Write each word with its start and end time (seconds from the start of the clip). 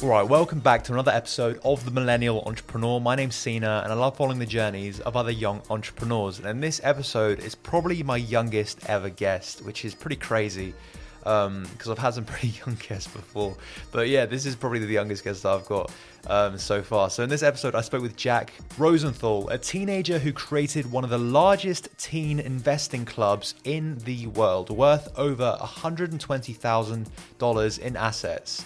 All 0.00 0.10
right, 0.10 0.22
welcome 0.22 0.60
back 0.60 0.84
to 0.84 0.92
another 0.92 1.10
episode 1.10 1.58
of 1.64 1.84
The 1.84 1.90
Millennial 1.90 2.42
Entrepreneur. 2.42 3.00
My 3.00 3.16
name's 3.16 3.34
Sina, 3.34 3.80
and 3.82 3.92
I 3.92 3.96
love 3.96 4.16
following 4.16 4.38
the 4.38 4.46
journeys 4.46 5.00
of 5.00 5.16
other 5.16 5.32
young 5.32 5.60
entrepreneurs. 5.70 6.38
And 6.38 6.62
this 6.62 6.80
episode 6.84 7.40
is 7.40 7.56
probably 7.56 8.04
my 8.04 8.16
youngest 8.16 8.88
ever 8.88 9.08
guest, 9.08 9.64
which 9.64 9.84
is 9.84 9.96
pretty 9.96 10.14
crazy 10.14 10.72
because 11.18 11.48
um, 11.48 11.66
I've 11.90 11.98
had 11.98 12.14
some 12.14 12.24
pretty 12.26 12.54
young 12.64 12.76
guests 12.76 13.12
before. 13.12 13.56
But 13.90 14.06
yeah, 14.06 14.24
this 14.24 14.46
is 14.46 14.54
probably 14.54 14.78
the 14.78 14.86
youngest 14.86 15.24
guest 15.24 15.44
I've 15.44 15.66
got 15.66 15.90
um, 16.28 16.58
so 16.58 16.80
far. 16.80 17.10
So 17.10 17.24
in 17.24 17.28
this 17.28 17.42
episode, 17.42 17.74
I 17.74 17.80
spoke 17.80 18.02
with 18.02 18.14
Jack 18.14 18.52
Rosenthal, 18.78 19.48
a 19.48 19.58
teenager 19.58 20.20
who 20.20 20.32
created 20.32 20.92
one 20.92 21.02
of 21.02 21.10
the 21.10 21.18
largest 21.18 21.88
teen 21.98 22.38
investing 22.38 23.04
clubs 23.04 23.56
in 23.64 23.98
the 23.98 24.28
world, 24.28 24.70
worth 24.70 25.08
over 25.18 25.58
$120,000 25.60 27.78
in 27.80 27.96
assets. 27.96 28.64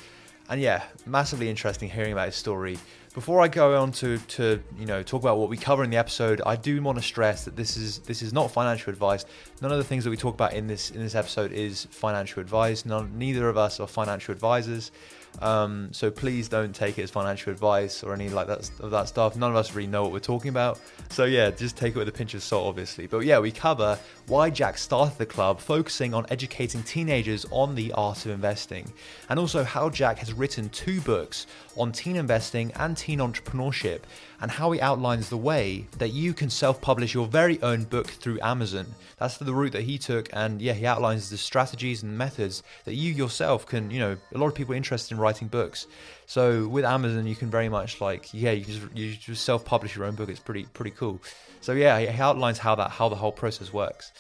And 0.52 0.61
yeah, 0.61 0.83
massively 1.06 1.48
interesting 1.48 1.88
hearing 1.88 2.12
about 2.12 2.27
his 2.27 2.34
story. 2.37 2.79
Before 3.15 3.41
I 3.41 3.48
go 3.48 3.80
on 3.80 3.91
to, 3.93 4.19
to 4.19 4.62
you 4.79 4.84
know 4.84 5.02
talk 5.02 5.23
about 5.23 5.38
what 5.38 5.48
we 5.48 5.56
cover 5.56 5.83
in 5.83 5.88
the 5.88 5.97
episode, 5.97 6.43
I 6.45 6.56
do 6.56 6.83
want 6.83 6.98
to 6.98 7.02
stress 7.02 7.47
that 7.47 7.56
this 7.56 7.79
is 7.79 8.01
this 8.01 8.20
is 8.20 8.34
not 8.34 8.51
financial 8.51 8.93
advice. 8.93 9.24
None 9.62 9.73
of 9.73 9.79
the 9.79 9.84
things 9.84 10.05
that 10.05 10.10
we 10.10 10.19
talk 10.19 10.34
about 10.34 10.52
in 10.52 10.66
this 10.66 10.91
in 10.91 11.01
this 11.01 11.15
episode 11.15 11.52
is 11.52 11.87
financial 11.91 12.43
advice. 12.43 12.84
None, 12.84 13.16
neither 13.16 13.48
of 13.48 13.57
us 13.57 13.80
are 13.80 13.87
financial 13.87 14.30
advisors. 14.30 14.93
Um, 15.41 15.88
so 15.92 16.10
please 16.10 16.48
don't 16.48 16.74
take 16.74 16.98
it 16.98 17.02
as 17.02 17.10
financial 17.10 17.52
advice 17.52 18.04
or 18.04 18.12
any 18.14 18.28
like 18.28 18.46
that 18.46 18.70
of 18.80 18.90
that 18.90 19.09
stuff. 19.09 19.34
None 19.36 19.50
of 19.50 19.56
us 19.56 19.74
really 19.74 19.88
know 19.88 20.02
what 20.02 20.12
we're 20.12 20.20
talking 20.20 20.50
about. 20.50 20.78
So 21.10 21.24
yeah, 21.24 21.50
just 21.50 21.77
take 21.77 21.96
it 21.96 21.98
with 21.98 22.09
a 22.09 22.12
pinch 22.12 22.34
of 22.34 22.42
salt, 22.42 22.66
obviously. 22.66 23.06
But 23.06 23.20
yeah, 23.20 23.38
we 23.38 23.50
cover 23.50 23.98
why 24.28 24.50
Jack 24.50 24.78
started 24.78 25.18
the 25.18 25.26
club, 25.26 25.59
focusing 25.59 26.14
on 26.14 26.26
educating 26.30 26.82
teenagers 26.82 27.45
on 27.50 27.74
the 27.74 27.92
art 27.92 28.24
of 28.24 28.32
investing, 28.32 28.92
and 29.29 29.38
also 29.38 29.65
how 29.65 29.90
Jack 29.90 30.18
has 30.18 30.32
written 30.32 30.68
two 30.68 31.01
books 31.01 31.46
on 31.76 31.90
teen 31.90 32.16
investing 32.16 32.70
and 32.76 32.96
teen 32.96 33.18
entrepreneurship, 33.18 34.01
and 34.40 34.51
how 34.51 34.70
he 34.73 34.80
outlines 34.80 35.29
the 35.29 35.37
way 35.37 35.87
that 35.98 36.10
you 36.10 36.35
can 36.35 36.51
self-publish 36.51 37.14
your 37.14 37.26
very 37.26 37.60
own 37.62 37.85
book 37.85 38.07
through 38.07 38.38
Amazon. 38.42 38.87
That's 39.18 39.38
the 39.38 39.54
route 39.54 39.73
that 39.73 39.82
he 39.82 39.98
took, 39.98 40.29
and 40.32 40.60
yeah, 40.60 40.74
he 40.74 40.87
outlines 40.87 41.30
the 41.30 41.38
strategies 41.38 42.02
and 42.02 42.16
methods 42.16 42.62
that 42.85 42.95
you 42.95 43.12
yourself 43.12 43.66
can. 43.66 43.90
You 43.90 44.01
know, 44.01 44.16
a 44.35 44.38
lot 44.38 44.46
of 44.48 44.54
people 44.54 44.74
interested 44.74 45.14
in 45.14 45.20
writing 45.23 45.48
books. 45.48 45.87
So 46.26 46.66
with 46.68 46.84
Amazon, 46.84 47.26
you 47.26 47.37
can 47.37 47.51
very 47.51 47.68
much 47.68 48.01
like 48.01 48.32
yeah, 48.32 48.52
you 48.52 48.65
just 48.65 48.82
you 48.95 49.15
just 49.15 49.45
self-publish 49.45 49.96
your 49.96 50.04
own 50.04 50.14
book. 50.14 50.29
It's 50.29 50.40
pretty 50.40 50.64
pretty 50.64 50.92
cool. 50.92 51.20
So 51.60 51.73
yeah, 51.73 51.98
he 51.98 52.20
outlines 52.20 52.59
how 52.59 52.74
that 52.74 52.90
how 52.90 53.09
the 53.09 53.16
whole 53.16 53.32
process 53.32 53.73
works. 53.73 54.12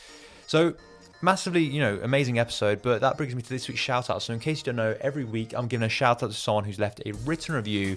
So 0.46 0.74
massively, 1.22 1.62
you 1.62 1.80
know, 1.80 1.98
amazing 2.02 2.38
episode. 2.38 2.82
But 2.82 3.00
that 3.00 3.16
brings 3.16 3.34
me 3.34 3.42
to 3.42 3.48
this 3.48 3.68
week's 3.68 3.80
shout 3.80 4.10
out. 4.10 4.22
So 4.22 4.32
in 4.32 4.40
case 4.40 4.58
you 4.58 4.64
don't 4.64 4.76
know, 4.76 4.96
every 5.00 5.24
week 5.24 5.54
I'm 5.54 5.68
giving 5.68 5.86
a 5.86 5.88
shout 5.88 6.22
out 6.22 6.30
to 6.30 6.36
someone 6.36 6.64
who's 6.64 6.78
left 6.78 7.00
a 7.06 7.12
written 7.24 7.54
review 7.54 7.96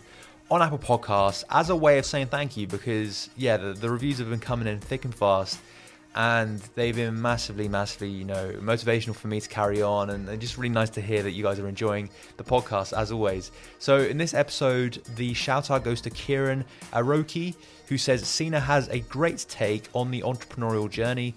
on 0.49 0.61
Apple 0.61 0.77
Podcasts 0.77 1.43
as 1.49 1.69
a 1.69 1.75
way 1.75 1.97
of 1.97 2.05
saying 2.05 2.27
thank 2.27 2.55
you 2.55 2.67
because 2.67 3.29
yeah, 3.35 3.57
the, 3.57 3.73
the 3.73 3.89
reviews 3.89 4.19
have 4.19 4.29
been 4.29 4.39
coming 4.39 4.67
in 4.67 4.79
thick 4.79 5.05
and 5.05 5.13
fast 5.15 5.59
and 6.15 6.59
they've 6.75 6.95
been 6.95 7.21
massively, 7.21 7.67
massively, 7.67 8.09
you 8.09 8.23
know, 8.23 8.53
motivational 8.61 9.13
for 9.13 9.27
me 9.27 9.41
to 9.41 9.49
carry 9.49 9.81
on, 9.81 10.09
and, 10.09 10.39
just 10.39 10.57
really 10.57 10.69
nice 10.69 10.89
to 10.91 11.01
hear 11.01 11.21
that 11.21 11.31
you 11.31 11.43
guys 11.43 11.59
are 11.59 11.67
enjoying 11.67 12.09
the 12.37 12.43
podcast 12.43 12.97
as 12.97 13.11
always. 13.11 13.51
So 13.79 13.97
in 13.97 14.17
this 14.17 14.33
episode, 14.33 15.01
the 15.15 15.33
shout 15.33 15.69
out 15.69 15.83
goes 15.83 15.99
to 16.01 16.09
Kieran 16.09 16.63
Aroki, 16.93 17.55
who 17.87 17.97
says 17.97 18.25
Sina 18.25 18.59
has 18.59 18.87
a 18.89 18.99
great 19.01 19.45
take 19.49 19.89
on 19.93 20.09
the 20.09 20.21
entrepreneurial 20.21 20.89
journey. 20.89 21.35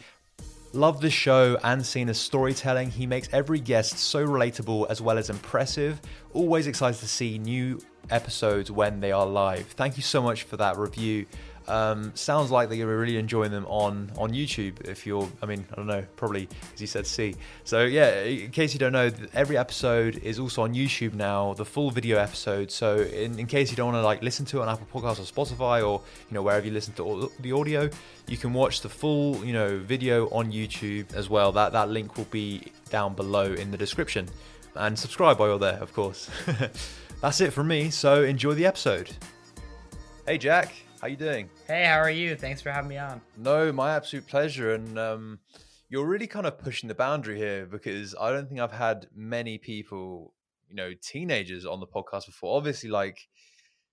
Love 0.72 1.00
the 1.00 1.10
show 1.10 1.58
and 1.64 1.84
Sina's 1.84 2.20
storytelling. 2.20 2.90
He 2.90 3.06
makes 3.06 3.28
every 3.32 3.58
guest 3.58 3.98
so 3.98 4.24
relatable 4.24 4.88
as 4.90 5.00
well 5.00 5.18
as 5.18 5.28
impressive. 5.28 6.00
Always 6.34 6.66
excited 6.66 7.00
to 7.00 7.08
see 7.08 7.38
new 7.38 7.80
episodes 8.10 8.70
when 8.70 9.00
they 9.00 9.10
are 9.10 9.26
live. 9.26 9.66
Thank 9.66 9.96
you 9.96 10.02
so 10.02 10.22
much 10.22 10.44
for 10.44 10.56
that 10.58 10.76
review. 10.76 11.26
Um, 11.68 12.12
sounds 12.14 12.50
like 12.50 12.70
that 12.70 12.76
you're 12.76 12.98
really 12.98 13.18
enjoying 13.18 13.50
them 13.50 13.66
on 13.66 14.10
on 14.16 14.30
YouTube. 14.30 14.88
If 14.88 15.06
you're, 15.06 15.28
I 15.42 15.46
mean, 15.46 15.66
I 15.70 15.76
don't 15.76 15.86
know, 15.86 16.04
probably 16.16 16.48
as 16.74 16.80
you 16.80 16.86
said, 16.86 17.06
C. 17.06 17.34
So 17.64 17.84
yeah, 17.84 18.22
in 18.22 18.50
case 18.50 18.72
you 18.72 18.78
don't 18.78 18.92
know, 18.92 19.10
every 19.34 19.58
episode 19.58 20.16
is 20.18 20.38
also 20.38 20.62
on 20.62 20.74
YouTube 20.74 21.12
now, 21.12 21.52
the 21.54 21.66
full 21.66 21.90
video 21.90 22.18
episode. 22.18 22.70
So 22.70 22.96
in, 22.96 23.38
in 23.38 23.46
case 23.46 23.70
you 23.70 23.76
don't 23.76 23.92
want 23.92 24.02
to 24.02 24.02
like 24.02 24.22
listen 24.22 24.46
to 24.46 24.58
it 24.58 24.62
on 24.62 24.68
Apple 24.70 24.86
Podcasts 24.92 25.20
or 25.20 25.44
Spotify 25.44 25.86
or 25.86 26.00
you 26.30 26.34
know 26.34 26.42
wherever 26.42 26.66
you 26.66 26.72
listen 26.72 26.94
to 26.94 27.30
the 27.40 27.52
audio, 27.52 27.90
you 28.26 28.38
can 28.38 28.54
watch 28.54 28.80
the 28.80 28.88
full 28.88 29.44
you 29.44 29.52
know 29.52 29.78
video 29.78 30.28
on 30.30 30.50
YouTube 30.50 31.12
as 31.14 31.28
well. 31.28 31.52
That 31.52 31.72
that 31.72 31.90
link 31.90 32.16
will 32.16 32.24
be 32.24 32.72
down 32.88 33.14
below 33.14 33.52
in 33.52 33.70
the 33.70 33.76
description, 33.76 34.26
and 34.74 34.98
subscribe 34.98 35.38
while 35.38 35.50
you're 35.50 35.58
there, 35.58 35.78
of 35.82 35.92
course. 35.92 36.30
That's 37.20 37.40
it 37.40 37.52
from 37.52 37.68
me. 37.68 37.90
So 37.90 38.22
enjoy 38.22 38.54
the 38.54 38.64
episode. 38.64 39.10
Hey 40.26 40.38
Jack. 40.38 40.87
How 41.00 41.06
you 41.06 41.16
doing? 41.16 41.48
Hey, 41.68 41.84
how 41.84 41.98
are 41.98 42.10
you? 42.10 42.34
Thanks 42.34 42.60
for 42.60 42.72
having 42.72 42.88
me 42.88 42.98
on. 42.98 43.20
No, 43.36 43.70
my 43.72 43.94
absolute 43.94 44.26
pleasure. 44.26 44.74
And 44.74 44.98
um, 44.98 45.38
you're 45.88 46.06
really 46.06 46.26
kind 46.26 46.44
of 46.44 46.58
pushing 46.58 46.88
the 46.88 46.94
boundary 46.94 47.38
here 47.38 47.66
because 47.66 48.16
I 48.20 48.32
don't 48.32 48.48
think 48.48 48.60
I've 48.60 48.72
had 48.72 49.06
many 49.14 49.58
people, 49.58 50.34
you 50.68 50.74
know, 50.74 50.92
teenagers 51.00 51.64
on 51.64 51.78
the 51.78 51.86
podcast 51.86 52.26
before. 52.26 52.56
Obviously, 52.56 52.90
like 52.90 53.28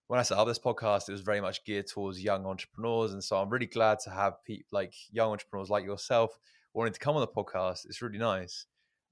when 0.07 0.19
I 0.19 0.23
set 0.23 0.39
up 0.39 0.47
this 0.47 0.57
podcast, 0.57 1.07
it 1.07 1.11
was 1.11 1.21
very 1.21 1.41
much 1.41 1.63
geared 1.63 1.85
towards 1.85 2.23
young 2.23 2.47
entrepreneurs, 2.47 3.13
and 3.13 3.23
so 3.23 3.37
I'm 3.37 3.49
really 3.49 3.67
glad 3.67 3.99
to 4.05 4.09
have 4.09 4.43
people 4.43 4.65
like 4.71 4.93
young 5.11 5.31
entrepreneurs 5.31 5.69
like 5.69 5.85
yourself 5.85 6.39
wanting 6.73 6.93
to 6.93 6.99
come 6.99 7.15
on 7.15 7.21
the 7.21 7.27
podcast. 7.27 7.85
It's 7.85 8.01
really 8.01 8.17
nice. 8.17 8.65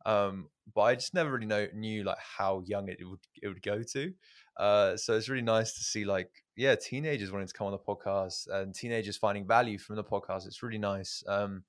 Um, 0.06 0.50
but 0.74 0.82
I 0.82 0.96
just 0.96 1.14
never 1.14 1.32
really 1.32 1.46
know, 1.46 1.68
knew 1.74 2.04
like 2.04 2.18
how 2.20 2.64
young 2.66 2.90
it 2.90 2.98
would 3.02 3.20
it 3.42 3.48
would 3.48 3.62
go 3.62 3.84
to. 3.84 4.14
Uh, 4.58 4.96
so 4.96 5.16
it's 5.16 5.30
really 5.30 5.42
nice 5.44 5.74
to 5.74 5.84
see 5.84 6.06
like 6.06 6.30
yeah 6.56 6.76
teenagers 6.76 7.32
wanting 7.32 7.48
to 7.48 7.54
come 7.54 7.66
on 7.68 7.72
the 7.74 7.80
podcast 7.80 8.48
and 8.52 8.76
teenagers 8.76 9.18
finding 9.18 9.48
value 9.48 9.78
from 9.78 9.96
the 9.96 10.04
podcast. 10.04 10.46
It's 10.46 10.62
really 10.62 10.78
nice. 10.78 11.24
Um, 11.28 11.64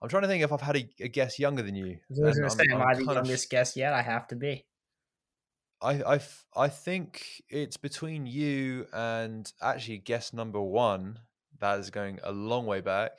I'm 0.00 0.08
trying 0.08 0.22
to 0.22 0.28
think 0.28 0.44
if 0.44 0.52
I've 0.52 0.60
had 0.60 0.76
a, 0.76 0.88
a 1.00 1.08
guest 1.08 1.38
younger 1.38 1.62
than 1.62 1.74
you. 1.74 1.98
I 2.10 2.26
was 2.26 2.38
going 2.38 2.48
to 2.48 2.56
say, 2.56 2.64
am 2.70 2.82
I 2.82 2.94
the 2.94 3.04
youngest 3.04 3.46
of, 3.46 3.50
guest 3.50 3.76
yet? 3.76 3.92
I 3.92 4.02
have 4.02 4.28
to 4.28 4.36
be. 4.36 4.64
I, 5.82 6.14
I, 6.14 6.20
I 6.56 6.68
think 6.68 7.42
it's 7.48 7.76
between 7.76 8.26
you 8.26 8.86
and 8.92 9.50
actually 9.60 9.98
guest 9.98 10.34
number 10.34 10.60
one 10.60 11.18
that 11.60 11.78
is 11.78 11.90
going 11.90 12.18
a 12.22 12.32
long 12.32 12.66
way 12.66 12.80
back. 12.80 13.12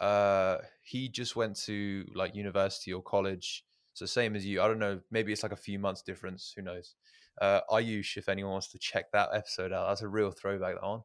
Uh, 0.00 0.58
he 0.82 1.08
just 1.08 1.36
went 1.36 1.56
to 1.56 2.04
like 2.14 2.34
university 2.34 2.92
or 2.92 3.02
college, 3.02 3.64
so 3.94 4.06
same 4.06 4.34
as 4.34 4.44
you. 4.44 4.60
I 4.60 4.66
don't 4.66 4.80
know, 4.80 5.00
maybe 5.10 5.32
it's 5.32 5.42
like 5.42 5.52
a 5.52 5.56
few 5.56 5.78
months 5.78 6.02
difference. 6.02 6.52
Who 6.56 6.62
knows? 6.62 6.94
Uh, 7.40 7.60
Ayush, 7.70 8.16
if 8.16 8.28
anyone 8.28 8.52
wants 8.52 8.68
to 8.68 8.78
check 8.78 9.10
that 9.12 9.30
episode 9.34 9.72
out. 9.72 9.88
That's 9.88 10.02
a 10.02 10.08
real 10.08 10.30
throwback 10.30 10.74
that 10.74 10.86
one. 10.86 11.02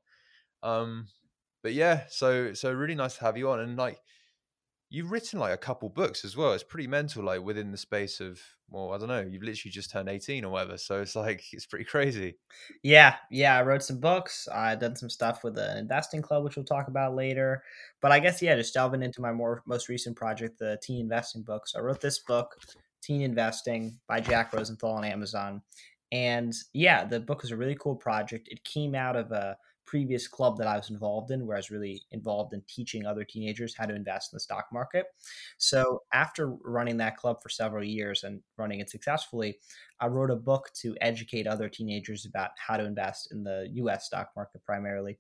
Um, 0.63 1.07
but 1.63 1.73
yeah, 1.73 2.03
so 2.09 2.53
so 2.53 2.71
really 2.71 2.95
nice 2.95 3.15
to 3.17 3.21
have 3.21 3.37
you 3.37 3.49
on, 3.49 3.59
and 3.59 3.77
like 3.77 3.99
you've 4.89 5.11
written 5.11 5.39
like 5.39 5.53
a 5.53 5.57
couple 5.57 5.89
books 5.89 6.23
as 6.23 6.37
well. 6.37 6.53
It's 6.53 6.63
pretty 6.63 6.87
mental, 6.87 7.23
like 7.23 7.41
within 7.41 7.71
the 7.71 7.77
space 7.77 8.19
of 8.19 8.39
well, 8.69 8.93
I 8.93 8.97
don't 8.97 9.07
know. 9.07 9.21
You've 9.21 9.43
literally 9.43 9.71
just 9.71 9.91
turned 9.91 10.09
eighteen 10.09 10.45
or 10.45 10.51
whatever, 10.51 10.77
so 10.77 11.01
it's 11.01 11.15
like 11.15 11.43
it's 11.51 11.65
pretty 11.65 11.85
crazy. 11.85 12.37
Yeah, 12.83 13.15
yeah. 13.31 13.57
I 13.57 13.63
wrote 13.63 13.83
some 13.83 13.99
books. 13.99 14.47
I 14.53 14.75
done 14.75 14.95
some 14.95 15.09
stuff 15.09 15.43
with 15.43 15.57
an 15.57 15.77
investing 15.77 16.21
club, 16.21 16.43
which 16.43 16.55
we'll 16.55 16.65
talk 16.65 16.87
about 16.87 17.15
later. 17.15 17.63
But 18.01 18.11
I 18.11 18.19
guess 18.19 18.41
yeah, 18.41 18.55
just 18.55 18.73
delving 18.73 19.03
into 19.03 19.21
my 19.21 19.31
more 19.31 19.63
most 19.65 19.89
recent 19.89 20.15
project, 20.15 20.59
the 20.59 20.77
teen 20.81 21.01
investing 21.01 21.43
book. 21.43 21.67
So 21.67 21.79
I 21.79 21.81
wrote 21.81 22.01
this 22.01 22.19
book, 22.19 22.55
Teen 23.01 23.21
Investing, 23.21 23.97
by 24.07 24.19
Jack 24.19 24.53
Rosenthal 24.53 24.91
on 24.91 25.05
Amazon, 25.05 25.61
and 26.11 26.53
yeah, 26.73 27.05
the 27.05 27.19
book 27.19 27.41
was 27.41 27.51
a 27.51 27.57
really 27.57 27.75
cool 27.75 27.95
project. 27.95 28.47
It 28.49 28.63
came 28.63 28.95
out 28.95 29.15
of 29.15 29.31
a 29.31 29.57
previous 29.85 30.27
club 30.27 30.57
that 30.57 30.67
I 30.67 30.75
was 30.75 30.89
involved 30.89 31.31
in, 31.31 31.47
where 31.47 31.55
I 31.55 31.59
was 31.59 31.71
really 31.71 32.03
involved 32.11 32.53
in 32.53 32.61
teaching 32.67 33.05
other 33.05 33.23
teenagers 33.23 33.73
how 33.75 33.85
to 33.85 33.95
invest 33.95 34.31
in 34.31 34.35
the 34.35 34.41
stock 34.41 34.67
market. 34.71 35.07
So 35.57 36.03
after 36.13 36.49
running 36.49 36.97
that 36.97 37.17
club 37.17 37.41
for 37.41 37.49
several 37.49 37.83
years 37.83 38.23
and 38.23 38.41
running 38.57 38.81
it 38.81 38.89
successfully, 38.89 39.59
I 39.99 40.07
wrote 40.07 40.29
a 40.29 40.35
book 40.35 40.69
to 40.81 40.95
educate 41.01 41.47
other 41.47 41.69
teenagers 41.69 42.25
about 42.25 42.51
how 42.57 42.77
to 42.77 42.85
invest 42.85 43.31
in 43.31 43.43
the 43.43 43.69
US 43.75 44.05
stock 44.05 44.31
market 44.35 44.63
primarily. 44.63 45.17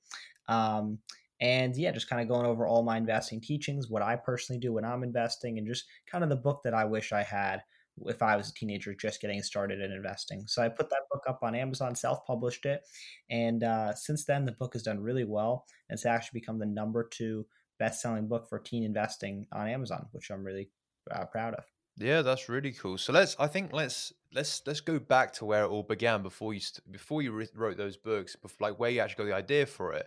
Um, 0.47 0.99
and 1.39 1.75
yeah, 1.77 1.91
just 1.91 2.09
kind 2.09 2.21
of 2.21 2.27
going 2.27 2.45
over 2.45 2.67
all 2.67 2.83
my 2.83 2.97
investing 2.97 3.39
teachings, 3.39 3.89
what 3.89 4.01
I 4.01 4.15
personally 4.15 4.59
do 4.59 4.73
when 4.73 4.85
I'm 4.85 5.03
investing, 5.03 5.57
and 5.57 5.67
just 5.67 5.85
kind 6.07 6.23
of 6.23 6.29
the 6.29 6.35
book 6.35 6.61
that 6.63 6.73
I 6.73 6.85
wish 6.85 7.13
I 7.13 7.23
had 7.23 7.61
if 8.05 8.21
I 8.21 8.35
was 8.35 8.49
a 8.49 8.53
teenager 8.53 8.93
just 8.93 9.21
getting 9.21 9.41
started 9.41 9.81
in 9.81 9.91
investing. 9.91 10.43
So 10.47 10.61
I 10.61 10.69
put 10.69 10.89
that 10.89 11.03
book 11.11 11.23
up 11.27 11.39
on 11.41 11.55
Amazon, 11.55 11.95
self 11.95 12.25
published 12.25 12.65
it. 12.65 12.81
And 13.29 13.63
uh, 13.63 13.95
since 13.95 14.25
then, 14.25 14.45
the 14.45 14.51
book 14.51 14.73
has 14.73 14.83
done 14.83 14.99
really 14.99 15.25
well. 15.25 15.65
And 15.89 15.97
it's 15.97 16.05
actually 16.05 16.39
become 16.39 16.59
the 16.59 16.65
number 16.65 17.07
two 17.11 17.45
best 17.79 18.01
selling 18.01 18.27
book 18.27 18.47
for 18.49 18.59
teen 18.59 18.83
investing 18.83 19.45
on 19.51 19.67
Amazon, 19.67 20.07
which 20.11 20.29
I'm 20.29 20.43
really 20.43 20.69
uh, 21.11 21.25
proud 21.25 21.55
of. 21.55 21.63
Yeah, 21.97 22.21
that's 22.21 22.47
really 22.47 22.73
cool. 22.73 22.97
So 22.97 23.11
let's, 23.11 23.35
I 23.39 23.47
think 23.47 23.73
let's, 23.73 24.13
let's, 24.33 24.61
let's 24.67 24.81
go 24.81 24.99
back 24.99 25.33
to 25.33 25.45
where 25.45 25.63
it 25.63 25.69
all 25.69 25.83
began 25.83 26.21
before 26.21 26.53
you, 26.53 26.61
before 26.91 27.23
you 27.23 27.47
wrote 27.55 27.77
those 27.77 27.97
books, 27.97 28.35
before, 28.35 28.69
like 28.69 28.79
where 28.79 28.91
you 28.91 29.01
actually 29.01 29.25
got 29.25 29.31
the 29.31 29.35
idea 29.35 29.65
for 29.65 29.93
it. 29.93 30.05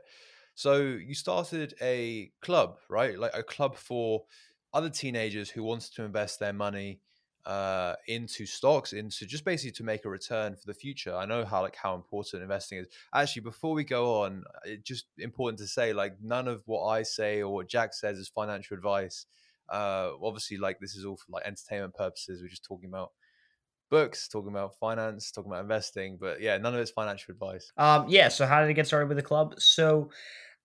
So 0.55 0.79
you 0.83 1.15
started 1.15 1.75
a 1.81 2.31
club, 2.43 2.77
right? 2.89 3.19
Like 3.19 3.33
a 3.35 3.43
club 3.43 3.77
for 3.77 4.25
other 4.73 4.91
teenagers 4.91 5.51
who 5.51 5.65
wanted 5.65 5.93
to 5.95 6.05
invest 6.05 6.39
their 6.39 6.53
money 6.53 7.01
uh, 7.47 7.95
into 8.07 8.47
stocks, 8.47 8.93
into 8.93 9.27
just 9.27 9.45
basically 9.45 9.73
to 9.73 9.83
make 9.83 10.05
a 10.05 10.09
return 10.09 10.55
for 10.55 10.67
the 10.67 10.75
future. 10.75 11.15
I 11.15 11.27
know 11.27 11.45
how 11.45 11.63
like 11.63 11.77
how 11.77 11.95
important 11.95 12.43
investing 12.43 12.79
is. 12.79 12.87
Actually, 13.15 13.43
before 13.43 13.75
we 13.75 13.85
go 13.85 14.23
on, 14.23 14.45
it's 14.65 14.83
just 14.83 15.07
important 15.19 15.59
to 15.61 15.67
say 15.67 15.93
like 15.93 16.15
none 16.23 16.49
of 16.49 16.63
what 16.67 16.87
I 16.87 17.03
say 17.03 17.43
or 17.43 17.53
what 17.53 17.69
Jack 17.69 17.95
says 17.95 18.19
is 18.19 18.29
financial 18.29 18.77
advice. 18.77 19.27
Uh, 19.69 20.11
obviously, 20.23 20.59
like 20.59 20.79
this 20.81 20.95
is 20.97 21.05
all 21.05 21.17
for 21.17 21.33
like 21.33 21.47
entertainment 21.47 21.95
purposes. 21.95 22.43
We're 22.43 22.49
just 22.49 22.65
talking 22.65 22.89
about 22.89 23.13
books, 23.91 24.29
talking 24.29 24.51
about 24.51 24.77
finance, 24.79 25.31
talking 25.31 25.51
about 25.51 25.63
investing, 25.63 26.19
but 26.21 26.41
yeah, 26.41 26.57
none 26.59 26.75
of 26.75 26.81
it's 26.81 26.91
financial 26.91 27.33
advice. 27.33 27.73
Um, 27.77 28.07
yeah. 28.09 28.29
So 28.29 28.47
how 28.47 28.61
did 28.61 28.71
it 28.71 28.75
get 28.75 28.87
started 28.87 29.09
with 29.09 29.17
the 29.17 29.23
club? 29.23 29.55
So 29.59 30.11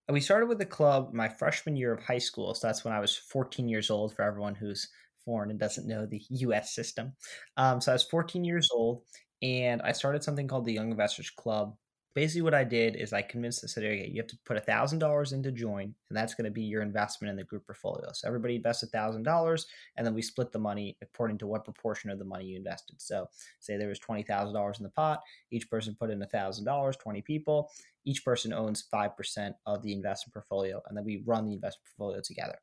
we 0.10 0.19
started 0.19 0.48
with 0.48 0.60
the 0.60 0.66
club 0.66 1.13
my 1.13 1.27
freshman 1.27 1.75
year 1.75 1.94
of 1.94 2.04
high 2.04 2.19
school. 2.19 2.54
So 2.54 2.68
that's 2.68 2.86
when 2.86 2.94
I 2.94 3.00
was 3.00 3.16
14 3.16 3.68
years 3.68 3.89
old. 3.89 4.13
For 4.13 4.22
everyone 4.22 4.56
who's 4.56 4.88
foreign 5.25 5.50
and 5.50 5.60
doesn't 5.60 5.88
know 5.88 6.06
the 6.06 6.22
U.S. 6.30 6.74
system, 6.74 7.13
um, 7.57 7.81
so 7.81 7.92
I 7.92 7.95
was 7.95 8.04
14 8.04 8.44
years 8.44 8.69
old, 8.74 9.01
and 9.42 9.81
I 9.81 9.92
started 9.92 10.24
something 10.24 10.48
called 10.48 10.66
the 10.66 10.74
Young 10.74 10.92
Investors 10.92 11.30
Club 11.30 11.75
basically 12.16 12.42
what 12.42 12.54
I 12.54 12.63
did 12.63 12.95
is 12.95 13.12
I 13.12 13.22
convinced 13.22 13.62
the 13.62 13.68
city, 13.68 13.88
okay, 13.88 14.10
you 14.10 14.22
have 14.22 14.27
to 14.27 14.38
put 14.45 14.57
a 14.57 14.62
thousand 14.62 15.00
dollars 15.00 15.33
in 15.33 15.44
to 15.44 15.51
join, 15.51 15.94
and 16.10 16.18
that's 16.18 16.33
going 16.33 16.45
to 16.45 16.51
be 16.51 16.63
your 16.63 16.81
investment 16.81 17.30
in 17.30 17.36
the 17.36 17.44
group 17.44 17.68
portfolio. 17.68 18.10
So 18.13 18.27
everybody 18.27 18.56
invests 18.56 18.83
a 18.83 18.88
thousand 18.88 19.24
dollars, 19.24 19.68
and 19.98 20.07
then 20.07 20.13
we 20.13 20.22
split 20.22 20.51
the 20.51 20.60
money 20.60 20.98
according 21.01 21.38
to 21.39 21.48
what 21.48 21.66
proportion 21.66 22.10
of 22.10 22.18
the 22.18 22.25
money 22.25 22.45
you 22.45 22.57
invested. 22.57 23.01
So 23.01 23.27
say 23.60 23.77
there 23.77 23.89
was 23.89 24.00
twenty 24.00 24.24
thousand 24.24 24.56
dollars 24.56 24.80
in 24.80 24.83
the 24.83 24.89
pot, 24.89 25.22
each 25.51 25.69
person 25.69 25.95
put 26.00 26.10
in 26.10 26.22
a 26.22 26.27
thousand 26.27 26.66
dollars, 26.66 26.95
twenty 26.95 27.22
people, 27.22 27.69
each 28.06 28.24
person 28.24 28.54
owns 28.54 28.81
five 28.89 29.16
percent 29.18 29.56
of 29.66 29.83
the 29.83 29.92
investment 29.92 30.33
portfolio, 30.33 30.81
and 30.88 30.98
then 30.98 31.04
we 31.04 31.22
run 31.25 31.45
the 31.45 31.54
investment 31.54 31.86
portfolio 31.98 32.22
together. 32.24 32.57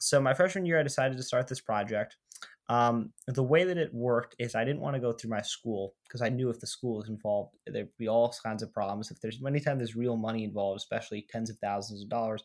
So 0.00 0.20
my 0.20 0.32
freshman 0.32 0.64
year, 0.64 0.80
I 0.80 0.82
decided 0.82 1.18
to 1.18 1.22
start 1.22 1.46
this 1.46 1.60
project. 1.60 2.16
Um, 2.70 3.12
the 3.26 3.42
way 3.42 3.64
that 3.64 3.76
it 3.76 3.92
worked 3.92 4.34
is 4.38 4.54
I 4.54 4.64
didn't 4.64 4.80
want 4.80 4.94
to 4.94 5.00
go 5.00 5.12
through 5.12 5.30
my 5.30 5.42
school 5.42 5.94
because 6.04 6.22
I 6.22 6.30
knew 6.30 6.48
if 6.48 6.60
the 6.60 6.66
school 6.66 6.98
was 6.98 7.08
involved, 7.08 7.56
there'd 7.66 7.96
be 7.98 8.08
all 8.08 8.34
kinds 8.42 8.62
of 8.62 8.72
problems. 8.72 9.10
If 9.10 9.20
there's 9.20 9.42
anytime 9.46 9.76
there's 9.76 9.96
real 9.96 10.16
money 10.16 10.44
involved, 10.44 10.78
especially 10.78 11.26
tens 11.28 11.50
of 11.50 11.58
thousands 11.58 12.02
of 12.02 12.08
dollars, 12.08 12.42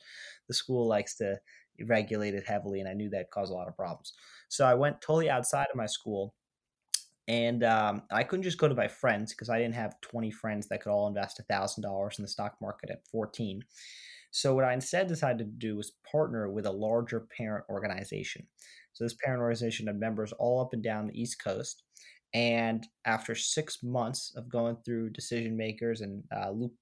the 0.48 0.54
school 0.54 0.88
likes 0.88 1.16
to 1.18 1.40
regulate 1.86 2.34
it 2.34 2.46
heavily, 2.46 2.80
and 2.80 2.90
I 2.90 2.94
knew 2.94 3.10
that 3.12 3.32
caused 3.32 3.52
a 3.52 3.56
lot 3.56 3.68
of 3.68 3.76
problems. 3.76 4.14
So 4.50 4.66
I 4.66 4.74
went 4.74 5.00
totally 5.02 5.30
outside 5.30 5.68
of 5.72 5.78
my 5.78 5.86
school, 5.86 6.34
and 7.28 7.64
um, 7.64 8.04
I 8.12 8.24
couldn't 8.24 8.44
just 8.44 8.58
go 8.58 8.68
to 8.68 8.76
my 8.76 8.88
friends 8.88 9.32
because 9.32 9.50
I 9.50 9.60
didn't 9.60 9.76
have 9.76 10.02
20 10.02 10.32
friends 10.32 10.68
that 10.68 10.82
could 10.82 10.92
all 10.92 11.08
invest 11.08 11.40
a 11.40 11.44
thousand 11.44 11.84
dollars 11.84 12.20
in 12.20 12.24
the 12.24 12.30
stock 12.30 12.56
market 12.62 12.90
at 12.90 13.08
14. 13.12 13.64
So 14.36 14.54
what 14.54 14.66
I 14.66 14.74
instead 14.74 15.08
decided 15.08 15.38
to 15.38 15.46
do 15.46 15.78
was 15.78 15.94
partner 16.12 16.50
with 16.50 16.66
a 16.66 16.72
larger 16.72 17.22
parent 17.22 17.64
organization. 17.70 18.46
So 18.92 19.06
this 19.06 19.16
parent 19.24 19.40
organization 19.40 19.88
had 19.88 19.98
members 19.98 20.34
all 20.34 20.60
up 20.60 20.74
and 20.74 20.84
down 20.84 21.08
the 21.08 21.18
East 21.18 21.42
Coast. 21.42 21.84
And 22.34 22.86
after 23.06 23.34
six 23.34 23.82
months 23.82 24.34
of 24.36 24.50
going 24.50 24.76
through 24.84 25.12
decision 25.12 25.56
makers 25.56 26.02
and 26.02 26.22
uh, 26.36 26.50
loop, 26.52 26.74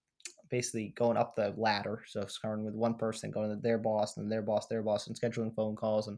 basically 0.50 0.95
going 0.97 1.15
up 1.15 1.35
the 1.35 1.53
ladder, 1.55 2.01
so 2.07 2.25
starting 2.25 2.65
with 2.65 2.73
one 2.73 2.95
person, 2.95 3.29
going 3.29 3.51
to 3.51 3.61
their 3.61 3.77
boss, 3.77 4.17
and 4.17 4.31
their 4.31 4.41
boss, 4.41 4.65
their 4.65 4.81
boss, 4.81 5.05
and 5.05 5.15
scheduling 5.15 5.53
phone 5.53 5.75
calls 5.75 6.07
and 6.07 6.17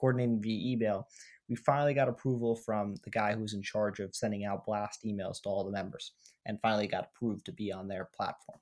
coordinating 0.00 0.40
via 0.40 0.72
email, 0.72 1.08
we 1.48 1.56
finally 1.56 1.94
got 1.94 2.08
approval 2.08 2.54
from 2.54 2.94
the 3.02 3.10
guy 3.10 3.34
who 3.34 3.42
was 3.42 3.54
in 3.54 3.62
charge 3.62 3.98
of 3.98 4.14
sending 4.14 4.44
out 4.44 4.64
blast 4.64 5.00
emails 5.04 5.42
to 5.42 5.48
all 5.48 5.64
the 5.64 5.72
members, 5.72 6.12
and 6.44 6.60
finally 6.62 6.86
got 6.86 7.08
approved 7.12 7.44
to 7.46 7.52
be 7.52 7.72
on 7.72 7.88
their 7.88 8.08
platform. 8.16 8.60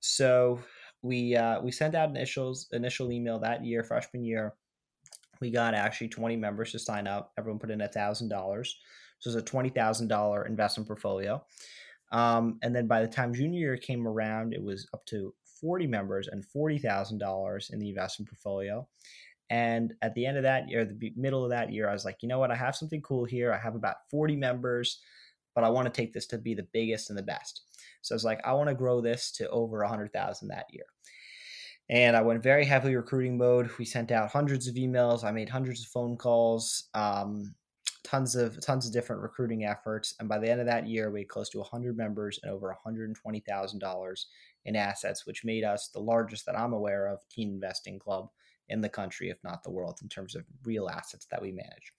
So 0.00 0.60
we 1.04 1.36
uh, 1.36 1.60
we 1.60 1.70
sent 1.70 1.94
out 1.94 2.08
initials 2.08 2.66
initial 2.72 3.12
email 3.12 3.38
that 3.40 3.64
year, 3.64 3.84
freshman 3.84 4.24
year, 4.24 4.54
we 5.40 5.50
got 5.50 5.74
actually 5.74 6.08
20 6.08 6.36
members 6.36 6.72
to 6.72 6.78
sign 6.78 7.06
up. 7.06 7.32
Everyone 7.38 7.58
put 7.58 7.70
in 7.70 7.82
a 7.82 7.88
thousand 7.88 8.30
dollars. 8.30 8.74
So 9.18 9.30
it's 9.30 9.36
a 9.36 9.42
twenty 9.42 9.68
thousand 9.68 10.08
dollar 10.08 10.46
investment 10.46 10.88
portfolio. 10.88 11.44
Um, 12.10 12.58
and 12.62 12.74
then 12.74 12.86
by 12.86 13.02
the 13.02 13.08
time 13.08 13.34
junior 13.34 13.60
year 13.60 13.76
came 13.76 14.08
around, 14.08 14.54
it 14.54 14.62
was 14.62 14.88
up 14.94 15.04
to 15.06 15.34
40 15.60 15.86
members 15.86 16.28
and 16.28 16.44
forty 16.44 16.78
thousand 16.78 17.18
dollars 17.18 17.70
in 17.72 17.78
the 17.78 17.90
investment 17.90 18.30
portfolio. 18.30 18.88
And 19.50 19.92
at 20.00 20.14
the 20.14 20.24
end 20.24 20.38
of 20.38 20.42
that 20.44 20.70
year, 20.70 20.86
the 20.86 21.12
middle 21.16 21.44
of 21.44 21.50
that 21.50 21.70
year, 21.70 21.88
I 21.88 21.92
was 21.92 22.06
like, 22.06 22.22
you 22.22 22.28
know 22.28 22.38
what? 22.38 22.50
I 22.50 22.56
have 22.56 22.74
something 22.74 23.02
cool 23.02 23.26
here. 23.26 23.52
I 23.52 23.58
have 23.58 23.74
about 23.74 23.96
40 24.10 24.36
members, 24.36 25.00
but 25.54 25.64
I 25.64 25.68
want 25.68 25.86
to 25.86 25.92
take 25.92 26.12
this 26.12 26.26
to 26.28 26.38
be 26.38 26.54
the 26.54 26.66
biggest 26.72 27.10
and 27.10 27.18
the 27.18 27.22
best. 27.22 27.62
So 28.02 28.14
I 28.14 28.16
was 28.16 28.24
like, 28.24 28.40
I 28.44 28.52
want 28.52 28.68
to 28.68 28.74
grow 28.74 29.00
this 29.00 29.30
to 29.32 29.48
over 29.50 29.78
100,000 29.78 30.48
that 30.48 30.66
year. 30.70 30.84
And 31.88 32.16
I 32.16 32.22
went 32.22 32.42
very 32.42 32.64
heavily 32.64 32.96
recruiting 32.96 33.36
mode. 33.36 33.70
We 33.78 33.84
sent 33.84 34.10
out 34.10 34.30
hundreds 34.30 34.66
of 34.68 34.74
emails. 34.74 35.24
I 35.24 35.30
made 35.32 35.48
hundreds 35.48 35.82
of 35.82 35.88
phone 35.88 36.16
calls, 36.16 36.88
um, 36.94 37.54
tons 38.04 38.36
of 38.36 38.60
tons 38.60 38.86
of 38.86 38.92
different 38.92 39.22
recruiting 39.22 39.64
efforts. 39.64 40.14
And 40.18 40.28
by 40.28 40.38
the 40.38 40.50
end 40.50 40.60
of 40.60 40.66
that 40.66 40.86
year, 40.86 41.10
we 41.10 41.20
had 41.20 41.28
close 41.28 41.50
to 41.50 41.58
100 41.58 41.96
members 41.96 42.38
and 42.42 42.50
over 42.50 42.74
$120,000 42.86 44.24
in 44.64 44.76
assets, 44.76 45.26
which 45.26 45.44
made 45.44 45.64
us 45.64 45.88
the 45.88 46.00
largest 46.00 46.46
that 46.46 46.58
I'm 46.58 46.72
aware 46.72 47.06
of 47.06 47.20
teen 47.28 47.50
investing 47.50 47.98
club 47.98 48.28
in 48.68 48.80
the 48.80 48.88
country, 48.88 49.28
if 49.28 49.36
not 49.44 49.62
the 49.62 49.70
world, 49.70 49.98
in 50.02 50.08
terms 50.08 50.34
of 50.34 50.44
real 50.64 50.88
assets 50.88 51.26
that 51.30 51.42
we 51.42 51.52
manage. 51.52 51.92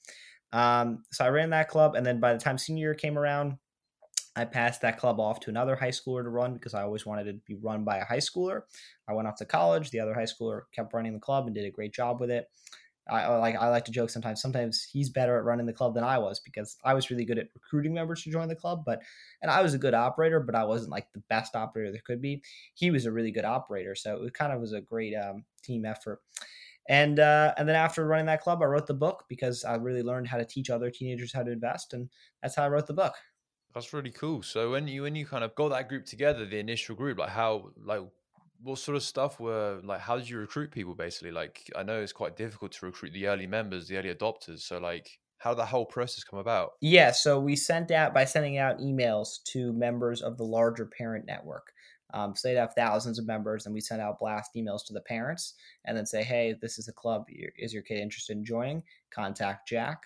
Um, 0.55 1.03
so 1.11 1.25
I 1.25 1.29
ran 1.29 1.49
that 1.49 1.67
club, 1.67 1.95
and 1.95 2.05
then 2.05 2.21
by 2.21 2.31
the 2.31 2.39
time 2.39 2.57
senior 2.57 2.87
year 2.87 2.93
came 2.95 3.17
around, 3.17 3.57
I 4.37 4.45
passed 4.45 4.81
that 4.81 4.97
club 4.97 5.19
off 5.19 5.41
to 5.41 5.49
another 5.49 5.75
high 5.75 5.89
schooler 5.89 6.23
to 6.23 6.29
run 6.29 6.53
because 6.53 6.73
I 6.73 6.83
always 6.83 7.05
wanted 7.05 7.25
to 7.25 7.33
be 7.45 7.55
run 7.55 7.83
by 7.83 7.97
a 7.97 8.05
high 8.05 8.19
schooler. 8.19 8.61
I 9.07 9.13
went 9.13 9.27
off 9.27 9.35
to 9.37 9.45
college. 9.45 9.91
The 9.91 9.99
other 9.99 10.13
high 10.13 10.23
schooler 10.23 10.61
kept 10.73 10.93
running 10.93 11.13
the 11.13 11.19
club 11.19 11.45
and 11.45 11.53
did 11.53 11.65
a 11.65 11.71
great 11.71 11.93
job 11.93 12.21
with 12.21 12.31
it. 12.31 12.49
I 13.07 13.27
like 13.35 13.55
I 13.55 13.69
like 13.69 13.85
to 13.85 13.91
joke 13.91 14.09
sometimes. 14.09 14.41
Sometimes 14.41 14.87
he's 14.91 15.09
better 15.09 15.37
at 15.37 15.43
running 15.43 15.67
the 15.67 15.73
club 15.73 15.93
than 15.93 16.03
I 16.03 16.17
was 16.17 16.39
because 16.39 16.77
I 16.83 16.95
was 16.95 17.11
really 17.11 17.25
good 17.25 17.37
at 17.37 17.49
recruiting 17.53 17.93
members 17.93 18.23
to 18.23 18.31
join 18.31 18.47
the 18.47 18.55
club. 18.55 18.83
But 18.83 19.01
and 19.41 19.51
I 19.51 19.61
was 19.61 19.75
a 19.75 19.77
good 19.77 19.93
operator, 19.93 20.39
but 20.39 20.55
I 20.55 20.63
wasn't 20.63 20.91
like 20.91 21.11
the 21.13 21.21
best 21.29 21.55
operator 21.55 21.91
there 21.91 22.01
could 22.03 22.21
be. 22.21 22.41
He 22.73 22.89
was 22.91 23.05
a 23.05 23.11
really 23.11 23.31
good 23.31 23.45
operator, 23.45 23.93
so 23.93 24.23
it 24.23 24.33
kind 24.33 24.53
of 24.53 24.59
was 24.59 24.73
a 24.73 24.81
great 24.81 25.13
um, 25.13 25.43
team 25.61 25.85
effort. 25.85 26.21
And 26.87 27.19
uh, 27.19 27.53
and 27.57 27.67
then 27.67 27.75
after 27.75 28.05
running 28.05 28.27
that 28.27 28.41
club, 28.41 28.61
I 28.61 28.65
wrote 28.65 28.87
the 28.87 28.93
book 28.93 29.25
because 29.27 29.63
I 29.63 29.75
really 29.75 30.03
learned 30.03 30.27
how 30.27 30.37
to 30.37 30.45
teach 30.45 30.69
other 30.69 30.91
teenagers 30.91 31.33
how 31.33 31.43
to 31.43 31.51
invest, 31.51 31.93
and 31.93 32.09
that's 32.41 32.55
how 32.55 32.63
I 32.63 32.69
wrote 32.69 32.87
the 32.87 32.93
book. 32.93 33.15
That's 33.73 33.91
really 33.91 34.11
cool. 34.11 34.43
So 34.43 34.71
when 34.71 34.87
you 34.87 35.01
when 35.01 35.15
you 35.15 35.25
kind 35.25 35.43
of 35.43 35.55
got 35.55 35.69
that 35.69 35.89
group 35.89 36.05
together, 36.05 36.45
the 36.45 36.59
initial 36.59 36.95
group, 36.95 37.17
like 37.17 37.29
how 37.29 37.71
like 37.83 38.01
what 38.61 38.79
sort 38.79 38.95
of 38.95 39.03
stuff 39.03 39.39
were 39.39 39.81
like 39.83 39.99
how 39.99 40.17
did 40.17 40.29
you 40.29 40.37
recruit 40.37 40.71
people 40.71 40.95
basically? 40.95 41.31
Like 41.31 41.69
I 41.75 41.83
know 41.83 42.01
it's 42.01 42.13
quite 42.13 42.37
difficult 42.37 42.71
to 42.73 42.85
recruit 42.85 43.13
the 43.13 43.27
early 43.27 43.47
members, 43.47 43.87
the 43.87 43.97
early 43.97 44.13
adopters. 44.13 44.59
So 44.59 44.77
like 44.77 45.19
how 45.39 45.51
did 45.51 45.59
that 45.59 45.67
whole 45.67 45.85
process 45.85 46.23
come 46.23 46.39
about? 46.39 46.71
Yeah, 46.81 47.11
so 47.11 47.39
we 47.39 47.55
sent 47.55 47.91
out 47.91 48.13
by 48.13 48.25
sending 48.25 48.57
out 48.57 48.79
emails 48.79 49.43
to 49.45 49.73
members 49.73 50.21
of 50.21 50.37
the 50.37 50.45
larger 50.45 50.85
parent 50.85 51.25
network. 51.25 51.73
Um, 52.13 52.35
so 52.35 52.47
they'd 52.47 52.55
have 52.55 52.73
thousands 52.73 53.19
of 53.19 53.25
members, 53.25 53.65
and 53.65 53.73
we 53.73 53.81
send 53.81 54.01
out 54.01 54.19
blast 54.19 54.51
emails 54.55 54.85
to 54.85 54.93
the 54.93 55.01
parents, 55.01 55.55
and 55.85 55.97
then 55.97 56.05
say, 56.05 56.23
"Hey, 56.23 56.53
this 56.61 56.77
is 56.77 56.87
a 56.87 56.93
club. 56.93 57.25
Is 57.29 57.73
your 57.73 57.83
kid 57.83 57.99
interested 57.99 58.37
in 58.37 58.45
joining? 58.45 58.83
Contact 59.11 59.67
Jack." 59.67 60.03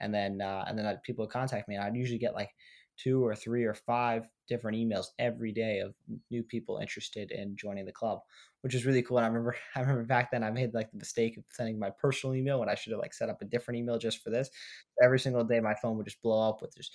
And 0.00 0.12
then, 0.14 0.40
uh, 0.40 0.64
and 0.66 0.78
then 0.78 0.98
people 1.04 1.24
would 1.24 1.32
contact 1.32 1.68
me. 1.68 1.76
And 1.76 1.84
I'd 1.84 1.94
usually 1.96 2.18
get 2.18 2.34
like 2.34 2.50
two 2.96 3.24
or 3.24 3.34
three 3.34 3.64
or 3.64 3.74
five 3.74 4.28
different 4.48 4.76
emails 4.76 5.06
every 5.18 5.52
day 5.52 5.78
of 5.78 5.94
new 6.30 6.42
people 6.42 6.78
interested 6.78 7.30
in 7.30 7.56
joining 7.56 7.86
the 7.86 7.92
club, 7.92 8.20
which 8.60 8.74
is 8.74 8.84
really 8.84 9.02
cool. 9.02 9.18
And 9.18 9.24
I 9.24 9.28
remember, 9.28 9.56
I 9.74 9.80
remember 9.80 10.04
back 10.04 10.30
then 10.30 10.44
I 10.44 10.50
made 10.50 10.74
like 10.74 10.90
the 10.90 10.98
mistake 10.98 11.36
of 11.36 11.44
sending 11.50 11.78
my 11.78 11.90
personal 11.90 12.34
email 12.34 12.60
when 12.60 12.68
I 12.68 12.74
should 12.74 12.92
have 12.92 13.00
like 13.00 13.14
set 13.14 13.28
up 13.28 13.40
a 13.42 13.46
different 13.46 13.78
email 13.78 13.98
just 13.98 14.22
for 14.22 14.30
this. 14.30 14.50
Every 15.02 15.18
single 15.18 15.44
day, 15.44 15.60
my 15.60 15.74
phone 15.74 15.96
would 15.96 16.06
just 16.06 16.22
blow 16.22 16.48
up 16.48 16.60
with 16.62 16.76
just 16.76 16.94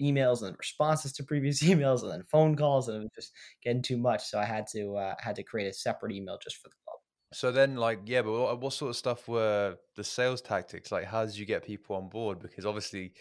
emails 0.00 0.42
and 0.42 0.56
responses 0.58 1.12
to 1.14 1.24
previous 1.24 1.62
emails 1.62 2.02
and 2.02 2.12
then 2.12 2.22
phone 2.24 2.56
calls, 2.56 2.88
and 2.88 2.98
it 2.98 3.00
was 3.00 3.10
just 3.14 3.32
getting 3.62 3.82
too 3.82 3.96
much. 3.96 4.24
So 4.24 4.38
I 4.38 4.44
had 4.44 4.66
to 4.68 4.96
uh, 4.96 5.14
had 5.18 5.36
to 5.36 5.42
create 5.42 5.68
a 5.68 5.72
separate 5.72 6.12
email 6.12 6.38
just 6.42 6.56
for 6.56 6.68
the 6.68 6.76
club. 6.84 6.98
So 7.32 7.50
then, 7.50 7.76
like, 7.76 8.00
yeah, 8.04 8.22
but 8.22 8.32
what, 8.32 8.60
what 8.60 8.72
sort 8.74 8.90
of 8.90 8.96
stuff 8.96 9.26
were 9.26 9.76
the 9.96 10.04
sales 10.04 10.42
tactics? 10.42 10.92
Like, 10.92 11.04
how 11.04 11.24
did 11.24 11.36
you 11.36 11.46
get 11.46 11.64
people 11.64 11.96
on 11.96 12.08
board? 12.08 12.40
Because 12.40 12.66
obviously, 12.66 13.12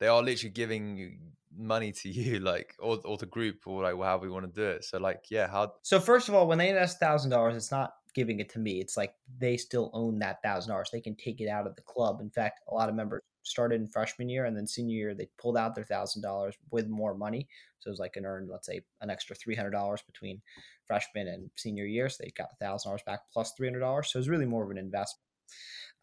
they 0.00 0.08
are 0.08 0.22
literally 0.22 0.50
giving 0.50 1.18
money 1.56 1.92
to 1.92 2.08
you, 2.10 2.40
like 2.40 2.74
or 2.78 2.98
or 3.04 3.16
the 3.16 3.26
group 3.26 3.66
or 3.66 3.82
like 3.82 3.94
however 3.94 4.24
we 4.24 4.30
want 4.30 4.52
to 4.52 4.60
do 4.60 4.66
it. 4.66 4.84
So 4.84 4.98
like, 4.98 5.24
yeah, 5.30 5.48
how? 5.48 5.74
So 5.82 6.00
first 6.00 6.28
of 6.28 6.34
all, 6.34 6.46
when 6.46 6.58
they 6.58 6.68
invest 6.68 6.98
thousand 6.98 7.30
dollars, 7.30 7.56
it's 7.56 7.70
not 7.70 7.92
giving 8.14 8.40
it 8.40 8.48
to 8.50 8.58
me. 8.58 8.80
It's 8.80 8.96
like 8.96 9.14
they 9.38 9.56
still 9.56 9.90
own 9.92 10.18
that 10.18 10.42
thousand 10.42 10.70
dollars. 10.70 10.90
They 10.92 11.00
can 11.00 11.16
take 11.16 11.40
it 11.40 11.48
out 11.48 11.66
of 11.66 11.76
the 11.76 11.82
club. 11.82 12.20
In 12.20 12.30
fact, 12.30 12.60
a 12.68 12.74
lot 12.74 12.88
of 12.88 12.94
members 12.94 13.22
started 13.42 13.80
in 13.80 13.88
freshman 13.88 14.28
year 14.28 14.44
and 14.44 14.56
then 14.56 14.66
senior 14.66 14.96
year 14.96 15.14
they 15.14 15.28
pulled 15.38 15.56
out 15.56 15.74
their 15.74 15.84
thousand 15.84 16.22
dollars 16.22 16.56
with 16.70 16.88
more 16.88 17.14
money. 17.14 17.48
So 17.78 17.88
it 17.88 17.92
was 17.92 18.00
like 18.00 18.16
an 18.16 18.26
earned, 18.26 18.50
let's 18.50 18.66
say, 18.66 18.82
an 19.00 19.10
extra 19.10 19.34
three 19.34 19.54
hundred 19.54 19.70
dollars 19.70 20.02
between 20.02 20.40
freshman 20.86 21.28
and 21.28 21.50
senior 21.56 21.86
year. 21.86 22.08
So 22.08 22.22
they 22.22 22.30
got 22.30 22.52
a 22.52 22.64
thousand 22.64 22.90
dollars 22.90 23.02
back 23.06 23.20
plus 23.32 23.52
three 23.56 23.66
hundred 23.66 23.80
dollars. 23.80 24.12
So 24.12 24.18
it 24.18 24.20
was 24.20 24.28
really 24.28 24.46
more 24.46 24.64
of 24.64 24.70
an 24.70 24.78
investment. 24.78 25.24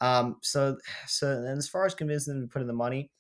Um, 0.02 0.38
so 0.42 0.78
so 1.08 1.32
and 1.32 1.58
as 1.58 1.68
far 1.68 1.86
as 1.86 1.96
convincing 1.96 2.34
them 2.34 2.48
to 2.48 2.52
put 2.52 2.62
in 2.62 2.68
the 2.68 2.74
money, 2.74 3.12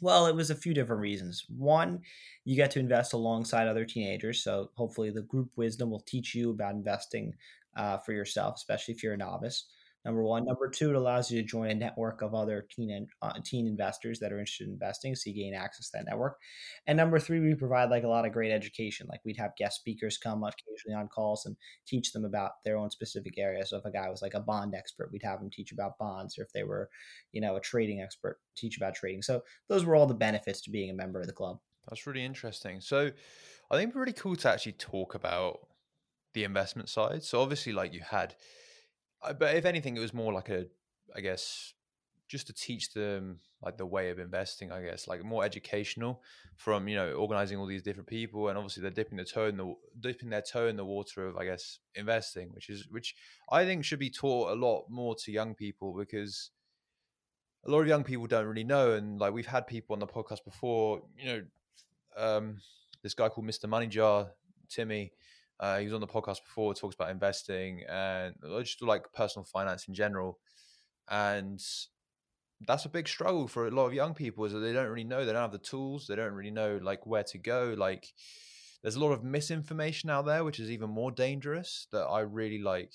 well, 0.00 0.26
it 0.26 0.34
was 0.34 0.50
a 0.50 0.54
few 0.54 0.74
different 0.74 1.02
reasons. 1.02 1.44
One, 1.48 2.00
you 2.44 2.56
get 2.56 2.70
to 2.72 2.80
invest 2.80 3.12
alongside 3.12 3.66
other 3.66 3.84
teenagers. 3.84 4.42
So 4.42 4.70
hopefully, 4.74 5.10
the 5.10 5.22
group 5.22 5.50
wisdom 5.56 5.90
will 5.90 6.00
teach 6.06 6.34
you 6.34 6.50
about 6.50 6.74
investing 6.74 7.34
uh, 7.76 7.98
for 7.98 8.12
yourself, 8.12 8.56
especially 8.56 8.94
if 8.94 9.02
you're 9.02 9.14
a 9.14 9.18
novice. 9.18 9.66
Number 10.08 10.22
one. 10.22 10.46
Number 10.46 10.70
two, 10.70 10.88
it 10.88 10.96
allows 10.96 11.30
you 11.30 11.42
to 11.42 11.46
join 11.46 11.68
a 11.68 11.74
network 11.74 12.22
of 12.22 12.34
other 12.34 12.66
teen 12.74 13.06
uh, 13.20 13.34
teen 13.44 13.66
investors 13.66 14.18
that 14.20 14.32
are 14.32 14.38
interested 14.38 14.66
in 14.66 14.72
investing, 14.72 15.14
so 15.14 15.28
you 15.28 15.36
gain 15.36 15.52
access 15.52 15.90
to 15.90 15.98
that 15.98 16.06
network. 16.06 16.38
And 16.86 16.96
number 16.96 17.18
three, 17.18 17.40
we 17.40 17.54
provide 17.54 17.90
like 17.90 18.04
a 18.04 18.08
lot 18.08 18.24
of 18.24 18.32
great 18.32 18.50
education. 18.50 19.06
Like 19.10 19.20
we'd 19.26 19.36
have 19.36 19.50
guest 19.58 19.80
speakers 19.80 20.16
come 20.16 20.44
occasionally 20.44 20.98
on 20.98 21.08
calls 21.08 21.44
and 21.44 21.58
teach 21.86 22.12
them 22.12 22.24
about 22.24 22.52
their 22.64 22.78
own 22.78 22.90
specific 22.90 23.34
area. 23.36 23.66
So 23.66 23.76
if 23.76 23.84
a 23.84 23.90
guy 23.90 24.08
was 24.08 24.22
like 24.22 24.32
a 24.32 24.40
bond 24.40 24.74
expert, 24.74 25.10
we'd 25.12 25.22
have 25.24 25.42
him 25.42 25.50
teach 25.52 25.72
about 25.72 25.98
bonds, 25.98 26.38
or 26.38 26.42
if 26.44 26.52
they 26.54 26.62
were, 26.62 26.88
you 27.32 27.42
know, 27.42 27.56
a 27.56 27.60
trading 27.60 28.00
expert, 28.00 28.38
teach 28.56 28.78
about 28.78 28.94
trading. 28.94 29.20
So 29.20 29.42
those 29.68 29.84
were 29.84 29.94
all 29.94 30.06
the 30.06 30.14
benefits 30.14 30.62
to 30.62 30.70
being 30.70 30.88
a 30.88 30.94
member 30.94 31.20
of 31.20 31.26
the 31.26 31.34
club. 31.34 31.58
That's 31.86 32.06
really 32.06 32.24
interesting. 32.24 32.80
So 32.80 33.10
I 33.70 33.76
think 33.76 33.90
it's 33.90 33.96
really 33.96 34.14
cool 34.14 34.36
to 34.36 34.50
actually 34.50 34.72
talk 34.72 35.14
about 35.14 35.68
the 36.32 36.44
investment 36.44 36.88
side. 36.88 37.24
So 37.24 37.42
obviously, 37.42 37.74
like 37.74 37.92
you 37.92 38.00
had, 38.08 38.36
but 39.38 39.54
if 39.54 39.64
anything, 39.64 39.96
it 39.96 40.00
was 40.00 40.14
more 40.14 40.32
like 40.32 40.48
a, 40.48 40.66
I 41.14 41.20
guess, 41.20 41.74
just 42.28 42.46
to 42.48 42.52
teach 42.52 42.92
them 42.92 43.40
like 43.62 43.78
the 43.78 43.86
way 43.86 44.10
of 44.10 44.18
investing. 44.18 44.70
I 44.70 44.82
guess 44.82 45.08
like 45.08 45.24
more 45.24 45.44
educational 45.44 46.22
from 46.56 46.88
you 46.88 46.96
know 46.96 47.12
organizing 47.12 47.58
all 47.58 47.66
these 47.66 47.82
different 47.82 48.08
people, 48.08 48.48
and 48.48 48.56
obviously 48.56 48.82
they're 48.82 48.90
dipping 48.90 49.16
their 49.16 49.24
toe 49.24 49.46
in 49.46 49.56
the 49.56 49.74
dipping 50.00 50.30
their 50.30 50.42
toe 50.42 50.68
in 50.68 50.76
the 50.76 50.84
water 50.84 51.26
of 51.26 51.36
I 51.36 51.44
guess 51.44 51.78
investing, 51.94 52.50
which 52.52 52.70
is 52.70 52.86
which 52.90 53.14
I 53.50 53.64
think 53.64 53.84
should 53.84 53.98
be 53.98 54.10
taught 54.10 54.50
a 54.50 54.54
lot 54.54 54.86
more 54.88 55.14
to 55.24 55.32
young 55.32 55.54
people 55.54 55.96
because 55.96 56.50
a 57.66 57.70
lot 57.70 57.80
of 57.80 57.88
young 57.88 58.04
people 58.04 58.26
don't 58.26 58.46
really 58.46 58.64
know 58.64 58.92
and 58.92 59.18
like 59.18 59.32
we've 59.32 59.46
had 59.46 59.66
people 59.66 59.94
on 59.94 59.98
the 59.98 60.06
podcast 60.06 60.44
before 60.44 61.02
you 61.18 61.26
know 61.26 61.42
um, 62.16 62.58
this 63.02 63.14
guy 63.14 63.28
called 63.28 63.46
Mr. 63.46 63.68
Money 63.68 63.86
Jar, 63.86 64.28
Timmy. 64.68 65.12
Uh, 65.60 65.78
he 65.78 65.84
was 65.84 65.94
on 65.94 66.00
the 66.00 66.06
podcast 66.06 66.44
before, 66.44 66.74
talks 66.74 66.94
about 66.94 67.10
investing 67.10 67.82
and 67.88 68.34
just 68.60 68.82
like 68.82 69.12
personal 69.12 69.44
finance 69.44 69.88
in 69.88 69.94
general. 69.94 70.38
And 71.10 71.60
that's 72.66 72.84
a 72.84 72.88
big 72.88 73.08
struggle 73.08 73.48
for 73.48 73.66
a 73.66 73.70
lot 73.70 73.86
of 73.86 73.94
young 73.94 74.14
people 74.14 74.44
is 74.44 74.52
that 74.52 74.60
they 74.60 74.72
don't 74.72 74.88
really 74.88 75.04
know, 75.04 75.24
they 75.24 75.32
don't 75.32 75.42
have 75.42 75.52
the 75.52 75.58
tools, 75.58 76.06
they 76.06 76.16
don't 76.16 76.32
really 76.32 76.50
know 76.50 76.78
like 76.82 77.06
where 77.06 77.24
to 77.24 77.38
go. 77.38 77.74
Like 77.76 78.12
there's 78.82 78.96
a 78.96 79.00
lot 79.00 79.12
of 79.12 79.24
misinformation 79.24 80.10
out 80.10 80.26
there, 80.26 80.44
which 80.44 80.60
is 80.60 80.70
even 80.70 80.90
more 80.90 81.10
dangerous 81.10 81.86
that 81.92 82.04
I 82.04 82.20
really 82.20 82.60
like. 82.60 82.92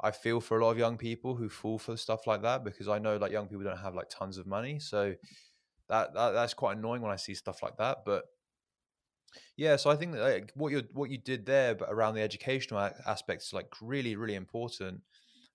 I 0.00 0.12
feel 0.12 0.40
for 0.40 0.58
a 0.58 0.64
lot 0.64 0.70
of 0.70 0.78
young 0.78 0.96
people 0.96 1.34
who 1.34 1.48
fall 1.48 1.78
for 1.78 1.96
stuff 1.96 2.26
like 2.26 2.42
that 2.42 2.64
because 2.64 2.88
I 2.88 3.00
know 3.00 3.16
like 3.16 3.32
young 3.32 3.48
people 3.48 3.64
don't 3.64 3.78
have 3.78 3.96
like 3.96 4.08
tons 4.08 4.38
of 4.38 4.46
money. 4.46 4.78
So 4.78 5.14
that, 5.88 6.14
that 6.14 6.30
that's 6.32 6.54
quite 6.54 6.76
annoying 6.76 7.02
when 7.02 7.10
I 7.10 7.16
see 7.16 7.34
stuff 7.34 7.62
like 7.62 7.76
that. 7.78 7.98
But 8.04 8.24
yeah, 9.56 9.76
so 9.76 9.90
I 9.90 9.96
think 9.96 10.12
that 10.12 10.20
like, 10.22 10.52
what 10.54 10.72
you 10.72 10.84
what 10.92 11.10
you 11.10 11.18
did 11.18 11.46
there, 11.46 11.74
but 11.74 11.88
around 11.90 12.14
the 12.14 12.22
educational 12.22 12.90
aspects, 13.06 13.52
like 13.52 13.68
really 13.80 14.16
really 14.16 14.34
important. 14.34 15.02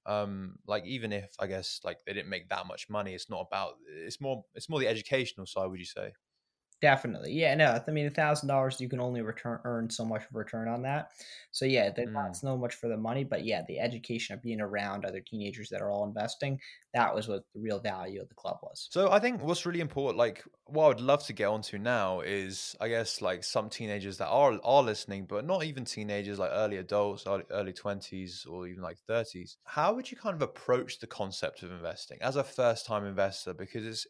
Um, 0.05 0.55
like 0.67 0.85
even 0.85 1.13
if 1.13 1.31
I 1.39 1.47
guess 1.47 1.79
like 1.83 1.99
they 2.05 2.13
didn't 2.13 2.29
make 2.29 2.49
that 2.49 2.67
much 2.67 2.89
money, 2.89 3.13
it's 3.13 3.29
not 3.29 3.47
about. 3.47 3.75
It's 4.05 4.19
more. 4.21 4.43
It's 4.55 4.69
more 4.69 4.79
the 4.79 4.87
educational 4.87 5.45
side. 5.45 5.67
Would 5.67 5.79
you 5.79 5.85
say? 5.85 6.11
Definitely. 6.83 7.31
Yeah, 7.31 7.55
no, 7.55 7.79
I 7.87 7.91
mean, 7.91 8.07
a 8.07 8.09
thousand 8.09 8.49
dollars, 8.49 8.81
you 8.81 8.89
can 8.89 8.99
only 8.99 9.21
return 9.21 9.57
earn 9.63 9.89
so 9.89 10.03
much 10.03 10.23
of 10.23 10.35
return 10.35 10.67
on 10.67 10.81
that. 10.81 11.11
So 11.51 11.63
yeah, 11.63 11.89
mm. 11.91 12.13
that's 12.13 12.43
no 12.43 12.57
much 12.57 12.75
for 12.75 12.89
the 12.89 12.97
money, 12.97 13.23
but 13.23 13.45
yeah, 13.45 13.61
the 13.69 13.79
education 13.79 14.33
of 14.33 14.41
being 14.41 14.59
around 14.59 15.05
other 15.05 15.21
teenagers 15.21 15.69
that 15.69 15.81
are 15.81 15.89
all 15.89 16.03
investing, 16.03 16.59
that 16.93 17.15
was 17.15 17.29
what 17.29 17.45
the 17.53 17.61
real 17.61 17.79
value 17.79 18.21
of 18.21 18.27
the 18.27 18.35
club 18.35 18.57
was. 18.61 18.89
So 18.91 19.09
I 19.09 19.19
think 19.19 19.41
what's 19.41 19.65
really 19.65 19.79
important, 19.79 20.17
like 20.17 20.43
what 20.65 20.83
I 20.83 20.87
would 20.89 20.99
love 20.99 21.25
to 21.27 21.31
get 21.31 21.45
onto 21.45 21.77
now 21.77 22.19
is 22.19 22.75
I 22.81 22.89
guess 22.89 23.21
like 23.21 23.45
some 23.45 23.69
teenagers 23.69 24.17
that 24.17 24.27
are 24.27 24.59
are 24.61 24.83
listening, 24.83 25.25
but 25.25 25.45
not 25.45 25.63
even 25.63 25.85
teenagers, 25.85 26.37
like 26.37 26.51
early 26.51 26.75
adults, 26.75 27.25
early 27.49 27.71
twenties 27.71 28.45
or 28.45 28.67
even 28.67 28.83
like 28.83 28.97
thirties. 29.07 29.55
How 29.63 29.93
would 29.93 30.11
you 30.11 30.17
kind 30.17 30.35
of 30.35 30.41
approach 30.41 30.99
the 30.99 31.07
concept 31.07 31.63
of 31.63 31.71
investing 31.71 32.17
as 32.21 32.35
a 32.35 32.43
first 32.43 32.85
time 32.85 33.05
investor? 33.05 33.53
Because 33.53 33.85
it's 33.85 34.05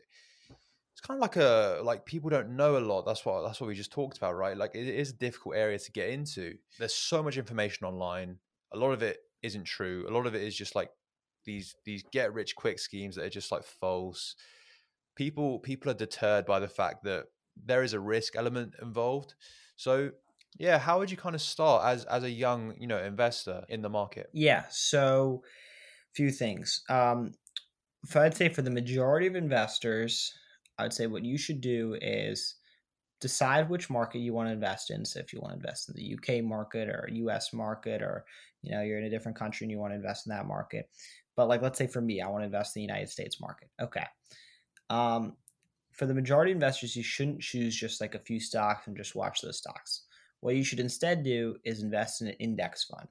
it's 0.94 1.02
kind 1.02 1.18
of 1.18 1.22
like 1.22 1.38
a 1.38 1.82
like 1.84 2.06
people 2.06 2.30
don't 2.30 2.56
know 2.56 2.78
a 2.78 2.80
lot. 2.80 3.04
That's 3.06 3.26
what 3.26 3.44
that's 3.44 3.60
what 3.60 3.68
we 3.68 3.76
just 3.76 3.92
talked 3.92 4.18
about, 4.18 4.36
right? 4.36 4.56
Like 4.56 4.76
it 4.76 4.88
is 4.88 5.10
a 5.10 5.16
difficult 5.16 5.56
area 5.56 5.80
to 5.80 5.92
get 5.92 6.10
into. 6.10 6.56
There's 6.78 6.94
so 6.94 7.24
much 7.24 7.38
information 7.38 7.88
online. 7.88 8.38
A 8.72 8.78
lot 8.78 8.92
of 8.92 9.02
it 9.02 9.18
isn't 9.42 9.66
true. 9.66 10.06
A 10.08 10.14
lot 10.14 10.28
of 10.28 10.36
it 10.36 10.44
is 10.44 10.56
just 10.56 10.76
like 10.76 10.90
these 11.46 11.76
these 11.84 12.04
get 12.12 12.34
rich 12.34 12.56
quick 12.56 12.78
schemes 12.78 13.16
that 13.16 13.26
are 13.26 13.30
just 13.30 13.52
like 13.52 13.64
false. 13.64 14.36
People 15.16 15.60
people 15.60 15.90
are 15.90 15.96
deterred 15.96 16.46
by 16.46 16.60
the 16.60 16.68
fact 16.68 17.04
that 17.06 17.26
there 17.58 17.82
is 17.82 17.94
a 17.94 18.00
risk 18.00 18.36
element 18.36 18.76
involved. 18.80 19.34
So 19.76 20.12
yeah, 20.60 20.78
how 20.78 21.00
would 21.00 21.10
you 21.10 21.18
kind 21.18 21.34
of 21.34 21.42
start 21.42 21.86
as 21.86 22.06
as 22.06 22.24
a 22.24 22.30
young 22.30 22.76
you 22.80 22.86
know 22.86 23.02
investor 23.04 23.64
in 23.68 23.82
the 23.82 23.90
market? 23.90 24.30
Yeah, 24.32 24.66
so 24.70 25.42
a 25.44 26.14
few 26.14 26.30
things. 26.30 26.84
Um, 26.88 27.34
I'd 28.14 28.36
say 28.36 28.50
for 28.50 28.62
the 28.62 28.70
majority 28.70 29.28
of 29.28 29.36
investors, 29.36 30.34
I 30.78 30.84
would 30.84 30.94
say 30.94 31.08
what 31.08 31.26
you 31.26 31.38
should 31.38 31.62
do 31.62 31.98
is 32.02 32.56
decide 33.22 33.70
which 33.70 33.90
market 33.90 34.20
you 34.20 34.34
want 34.34 34.50
to 34.50 34.54
invest 34.54 34.92
in. 34.92 35.06
So 35.06 35.20
if 35.20 35.32
you 35.32 35.40
want 35.40 35.54
to 35.54 35.58
invest 35.58 35.90
in 35.90 35.96
the 35.96 36.14
UK 36.16 36.44
market 36.44 36.90
or 36.90 37.08
US 37.12 37.54
market, 37.54 38.02
or 38.02 38.26
you 38.62 38.72
know 38.72 38.82
you're 38.82 39.00
in 39.00 39.06
a 39.06 39.10
different 39.10 39.38
country 39.38 39.66
and 39.66 39.72
you 39.72 39.80
want 39.80 39.92
to 39.92 39.98
invest 39.98 40.28
in 40.28 40.32
that 40.32 40.46
market. 40.46 40.90
But 41.36 41.48
like 41.48 41.62
let's 41.62 41.78
say 41.78 41.88
for 41.88 42.02
me, 42.02 42.22
I 42.22 42.28
want 42.28 42.42
to 42.42 42.48
invest 42.48 42.76
in 42.76 42.82
the 42.82 42.88
United 42.88 43.10
States 43.10 43.40
market. 43.40 43.70
Okay. 43.82 44.06
Um, 44.90 45.38
for 45.94 46.06
the 46.06 46.14
majority 46.14 46.52
of 46.52 46.58
investors, 46.58 46.96
you 46.96 47.04
shouldn't 47.04 47.42
choose 47.42 47.76
just 47.76 48.02
like 48.02 48.16
a 48.16 48.20
few 48.20 48.40
stocks 48.40 48.88
and 48.88 48.98
just 48.98 49.16
watch 49.16 49.42
those 49.42 49.60
stocks. 49.60 50.04
What 50.42 50.56
you 50.56 50.64
should 50.64 50.80
instead 50.80 51.24
do 51.24 51.56
is 51.64 51.82
invest 51.82 52.22
in 52.22 52.28
an 52.28 52.36
index 52.40 52.84
fund, 52.84 53.08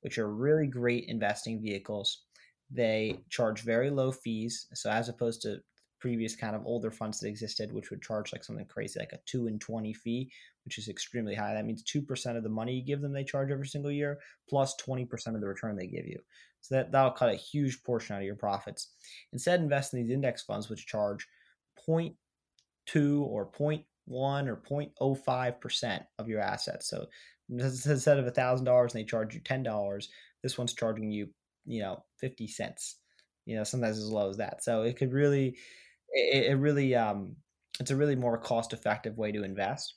which 0.00 0.18
are 0.18 0.34
really 0.34 0.66
great 0.66 1.04
investing 1.06 1.62
vehicles. 1.62 2.24
They 2.70 3.20
charge 3.28 3.62
very 3.62 3.90
low 3.90 4.10
fees. 4.10 4.66
So 4.74 4.90
as 4.90 5.08
opposed 5.08 5.42
to 5.42 5.58
previous 6.02 6.34
kind 6.34 6.56
of 6.56 6.66
older 6.66 6.90
funds 6.90 7.20
that 7.20 7.28
existed, 7.28 7.72
which 7.72 7.90
would 7.90 8.02
charge 8.02 8.32
like 8.32 8.42
something 8.42 8.66
crazy, 8.66 8.98
like 8.98 9.12
a 9.12 9.20
two 9.24 9.46
and 9.46 9.60
20 9.60 9.94
fee, 9.94 10.28
which 10.64 10.76
is 10.76 10.88
extremely 10.88 11.32
high. 11.32 11.54
That 11.54 11.64
means 11.64 11.84
2% 11.84 12.36
of 12.36 12.42
the 12.42 12.48
money 12.48 12.74
you 12.74 12.84
give 12.84 13.00
them, 13.00 13.12
they 13.12 13.22
charge 13.22 13.52
every 13.52 13.68
single 13.68 13.92
year, 13.92 14.18
plus 14.48 14.74
20% 14.84 15.08
of 15.28 15.40
the 15.40 15.46
return 15.46 15.76
they 15.76 15.86
give 15.86 16.08
you. 16.08 16.18
So 16.60 16.74
that, 16.74 16.90
that'll 16.90 17.12
cut 17.12 17.32
a 17.32 17.36
huge 17.36 17.84
portion 17.84 18.16
out 18.16 18.22
of 18.22 18.26
your 18.26 18.34
profits. 18.34 18.88
Instead, 19.32 19.60
invest 19.60 19.94
in 19.94 20.02
these 20.02 20.10
index 20.10 20.42
funds, 20.42 20.68
which 20.68 20.88
charge 20.88 21.24
0.2 21.88 23.22
or 23.22 23.52
0.1 23.52 23.84
or 24.08 24.60
0.05% 25.00 26.04
of 26.18 26.28
your 26.28 26.40
assets. 26.40 26.88
So 26.88 27.06
instead 27.48 28.18
of 28.18 28.24
$1,000 28.24 28.58
and 28.58 28.90
they 28.90 29.04
charge 29.04 29.36
you 29.36 29.40
$10, 29.40 30.06
this 30.42 30.58
one's 30.58 30.74
charging 30.74 31.12
you, 31.12 31.28
you 31.64 31.80
know, 31.80 32.02
50 32.18 32.48
cents 32.48 32.96
you 33.44 33.56
know 33.56 33.64
sometimes 33.64 33.98
as 33.98 34.08
low 34.08 34.30
as 34.30 34.36
that 34.36 34.62
so 34.62 34.82
it 34.82 34.96
could 34.96 35.12
really 35.12 35.56
it, 36.12 36.52
it 36.52 36.54
really 36.56 36.94
um, 36.94 37.36
it's 37.80 37.90
a 37.90 37.96
really 37.96 38.16
more 38.16 38.38
cost 38.38 38.72
effective 38.72 39.16
way 39.18 39.32
to 39.32 39.44
invest. 39.44 39.94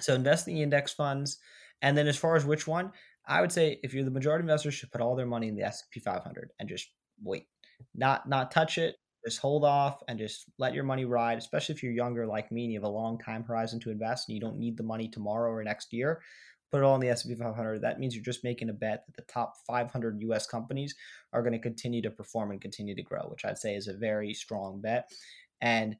So 0.00 0.14
invest 0.14 0.48
in 0.48 0.54
the 0.54 0.62
index 0.62 0.92
funds, 0.92 1.38
and 1.82 1.96
then 1.96 2.06
as 2.08 2.16
far 2.16 2.36
as 2.36 2.44
which 2.44 2.66
one, 2.66 2.92
I 3.26 3.40
would 3.40 3.52
say 3.52 3.78
if 3.82 3.92
you're 3.94 4.04
the 4.04 4.10
majority 4.10 4.42
investor, 4.42 4.70
should 4.70 4.90
put 4.90 5.00
all 5.00 5.16
their 5.16 5.26
money 5.26 5.48
in 5.48 5.56
the 5.56 5.62
S 5.62 5.84
P 5.90 6.00
500 6.00 6.50
and 6.58 6.68
just 6.68 6.88
wait, 7.22 7.46
not 7.94 8.28
not 8.28 8.50
touch 8.50 8.78
it. 8.78 8.96
Just 9.26 9.40
hold 9.40 9.64
off 9.66 10.02
and 10.08 10.18
just 10.18 10.46
let 10.58 10.72
your 10.72 10.84
money 10.84 11.04
ride. 11.04 11.36
Especially 11.36 11.74
if 11.74 11.82
you're 11.82 11.92
younger 11.92 12.26
like 12.26 12.50
me 12.50 12.64
and 12.64 12.72
you 12.72 12.80
have 12.80 12.88
a 12.88 12.92
long 12.92 13.18
time 13.18 13.44
horizon 13.44 13.78
to 13.80 13.90
invest, 13.90 14.28
and 14.28 14.34
you 14.34 14.40
don't 14.40 14.58
need 14.58 14.76
the 14.76 14.82
money 14.82 15.08
tomorrow 15.08 15.50
or 15.50 15.62
next 15.62 15.92
year. 15.92 16.22
Put 16.70 16.78
it 16.78 16.84
all 16.84 16.94
in 16.94 17.00
the 17.00 17.08
S&P 17.08 17.34
500. 17.34 17.82
That 17.82 17.98
means 17.98 18.14
you're 18.14 18.24
just 18.24 18.44
making 18.44 18.68
a 18.68 18.72
bet 18.72 19.04
that 19.06 19.16
the 19.16 19.32
top 19.32 19.54
500 19.66 20.20
U.S. 20.22 20.46
companies 20.46 20.94
are 21.32 21.42
going 21.42 21.52
to 21.52 21.58
continue 21.58 22.02
to 22.02 22.10
perform 22.10 22.52
and 22.52 22.60
continue 22.60 22.94
to 22.94 23.02
grow, 23.02 23.22
which 23.22 23.44
I'd 23.44 23.58
say 23.58 23.74
is 23.74 23.88
a 23.88 23.94
very 23.94 24.34
strong 24.34 24.80
bet. 24.80 25.10
And 25.60 25.96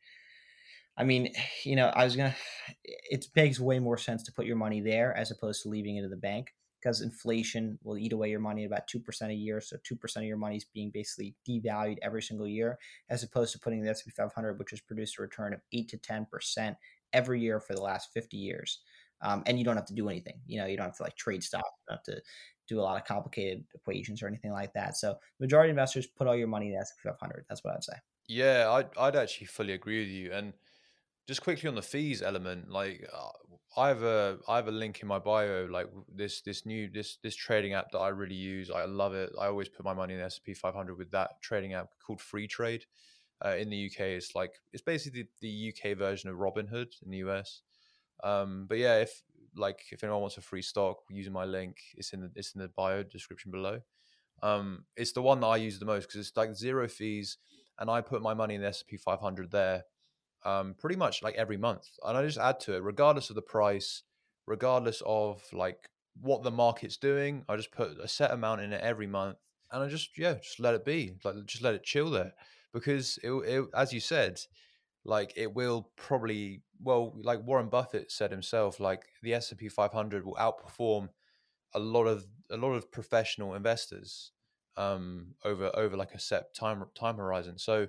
I 0.96 1.04
mean, 1.04 1.32
you 1.64 1.76
know, 1.76 1.86
I 1.88 2.04
was 2.04 2.14
gonna. 2.14 2.36
It 2.84 3.26
makes 3.34 3.58
way 3.58 3.78
more 3.78 3.96
sense 3.96 4.22
to 4.24 4.32
put 4.32 4.46
your 4.46 4.56
money 4.56 4.80
there 4.80 5.16
as 5.16 5.30
opposed 5.30 5.62
to 5.62 5.68
leaving 5.68 5.96
it 5.96 6.04
in 6.04 6.10
the 6.10 6.16
bank 6.16 6.52
because 6.80 7.00
inflation 7.00 7.78
will 7.82 7.98
eat 7.98 8.12
away 8.12 8.30
your 8.30 8.40
money 8.40 8.64
about 8.64 8.88
2% 8.88 9.28
a 9.28 9.34
year. 9.34 9.60
So 9.60 9.76
2% 9.76 10.16
of 10.16 10.22
your 10.22 10.36
money 10.36 10.56
is 10.56 10.64
being 10.64 10.90
basically 10.90 11.34
devalued 11.48 11.98
every 12.02 12.22
single 12.22 12.48
year, 12.48 12.78
as 13.10 13.22
opposed 13.22 13.52
to 13.52 13.58
putting 13.58 13.82
the 13.82 13.90
S&P 13.90 14.10
500, 14.10 14.58
which 14.58 14.70
has 14.70 14.80
produced 14.80 15.18
a 15.18 15.22
return 15.22 15.52
of 15.52 15.60
8 15.72 15.88
to 15.88 15.98
10% 15.98 16.76
every 17.12 17.40
year 17.40 17.60
for 17.60 17.74
the 17.74 17.82
last 17.82 18.10
50 18.14 18.36
years. 18.36 18.80
Um, 19.22 19.42
and 19.46 19.58
you 19.58 19.64
don't 19.64 19.76
have 19.76 19.86
to 19.86 19.94
do 19.94 20.08
anything. 20.08 20.40
You 20.46 20.60
know, 20.60 20.66
you 20.66 20.76
don't 20.76 20.86
have 20.86 20.96
to 20.96 21.02
like 21.02 21.16
trade 21.16 21.42
stock. 21.42 21.64
You 21.64 21.84
don't 21.88 21.98
have 21.98 22.16
to 22.16 22.22
do 22.68 22.80
a 22.80 22.82
lot 22.82 23.00
of 23.00 23.06
complicated 23.06 23.64
equations 23.74 24.22
or 24.22 24.28
anything 24.28 24.52
like 24.52 24.72
that. 24.74 24.96
So 24.96 25.16
majority 25.40 25.70
investors 25.70 26.06
put 26.06 26.26
all 26.26 26.36
your 26.36 26.48
money 26.48 26.68
in 26.68 26.72
the 26.72 26.78
S&P 26.78 27.08
500. 27.08 27.44
That's 27.48 27.64
what 27.64 27.74
I'd 27.74 27.84
say. 27.84 27.94
Yeah, 28.28 28.70
I'd, 28.70 28.88
I'd 28.96 29.16
actually 29.16 29.48
fully 29.48 29.72
agree 29.72 30.00
with 30.00 30.08
you. 30.08 30.32
And 30.32 30.52
just 31.26 31.42
quickly 31.42 31.68
on 31.68 31.74
the 31.74 31.82
fees 31.82 32.22
element, 32.22 32.70
like 32.70 33.06
uh, 33.12 33.80
I 33.80 33.88
have 33.88 34.02
a 34.02 34.38
I 34.48 34.56
have 34.56 34.68
a 34.68 34.72
link 34.72 35.00
in 35.00 35.08
my 35.08 35.18
bio, 35.18 35.68
like 35.70 35.88
this 36.12 36.40
this 36.40 36.66
new 36.66 36.88
this 36.88 37.18
this 37.22 37.36
trading 37.36 37.74
app 37.74 37.92
that 37.92 37.98
I 37.98 38.08
really 38.08 38.34
use. 38.34 38.70
I 38.70 38.84
love 38.84 39.14
it. 39.14 39.30
I 39.40 39.46
always 39.46 39.68
put 39.68 39.84
my 39.84 39.94
money 39.94 40.14
in 40.14 40.20
the 40.20 40.26
S&P 40.26 40.54
500 40.54 40.98
with 40.98 41.10
that 41.12 41.40
trading 41.40 41.74
app 41.74 41.90
called 42.04 42.18
Freetrade. 42.18 42.82
Uh, 43.44 43.56
in 43.56 43.70
the 43.70 43.86
UK, 43.86 44.00
it's 44.00 44.34
like 44.34 44.54
it's 44.72 44.82
basically 44.82 45.28
the, 45.40 45.72
the 45.72 45.72
UK 45.72 45.96
version 45.96 46.30
of 46.30 46.36
Robinhood 46.36 46.88
in 47.04 47.10
the 47.10 47.18
US. 47.18 47.62
Um, 48.22 48.66
but 48.68 48.78
yeah, 48.78 48.96
if 48.98 49.22
like 49.56 49.80
if 49.90 50.04
anyone 50.04 50.20
wants 50.20 50.36
a 50.36 50.40
free 50.40 50.62
stock 50.62 50.98
using 51.10 51.32
my 51.32 51.44
link, 51.44 51.76
it's 51.96 52.12
in 52.12 52.20
the 52.20 52.30
it's 52.34 52.54
in 52.54 52.60
the 52.60 52.68
bio 52.68 53.02
description 53.02 53.50
below. 53.50 53.80
Um, 54.42 54.84
it's 54.96 55.12
the 55.12 55.22
one 55.22 55.40
that 55.40 55.46
I 55.48 55.56
use 55.56 55.78
the 55.78 55.84
most 55.84 56.06
because 56.06 56.20
it's 56.20 56.36
like 56.36 56.54
zero 56.54 56.88
fees, 56.88 57.38
and 57.78 57.90
I 57.90 58.00
put 58.00 58.22
my 58.22 58.34
money 58.34 58.54
in 58.54 58.62
the 58.62 58.68
S 58.68 58.82
P 58.82 58.96
500 58.96 59.50
there, 59.50 59.84
um, 60.44 60.74
pretty 60.78 60.96
much 60.96 61.22
like 61.22 61.34
every 61.34 61.56
month, 61.56 61.86
and 62.04 62.16
I 62.16 62.24
just 62.24 62.38
add 62.38 62.60
to 62.60 62.74
it 62.74 62.82
regardless 62.82 63.30
of 63.30 63.36
the 63.36 63.42
price, 63.42 64.02
regardless 64.46 65.02
of 65.04 65.42
like 65.52 65.90
what 66.20 66.42
the 66.42 66.50
market's 66.50 66.96
doing. 66.96 67.44
I 67.48 67.56
just 67.56 67.72
put 67.72 67.98
a 68.02 68.08
set 68.08 68.30
amount 68.30 68.62
in 68.62 68.72
it 68.72 68.82
every 68.82 69.06
month, 69.06 69.36
and 69.70 69.82
I 69.82 69.88
just 69.88 70.16
yeah, 70.16 70.34
just 70.34 70.60
let 70.60 70.74
it 70.74 70.84
be, 70.84 71.14
like 71.24 71.34
just 71.46 71.62
let 71.62 71.74
it 71.74 71.82
chill 71.82 72.10
there, 72.10 72.32
because 72.72 73.18
it, 73.22 73.30
it 73.30 73.64
as 73.74 73.92
you 73.92 74.00
said, 74.00 74.40
like 75.04 75.32
it 75.36 75.54
will 75.54 75.90
probably 75.96 76.62
well, 76.82 77.12
like 77.22 77.44
Warren 77.44 77.68
Buffett 77.68 78.10
said 78.10 78.30
himself, 78.30 78.80
like 78.80 79.04
the 79.22 79.34
S 79.34 79.50
and 79.50 79.58
P 79.58 79.68
500 79.68 80.24
will 80.24 80.36
outperform 80.36 81.08
a 81.74 81.78
lot 81.78 82.06
of 82.06 82.26
a 82.50 82.56
lot 82.56 82.72
of 82.72 82.90
professional 82.90 83.54
investors 83.54 84.32
um, 84.76 85.34
over 85.44 85.70
over 85.74 85.96
like 85.96 86.12
a 86.14 86.18
set 86.18 86.54
time 86.54 86.84
time 86.94 87.16
horizon. 87.16 87.58
So, 87.58 87.86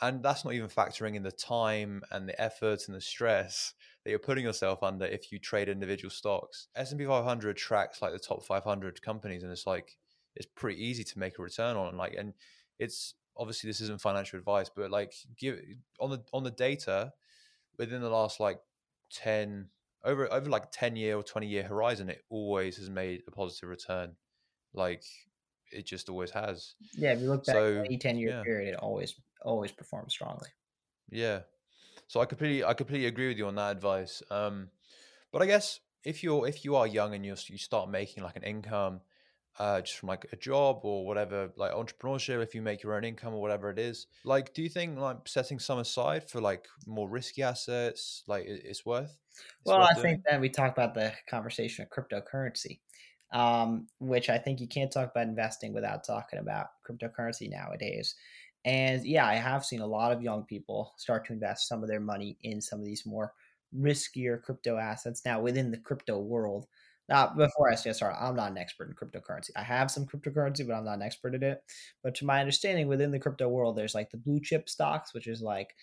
and 0.00 0.22
that's 0.22 0.44
not 0.44 0.54
even 0.54 0.68
factoring 0.68 1.14
in 1.14 1.22
the 1.22 1.32
time 1.32 2.02
and 2.10 2.28
the 2.28 2.40
effort 2.40 2.86
and 2.86 2.96
the 2.96 3.00
stress 3.00 3.74
that 4.04 4.10
you're 4.10 4.18
putting 4.18 4.44
yourself 4.44 4.82
under 4.82 5.04
if 5.04 5.30
you 5.30 5.38
trade 5.38 5.68
individual 5.68 6.10
stocks. 6.10 6.68
S 6.74 6.90
and 6.90 6.98
P 6.98 7.06
500 7.06 7.56
tracks 7.56 8.02
like 8.02 8.12
the 8.12 8.18
top 8.18 8.44
500 8.44 9.02
companies, 9.02 9.42
and 9.42 9.52
it's 9.52 9.66
like 9.66 9.96
it's 10.34 10.48
pretty 10.54 10.82
easy 10.84 11.04
to 11.04 11.18
make 11.18 11.38
a 11.38 11.42
return 11.42 11.76
on. 11.76 11.96
Like, 11.96 12.14
and 12.18 12.32
it's 12.78 13.14
obviously 13.36 13.68
this 13.68 13.80
isn't 13.80 14.00
financial 14.00 14.38
advice, 14.38 14.70
but 14.74 14.90
like 14.90 15.14
give 15.38 15.60
on 16.00 16.10
the 16.10 16.22
on 16.32 16.42
the 16.44 16.50
data 16.50 17.12
within 17.78 18.00
the 18.00 18.10
last 18.10 18.40
like 18.40 18.60
10 19.12 19.68
over 20.04 20.32
over 20.32 20.50
like 20.50 20.70
10 20.72 20.96
year 20.96 21.16
or 21.16 21.22
20 21.22 21.46
year 21.46 21.62
horizon 21.62 22.08
it 22.08 22.24
always 22.28 22.76
has 22.76 22.90
made 22.90 23.22
a 23.26 23.30
positive 23.30 23.68
return. 23.68 24.12
Like 24.74 25.04
it 25.70 25.86
just 25.86 26.08
always 26.08 26.30
has. 26.30 26.74
Yeah 26.94 27.12
if 27.12 27.20
you 27.20 27.28
look 27.28 27.44
back 27.44 27.56
so, 27.56 27.82
any 27.84 27.98
10 27.98 28.18
year 28.18 28.30
yeah. 28.30 28.42
period 28.42 28.74
it 28.74 28.78
always 28.78 29.14
always 29.42 29.72
performs 29.72 30.12
strongly. 30.12 30.48
Yeah. 31.10 31.40
So 32.08 32.20
i 32.20 32.26
completely 32.26 32.64
i 32.64 32.74
completely 32.74 33.06
agree 33.06 33.28
with 33.28 33.38
you 33.38 33.46
on 33.46 33.54
that 33.56 33.72
advice. 33.72 34.22
Um 34.30 34.68
but 35.32 35.42
i 35.42 35.46
guess 35.46 35.80
if 36.04 36.22
you're 36.22 36.46
if 36.46 36.64
you 36.64 36.76
are 36.76 36.86
young 36.86 37.14
and 37.14 37.24
you 37.24 37.34
you 37.46 37.58
start 37.58 37.88
making 37.88 38.22
like 38.22 38.36
an 38.36 38.42
income 38.42 39.00
uh, 39.58 39.80
just 39.80 39.98
from 39.98 40.08
like 40.08 40.26
a 40.32 40.36
job 40.36 40.80
or 40.82 41.06
whatever, 41.06 41.50
like 41.56 41.72
entrepreneurship, 41.72 42.42
if 42.42 42.54
you 42.54 42.62
make 42.62 42.82
your 42.82 42.94
own 42.94 43.04
income 43.04 43.34
or 43.34 43.40
whatever 43.40 43.70
it 43.70 43.78
is. 43.78 44.06
Like, 44.24 44.54
do 44.54 44.62
you 44.62 44.68
think 44.68 44.98
like 44.98 45.18
setting 45.26 45.58
some 45.58 45.78
aside 45.78 46.28
for 46.28 46.40
like 46.40 46.66
more 46.86 47.08
risky 47.08 47.42
assets, 47.42 48.24
like 48.26 48.44
it's 48.46 48.86
worth? 48.86 49.16
It's 49.30 49.66
well, 49.66 49.80
worth 49.80 49.90
I 49.90 49.94
doing? 49.94 50.02
think 50.02 50.22
then 50.28 50.40
we 50.40 50.48
talk 50.48 50.72
about 50.72 50.94
the 50.94 51.12
conversation 51.28 51.84
of 51.84 51.90
cryptocurrency, 51.90 52.80
um, 53.32 53.88
which 53.98 54.30
I 54.30 54.38
think 54.38 54.60
you 54.60 54.68
can't 54.68 54.92
talk 54.92 55.10
about 55.10 55.26
investing 55.26 55.74
without 55.74 56.04
talking 56.04 56.38
about 56.38 56.68
cryptocurrency 56.88 57.50
nowadays. 57.50 58.14
And 58.64 59.04
yeah, 59.04 59.26
I 59.26 59.34
have 59.34 59.64
seen 59.64 59.80
a 59.80 59.86
lot 59.86 60.12
of 60.12 60.22
young 60.22 60.44
people 60.44 60.94
start 60.96 61.26
to 61.26 61.32
invest 61.32 61.68
some 61.68 61.82
of 61.82 61.88
their 61.88 62.00
money 62.00 62.38
in 62.42 62.60
some 62.60 62.78
of 62.78 62.86
these 62.86 63.04
more 63.04 63.34
riskier 63.76 64.40
crypto 64.40 64.76
assets. 64.76 65.22
Now, 65.24 65.40
within 65.40 65.70
the 65.70 65.78
crypto 65.78 66.18
world, 66.18 66.66
now, 67.12 67.26
before 67.36 67.70
I 67.70 67.74
say 67.74 67.92
sorry, 67.92 68.14
I'm 68.18 68.36
not 68.36 68.50
an 68.50 68.56
expert 68.56 68.88
in 68.88 68.94
cryptocurrency. 68.94 69.50
I 69.54 69.62
have 69.62 69.90
some 69.90 70.06
cryptocurrency, 70.06 70.66
but 70.66 70.72
I'm 70.74 70.86
not 70.86 70.94
an 70.94 71.02
expert 71.02 71.34
at 71.34 71.42
it. 71.42 71.62
But 72.02 72.14
to 72.16 72.24
my 72.24 72.40
understanding, 72.40 72.88
within 72.88 73.10
the 73.10 73.18
crypto 73.18 73.48
world, 73.48 73.76
there's 73.76 73.94
like 73.94 74.10
the 74.10 74.16
blue 74.16 74.40
chip 74.40 74.70
stocks, 74.70 75.12
which 75.12 75.26
is 75.26 75.42
like 75.42 75.74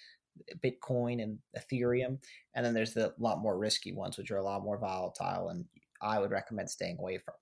Bitcoin 0.64 1.22
and 1.22 1.38
Ethereum, 1.56 2.18
and 2.56 2.66
then 2.66 2.74
there's 2.74 2.96
the 2.96 3.14
lot 3.20 3.42
more 3.42 3.60
risky 3.60 3.94
ones, 3.94 4.18
which 4.18 4.32
are 4.32 4.38
a 4.38 4.44
lot 4.44 4.64
more 4.64 4.80
volatile, 4.80 5.50
and 5.50 5.66
I 6.02 6.18
would 6.18 6.32
recommend 6.32 6.68
staying 6.72 6.98
away 6.98 7.20
from. 7.20 7.36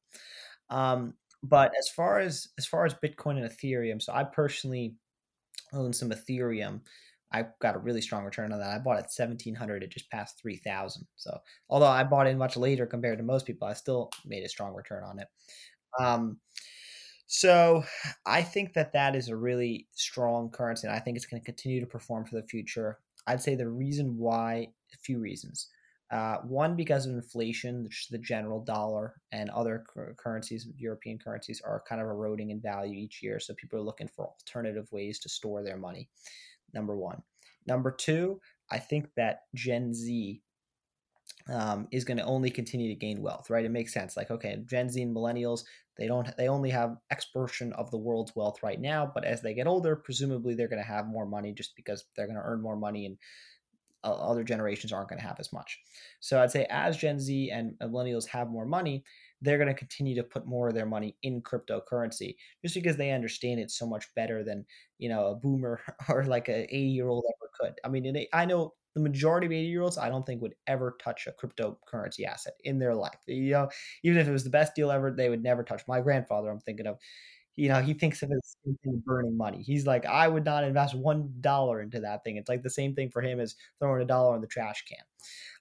Um, 0.70 1.14
but 1.42 1.72
as 1.80 1.88
far 1.88 2.20
as 2.20 2.50
as 2.58 2.66
far 2.66 2.86
as 2.86 2.94
Bitcoin 2.96 3.42
and 3.42 3.50
Ethereum, 3.50 4.02
so 4.02 4.12
I 4.12 4.26
personally 4.26 4.96
own 5.72 5.94
some 5.94 6.10
Ethereum 6.10 6.82
I 7.32 7.46
got 7.60 7.76
a 7.76 7.80
really 7.80 8.02
strong 8.02 8.24
return 8.24 8.54
on 8.54 8.60
that. 8.60 8.70
I 8.70 8.80
bought 8.80 8.98
at 8.98 9.12
1700, 9.12 9.84
it 9.84 9.92
just 9.92 10.10
passed 10.10 10.40
3000. 10.42 11.06
So, 11.16 11.38
although 11.70 11.88
I 11.88 12.04
bought 12.04 12.28
in 12.28 12.38
much 12.38 12.56
later 12.56 12.86
compared 12.86 13.18
to 13.18 13.24
most 13.24 13.46
people, 13.46 13.68
I 13.68 13.74
still 13.74 14.12
made 14.26 14.44
a 14.44 14.50
strong 14.50 14.74
return 14.74 15.04
on 15.04 15.20
it. 15.20 15.28
Um, 16.00 16.40
so, 17.26 17.84
I 18.26 18.42
think 18.44 18.74
that 18.74 18.94
that 18.94 19.16
is 19.16 19.28
a 19.28 19.36
really 19.36 19.88
strong 19.94 20.50
currency, 20.50 20.88
and 20.88 20.96
I 20.96 21.00
think 21.00 21.18
it's 21.18 21.26
going 21.26 21.42
to 21.42 21.46
continue 21.46 21.82
to 21.82 21.88
perform 21.88 22.26
for 22.26 22.36
the 22.36 22.48
future. 22.48 23.00
I'd 23.28 23.42
say 23.42 23.56
the 23.56 23.70
reason 23.70 24.18
why, 24.18 24.70
a 24.94 24.98
few 24.98 25.20
reasons. 25.20 25.68
Uh, 26.10 26.38
one, 26.44 26.78
because 26.78 27.06
of 27.06 27.12
inflation, 27.12 27.90
the 28.10 28.18
general 28.18 28.64
dollar 28.64 29.16
and 29.34 29.50
other 29.50 29.84
currencies, 30.16 30.66
European 30.78 31.20
currencies, 31.20 31.62
are 31.66 31.84
kind 31.86 32.00
of 32.00 32.08
eroding 32.08 32.52
in 32.52 32.62
value 32.62 32.94
each 32.98 33.22
year. 33.22 33.42
So 33.42 33.54
people 33.56 33.78
are 33.78 33.84
looking 33.84 34.08
for 34.08 34.26
alternative 34.26 34.88
ways 34.94 35.20
to 35.20 35.28
store 35.28 35.64
their 35.64 35.76
money 35.76 36.08
number 36.74 36.96
one. 36.96 37.22
Number 37.66 37.92
two, 37.92 38.40
I 38.72 38.80
think 38.80 39.08
that 39.16 39.42
Gen 39.56 39.94
Z 39.94 40.42
um, 41.50 41.88
is 41.92 42.04
going 42.04 42.18
to 42.18 42.24
only 42.24 42.50
continue 42.50 42.90
to 42.90 43.00
gain 43.00 43.22
wealth, 43.22 43.50
right? 43.50 43.66
It 43.66 43.72
makes 43.72 43.94
sense. 43.94 44.18
Like, 44.18 44.32
okay, 44.32 44.62
Gen 44.66 44.90
Z 44.90 45.02
and 45.02 45.16
millennials, 45.16 45.64
they 45.98 46.08
don't, 46.08 46.36
they 46.38 46.48
only 46.48 46.70
have 46.70 46.98
X 47.10 47.26
portion 47.26 47.74
of 47.74 47.90
the 47.92 47.98
world's 47.98 48.36
wealth 48.36 48.62
right 48.64 48.80
now, 48.80 49.10
but 49.14 49.24
as 49.24 49.42
they 49.42 49.54
get 49.54 49.68
older, 49.68 49.96
presumably 49.96 50.56
they're 50.56 50.68
going 50.68 50.82
to 50.82 50.88
have 50.88 51.08
more 51.08 51.26
money 51.26 51.54
just 51.54 51.76
because 51.76 52.06
they're 52.16 52.28
going 52.28 52.38
to 52.38 52.44
earn 52.44 52.62
more 52.62 52.76
money 52.76 53.06
and 53.06 53.18
uh, 54.04 54.14
other 54.14 54.44
generations 54.44 54.94
aren't 54.94 55.10
going 55.10 55.20
to 55.20 55.28
have 55.28 55.40
as 55.40 55.52
much. 55.52 55.80
So 56.20 56.42
I'd 56.42 56.52
say 56.52 56.68
as 56.70 56.98
Gen 56.98 57.20
Z 57.20 57.50
and 57.52 57.74
millennials 57.82 58.28
have 58.28 58.50
more 58.50 58.66
money, 58.66 59.04
they're 59.42 59.58
going 59.58 59.68
to 59.68 59.74
continue 59.74 60.16
to 60.16 60.24
put 60.24 60.46
more 60.48 60.68
of 60.70 60.74
their 60.74 60.86
money 60.86 61.16
in 61.24 61.42
cryptocurrency 61.42 62.36
just 62.64 62.76
because 62.76 62.98
they 62.98 63.12
understand 63.12 63.60
it 63.60 63.72
so 63.72 63.86
much 63.86 64.14
better 64.16 64.44
than 64.44 64.66
you 64.98 65.10
know 65.10 65.28
a 65.28 65.36
boomer 65.36 65.82
or 66.10 66.24
like 66.26 66.50
a 66.50 66.64
80 66.76 66.78
year 66.88 67.08
old 67.08 67.26
ever 67.28 67.52
could. 67.60 67.80
I 67.84 67.90
mean 67.90 68.26
i 68.34 68.46
know 68.46 68.74
the 68.96 69.02
majority 69.02 69.46
of 69.46 69.52
80 69.52 69.68
year 69.68 69.82
olds 69.84 69.98
i 69.98 70.10
don't 70.10 70.26
think 70.26 70.42
would 70.42 70.56
ever 70.66 70.98
touch 71.00 71.28
a 71.28 71.32
cryptocurrency 71.32 72.26
asset 72.26 72.54
in 72.64 72.80
their 72.80 72.96
life 72.96 73.20
you 73.28 73.52
know? 73.52 73.70
Even 74.04 74.18
if 74.20 74.28
it 74.28 74.32
was 74.32 74.44
the 74.44 74.50
best 74.50 74.74
deal 74.76 74.92
ever 74.92 75.12
they 75.12 75.30
would 75.30 75.44
never 75.44 75.64
touch. 75.64 75.84
My 75.88 76.02
grandfather 76.02 76.50
i'm 76.50 76.60
thinking 76.60 76.88
of 76.88 76.98
you 77.58 77.70
know, 77.70 77.82
he 77.82 77.94
thinks 77.94 78.24
of 78.24 78.32
it 78.32 78.38
as 78.38 78.56
burning 79.06 79.36
money. 79.36 79.64
He's 79.64 79.86
like, 79.88 80.06
I 80.06 80.28
would 80.28 80.46
not 80.46 80.64
invest 80.64 80.96
one 80.96 81.34
dollar 81.42 81.82
into 81.82 82.00
that 82.02 82.24
thing. 82.24 82.38
It's 82.38 82.50
like 82.50 82.64
the 82.64 82.70
same 82.70 82.96
thing 82.96 83.10
for 83.12 83.22
him 83.22 83.40
as 83.40 83.56
throwing 83.80 84.02
a 84.02 84.06
dollar 84.06 84.36
in 84.36 84.42
the 84.42 84.48
trash 84.48 84.86
can. 84.86 85.04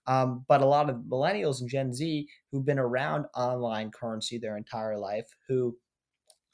Um, 0.07 0.45
but 0.47 0.63
a 0.63 0.67
lot 0.67 0.91
of 0.91 0.97
millennials 0.99 1.61
and 1.61 1.71
Gen 1.71 1.93
Z 1.93 2.29
who've 2.53 2.65
been 2.65 2.79
around 2.79 3.27
online 3.35 3.91
currency 3.91 4.39
their 4.39 4.57
entire 4.57 4.99
life, 4.99 5.27
who 5.49 5.77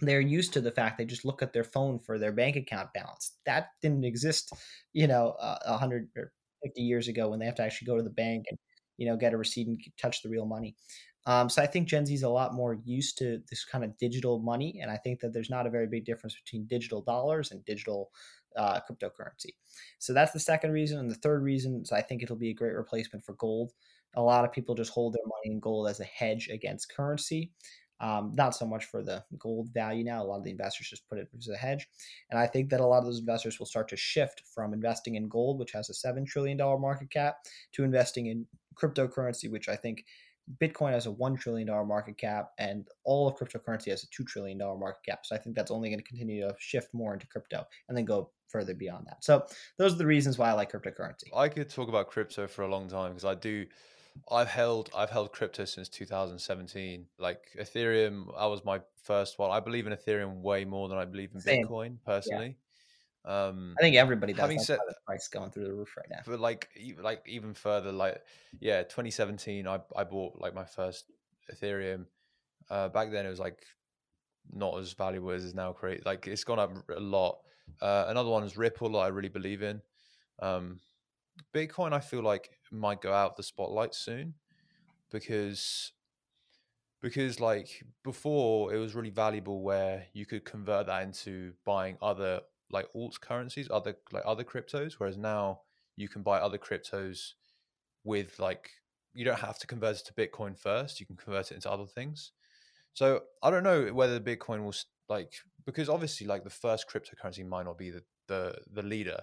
they're 0.00 0.20
used 0.20 0.52
to 0.54 0.60
the 0.60 0.72
fact 0.72 0.98
they 0.98 1.04
just 1.04 1.24
look 1.24 1.42
at 1.42 1.52
their 1.52 1.64
phone 1.64 1.98
for 1.98 2.18
their 2.18 2.32
bank 2.32 2.56
account 2.56 2.92
balance. 2.94 3.38
That 3.46 3.68
didn't 3.82 4.04
exist, 4.04 4.52
you 4.92 5.06
know, 5.06 5.36
a 5.40 5.76
hundred 5.76 6.08
or 6.16 6.32
fifty 6.62 6.82
years 6.82 7.08
ago 7.08 7.28
when 7.28 7.38
they 7.38 7.46
have 7.46 7.54
to 7.56 7.62
actually 7.62 7.86
go 7.86 7.96
to 7.96 8.02
the 8.02 8.10
bank 8.10 8.46
and 8.50 8.58
you 8.98 9.06
know 9.06 9.16
get 9.16 9.32
a 9.34 9.36
receipt 9.36 9.66
and 9.68 9.80
touch 10.00 10.22
the 10.22 10.28
real 10.28 10.46
money. 10.46 10.76
Um, 11.26 11.48
so 11.48 11.62
I 11.62 11.66
think 11.66 11.88
Gen 11.88 12.06
Z 12.06 12.12
is 12.12 12.22
a 12.22 12.28
lot 12.28 12.54
more 12.54 12.78
used 12.84 13.18
to 13.18 13.42
this 13.48 13.64
kind 13.64 13.84
of 13.84 13.96
digital 13.98 14.40
money, 14.40 14.80
and 14.82 14.90
I 14.90 14.96
think 14.96 15.20
that 15.20 15.32
there's 15.32 15.50
not 15.50 15.66
a 15.66 15.70
very 15.70 15.86
big 15.86 16.04
difference 16.04 16.34
between 16.34 16.66
digital 16.66 17.00
dollars 17.00 17.52
and 17.52 17.64
digital 17.64 18.10
uh, 18.56 18.80
cryptocurrency. 18.80 19.54
So 19.98 20.12
that's 20.12 20.32
the 20.32 20.40
second 20.40 20.72
reason, 20.72 20.98
and 20.98 21.10
the 21.10 21.16
third 21.16 21.42
reason 21.42 21.82
is 21.82 21.92
I 21.92 22.02
think 22.02 22.22
it'll 22.22 22.36
be 22.36 22.50
a 22.50 22.54
great 22.54 22.74
replacement 22.74 23.24
for 23.24 23.34
gold. 23.34 23.72
A 24.14 24.22
lot 24.22 24.44
of 24.44 24.52
people 24.52 24.74
just 24.74 24.92
hold 24.92 25.14
their 25.14 25.24
money 25.24 25.54
in 25.54 25.60
gold 25.60 25.88
as 25.88 26.00
a 26.00 26.04
hedge 26.04 26.48
against 26.48 26.94
currency. 26.94 27.52
Um, 28.02 28.32
not 28.34 28.56
so 28.56 28.66
much 28.66 28.86
for 28.86 29.00
the 29.00 29.24
gold 29.38 29.68
value 29.72 30.02
now. 30.02 30.22
A 30.22 30.26
lot 30.26 30.38
of 30.38 30.44
the 30.44 30.50
investors 30.50 30.88
just 30.88 31.08
put 31.08 31.18
it 31.18 31.28
as 31.38 31.48
a 31.48 31.56
hedge. 31.56 31.88
And 32.30 32.38
I 32.38 32.48
think 32.48 32.68
that 32.70 32.80
a 32.80 32.86
lot 32.86 32.98
of 32.98 33.04
those 33.04 33.20
investors 33.20 33.60
will 33.60 33.66
start 33.66 33.88
to 33.90 33.96
shift 33.96 34.42
from 34.52 34.74
investing 34.74 35.14
in 35.14 35.28
gold, 35.28 35.60
which 35.60 35.70
has 35.70 35.88
a 35.88 35.92
$7 35.92 36.26
trillion 36.26 36.58
market 36.58 37.10
cap, 37.10 37.36
to 37.70 37.84
investing 37.84 38.26
in 38.26 38.46
cryptocurrency, 38.74 39.48
which 39.48 39.68
I 39.68 39.76
think 39.76 40.04
Bitcoin 40.60 40.92
has 40.92 41.06
a 41.06 41.10
$1 41.10 41.38
trillion 41.38 41.66
market 41.86 42.18
cap 42.18 42.50
and 42.58 42.86
all 43.04 43.28
of 43.28 43.36
cryptocurrency 43.36 43.90
has 43.90 44.04
a 44.04 44.06
$2 44.06 44.26
trillion 44.26 44.58
market 44.58 45.04
cap. 45.04 45.24
So 45.24 45.34
I 45.34 45.38
think 45.38 45.56
that's 45.56 45.70
only 45.70 45.88
going 45.88 45.98
to 45.98 46.04
continue 46.04 46.42
to 46.42 46.54
shift 46.58 46.92
more 46.92 47.14
into 47.14 47.26
crypto 47.26 47.64
and 47.88 47.96
then 47.96 48.04
go 48.04 48.30
further 48.48 48.74
beyond 48.74 49.06
that. 49.06 49.24
So 49.24 49.46
those 49.78 49.94
are 49.94 49.98
the 49.98 50.06
reasons 50.06 50.38
why 50.38 50.50
I 50.50 50.52
like 50.52 50.72
cryptocurrency. 50.72 51.34
I 51.34 51.48
could 51.48 51.70
talk 51.70 51.88
about 51.88 52.08
crypto 52.08 52.46
for 52.46 52.62
a 52.62 52.68
long 52.68 52.88
time 52.88 53.10
because 53.10 53.24
I 53.24 53.34
do. 53.34 53.66
I've 54.30 54.48
held 54.48 54.90
I've 54.94 55.08
held 55.08 55.32
crypto 55.32 55.64
since 55.64 55.88
2017. 55.88 57.06
Like 57.18 57.40
Ethereum, 57.58 58.26
that 58.38 58.44
was 58.44 58.62
my 58.64 58.80
first 59.02 59.38
one. 59.38 59.50
I 59.50 59.60
believe 59.60 59.86
in 59.86 59.94
Ethereum 59.94 60.42
way 60.42 60.66
more 60.66 60.88
than 60.88 60.98
I 60.98 61.06
believe 61.06 61.30
in 61.34 61.40
Same. 61.40 61.66
Bitcoin 61.66 61.96
personally. 62.04 62.56
Um, 63.24 63.74
I 63.78 63.82
think 63.82 63.96
everybody 63.96 64.32
does. 64.32 64.40
Having 64.40 64.58
said 64.60 64.78
the 64.86 64.94
price 65.06 65.28
going 65.28 65.50
through 65.50 65.64
the 65.64 65.72
roof 65.72 65.96
right 65.96 66.06
now. 66.10 66.18
But 66.26 66.40
like, 66.40 66.68
like 67.00 67.22
even 67.26 67.54
further, 67.54 67.92
like 67.92 68.20
yeah, 68.60 68.82
2017, 68.82 69.66
I 69.66 69.80
I 69.96 70.04
bought 70.04 70.40
like 70.40 70.54
my 70.54 70.64
first 70.64 71.04
Ethereum. 71.52 72.06
Uh, 72.68 72.88
back 72.88 73.10
then, 73.10 73.26
it 73.26 73.30
was 73.30 73.38
like 73.38 73.64
not 74.52 74.78
as 74.78 74.92
valuable 74.92 75.30
as 75.30 75.44
is 75.44 75.54
now. 75.54 75.72
Create 75.72 76.04
like 76.04 76.26
it's 76.26 76.44
gone 76.44 76.58
up 76.58 76.72
a 76.90 77.00
lot. 77.00 77.38
Uh, 77.80 78.06
another 78.08 78.28
one 78.28 78.42
is 78.42 78.56
Ripple 78.56 78.90
that 78.92 78.98
I 78.98 79.08
really 79.08 79.28
believe 79.28 79.62
in. 79.62 79.80
Um, 80.40 80.80
Bitcoin, 81.54 81.92
I 81.92 82.00
feel 82.00 82.22
like 82.22 82.50
might 82.70 83.00
go 83.00 83.12
out 83.12 83.32
of 83.32 83.36
the 83.36 83.42
spotlight 83.42 83.94
soon 83.94 84.34
because 85.10 85.92
because 87.00 87.40
like 87.40 87.84
before 88.02 88.72
it 88.72 88.78
was 88.78 88.94
really 88.94 89.10
valuable 89.10 89.62
where 89.62 90.06
you 90.12 90.24
could 90.24 90.44
convert 90.44 90.86
that 90.86 91.02
into 91.02 91.52
buying 91.64 91.96
other 92.00 92.40
like 92.72 92.88
alt 92.94 93.20
currencies, 93.20 93.68
other 93.70 93.94
like 94.10 94.24
other 94.26 94.44
cryptos, 94.44 94.94
whereas 94.98 95.16
now 95.16 95.60
you 95.96 96.08
can 96.08 96.22
buy 96.22 96.38
other 96.38 96.58
cryptos 96.58 97.32
with 98.04 98.38
like 98.38 98.70
you 99.14 99.24
don't 99.24 99.38
have 99.38 99.58
to 99.58 99.66
convert 99.66 99.96
it 99.96 100.06
to 100.06 100.14
Bitcoin 100.14 100.58
first. 100.58 100.98
You 100.98 101.06
can 101.06 101.16
convert 101.16 101.50
it 101.50 101.54
into 101.54 101.70
other 101.70 101.86
things. 101.86 102.32
So 102.94 103.20
I 103.42 103.50
don't 103.50 103.62
know 103.62 103.86
whether 103.92 104.18
Bitcoin 104.20 104.64
will 104.64 104.74
like 105.08 105.32
because 105.66 105.88
obviously 105.88 106.26
like 106.26 106.44
the 106.44 106.50
first 106.50 106.86
cryptocurrency 106.88 107.46
might 107.46 107.66
not 107.66 107.78
be 107.78 107.90
the 107.90 108.02
the, 108.28 108.56
the 108.72 108.82
leader. 108.82 109.20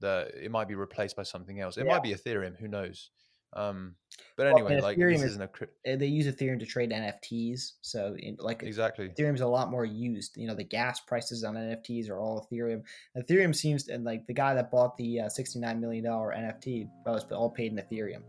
The 0.00 0.30
it 0.40 0.50
might 0.50 0.68
be 0.68 0.74
replaced 0.74 1.16
by 1.16 1.22
something 1.22 1.60
else. 1.60 1.76
It 1.76 1.86
yeah. 1.86 1.92
might 1.92 2.02
be 2.02 2.14
Ethereum. 2.14 2.58
Who 2.58 2.68
knows? 2.68 3.10
Um, 3.54 3.94
but 4.36 4.48
anyway, 4.48 4.74
well, 4.74 4.82
like 4.82 4.98
this 4.98 5.22
is, 5.22 5.38
not 5.38 5.50
a 5.86 5.96
they 5.96 6.06
use 6.06 6.26
Ethereum 6.26 6.58
to 6.58 6.66
trade 6.66 6.90
NFTs. 6.90 7.72
So 7.82 8.16
in, 8.18 8.36
like 8.40 8.62
exactly, 8.62 9.08
Ethereum's 9.08 9.40
a 9.40 9.46
lot 9.46 9.70
more 9.70 9.84
used. 9.84 10.36
You 10.36 10.48
know, 10.48 10.54
the 10.54 10.64
gas 10.64 11.00
prices 11.00 11.44
on 11.44 11.54
NFTs 11.54 12.10
are 12.10 12.18
all 12.18 12.46
Ethereum. 12.50 12.82
Ethereum 13.16 13.54
seems 13.54 13.88
and 13.88 14.04
like 14.04 14.26
the 14.26 14.34
guy 14.34 14.54
that 14.54 14.70
bought 14.70 14.96
the 14.96 15.20
uh, 15.20 15.28
sixty 15.28 15.60
nine 15.60 15.80
million 15.80 16.04
dollar 16.04 16.34
NFT 16.36 16.88
was 17.06 17.24
all 17.30 17.50
paid 17.50 17.72
in 17.72 17.78
Ethereum. 17.78 18.22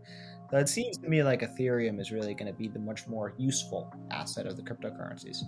So 0.50 0.58
it 0.58 0.68
seems 0.68 0.96
to 0.98 1.08
me 1.08 1.22
like 1.24 1.42
Ethereum 1.42 2.00
is 2.00 2.12
really 2.12 2.34
going 2.34 2.52
to 2.52 2.56
be 2.56 2.68
the 2.68 2.78
much 2.78 3.08
more 3.08 3.34
useful 3.36 3.92
asset 4.12 4.46
of 4.46 4.56
the 4.56 4.62
cryptocurrencies. 4.62 5.38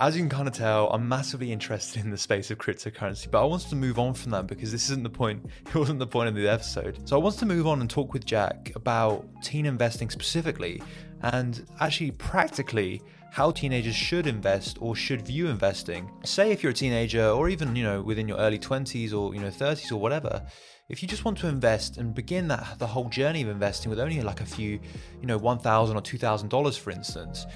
As 0.00 0.16
you 0.16 0.22
can 0.22 0.28
kind 0.28 0.48
of 0.48 0.54
tell, 0.54 0.88
I'm 0.88 1.08
massively 1.08 1.52
interested 1.52 2.04
in 2.04 2.10
the 2.10 2.18
space 2.18 2.50
of 2.50 2.58
cryptocurrency, 2.58 3.30
but 3.30 3.40
I 3.40 3.44
wanted 3.44 3.68
to 3.68 3.76
move 3.76 4.00
on 4.00 4.12
from 4.12 4.32
that 4.32 4.48
because 4.48 4.72
this 4.72 4.90
isn't 4.90 5.04
the 5.04 5.10
point. 5.10 5.46
It 5.66 5.74
wasn't 5.74 6.00
the 6.00 6.06
point 6.06 6.28
of 6.28 6.34
the 6.34 6.48
episode. 6.48 7.08
So 7.08 7.16
I 7.16 7.22
wanted 7.22 7.38
to 7.40 7.46
move 7.46 7.68
on 7.68 7.80
and 7.80 7.88
talk 7.88 8.12
with 8.12 8.26
Jack 8.26 8.72
about 8.74 9.24
teen 9.40 9.66
investing 9.66 10.10
specifically 10.10 10.82
and 11.22 11.64
actually 11.78 12.10
practically 12.10 13.02
how 13.30 13.52
teenagers 13.52 13.94
should 13.94 14.26
invest 14.26 14.78
or 14.80 14.96
should 14.96 15.22
view 15.22 15.46
investing. 15.46 16.10
Say 16.24 16.50
if 16.50 16.64
you're 16.64 16.72
a 16.72 16.74
teenager 16.74 17.28
or 17.28 17.48
even, 17.48 17.76
you 17.76 17.84
know, 17.84 18.02
within 18.02 18.26
your 18.26 18.38
early 18.38 18.58
20s 18.58 19.12
or, 19.12 19.32
you 19.32 19.40
know, 19.40 19.48
30s 19.48 19.92
or 19.92 19.96
whatever, 19.96 20.44
if 20.88 21.02
you 21.02 21.08
just 21.08 21.24
want 21.24 21.38
to 21.38 21.48
invest 21.48 21.96
and 21.96 22.14
begin 22.14 22.48
that 22.48 22.78
the 22.78 22.86
whole 22.86 23.08
journey 23.08 23.42
of 23.42 23.48
investing 23.48 23.88
with 23.88 23.98
only 23.98 24.20
like 24.20 24.40
a 24.40 24.46
few, 24.46 24.78
you 25.20 25.26
know, 25.26 25.38
one 25.38 25.58
thousand 25.58 25.96
or 25.96 26.02
two 26.02 26.18
thousand 26.18 26.50
dollars, 26.50 26.76
for 26.76 26.90
instance, 26.90 27.46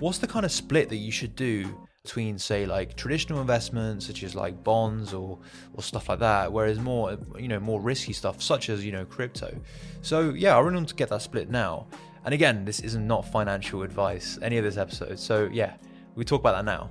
what's 0.00 0.18
the 0.18 0.26
kind 0.26 0.44
of 0.44 0.50
split 0.50 0.88
that 0.88 0.96
you 0.96 1.12
should 1.12 1.36
do 1.36 1.86
between, 2.02 2.36
say, 2.36 2.66
like 2.66 2.96
traditional 2.96 3.40
investments 3.40 4.06
such 4.06 4.24
as 4.24 4.34
like 4.34 4.64
bonds 4.64 5.14
or 5.14 5.38
or 5.74 5.82
stuff 5.82 6.08
like 6.08 6.18
that, 6.18 6.52
whereas 6.52 6.80
more, 6.80 7.16
you 7.38 7.46
know, 7.46 7.60
more 7.60 7.80
risky 7.80 8.12
stuff 8.12 8.42
such 8.42 8.68
as 8.68 8.84
you 8.84 8.90
know 8.90 9.04
crypto. 9.04 9.56
So 10.00 10.30
yeah, 10.30 10.56
I 10.56 10.60
really 10.60 10.76
want 10.76 10.88
to 10.88 10.94
get 10.96 11.08
that 11.10 11.22
split 11.22 11.50
now. 11.50 11.86
And 12.24 12.34
again, 12.34 12.64
this 12.64 12.80
is 12.80 12.96
not 12.96 13.26
financial 13.26 13.82
advice, 13.82 14.38
any 14.42 14.56
of 14.58 14.64
this 14.64 14.76
episode. 14.76 15.18
So 15.20 15.48
yeah, 15.52 15.74
we 16.16 16.24
talk 16.24 16.40
about 16.40 16.56
that 16.56 16.64
now. 16.64 16.90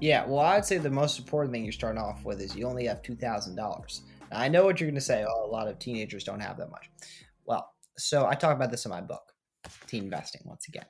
Yeah, 0.00 0.26
well, 0.26 0.40
I'd 0.40 0.64
say 0.64 0.78
the 0.78 0.90
most 0.90 1.20
important 1.20 1.52
thing 1.52 1.62
you're 1.62 1.72
starting 1.72 2.00
off 2.00 2.24
with 2.24 2.40
is 2.40 2.56
you 2.56 2.66
only 2.66 2.86
have 2.86 3.02
two 3.02 3.14
thousand 3.14 3.54
dollars. 3.54 4.02
I 4.32 4.48
know 4.48 4.64
what 4.64 4.80
you're 4.80 4.88
going 4.88 4.94
to 4.94 5.00
say. 5.00 5.24
Oh, 5.28 5.46
a 5.46 5.50
lot 5.50 5.68
of 5.68 5.78
teenagers 5.78 6.24
don't 6.24 6.40
have 6.40 6.56
that 6.58 6.70
much. 6.70 6.90
Well, 7.44 7.72
so 7.98 8.26
I 8.26 8.34
talk 8.34 8.56
about 8.56 8.70
this 8.70 8.84
in 8.84 8.90
my 8.90 9.00
book, 9.00 9.22
Teen 9.86 10.04
Investing, 10.04 10.42
once 10.44 10.68
again. 10.68 10.86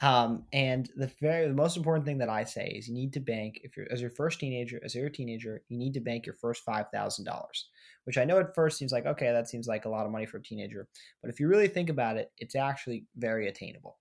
Um, 0.00 0.44
and 0.52 0.90
the 0.96 1.10
very 1.20 1.46
the 1.46 1.54
most 1.54 1.76
important 1.76 2.04
thing 2.04 2.18
that 2.18 2.28
I 2.28 2.44
say 2.44 2.66
is 2.66 2.88
you 2.88 2.94
need 2.94 3.12
to 3.14 3.20
bank 3.20 3.60
if 3.62 3.76
you're 3.76 3.86
as 3.90 4.00
your 4.00 4.10
first 4.10 4.40
teenager, 4.40 4.80
as 4.84 4.94
you're 4.94 5.06
a 5.06 5.12
teenager, 5.12 5.62
you 5.68 5.78
need 5.78 5.94
to 5.94 6.00
bank 6.00 6.26
your 6.26 6.34
first 6.34 6.64
five 6.64 6.86
thousand 6.92 7.24
dollars. 7.24 7.68
Which 8.04 8.18
I 8.18 8.24
know 8.24 8.38
at 8.40 8.54
first 8.54 8.78
seems 8.78 8.92
like 8.92 9.06
okay, 9.06 9.32
that 9.32 9.48
seems 9.48 9.66
like 9.66 9.84
a 9.84 9.88
lot 9.88 10.06
of 10.06 10.12
money 10.12 10.26
for 10.26 10.38
a 10.38 10.42
teenager, 10.42 10.88
but 11.22 11.30
if 11.30 11.38
you 11.38 11.48
really 11.48 11.68
think 11.68 11.88
about 11.88 12.16
it, 12.16 12.32
it's 12.38 12.56
actually 12.56 13.06
very 13.16 13.48
attainable. 13.48 13.98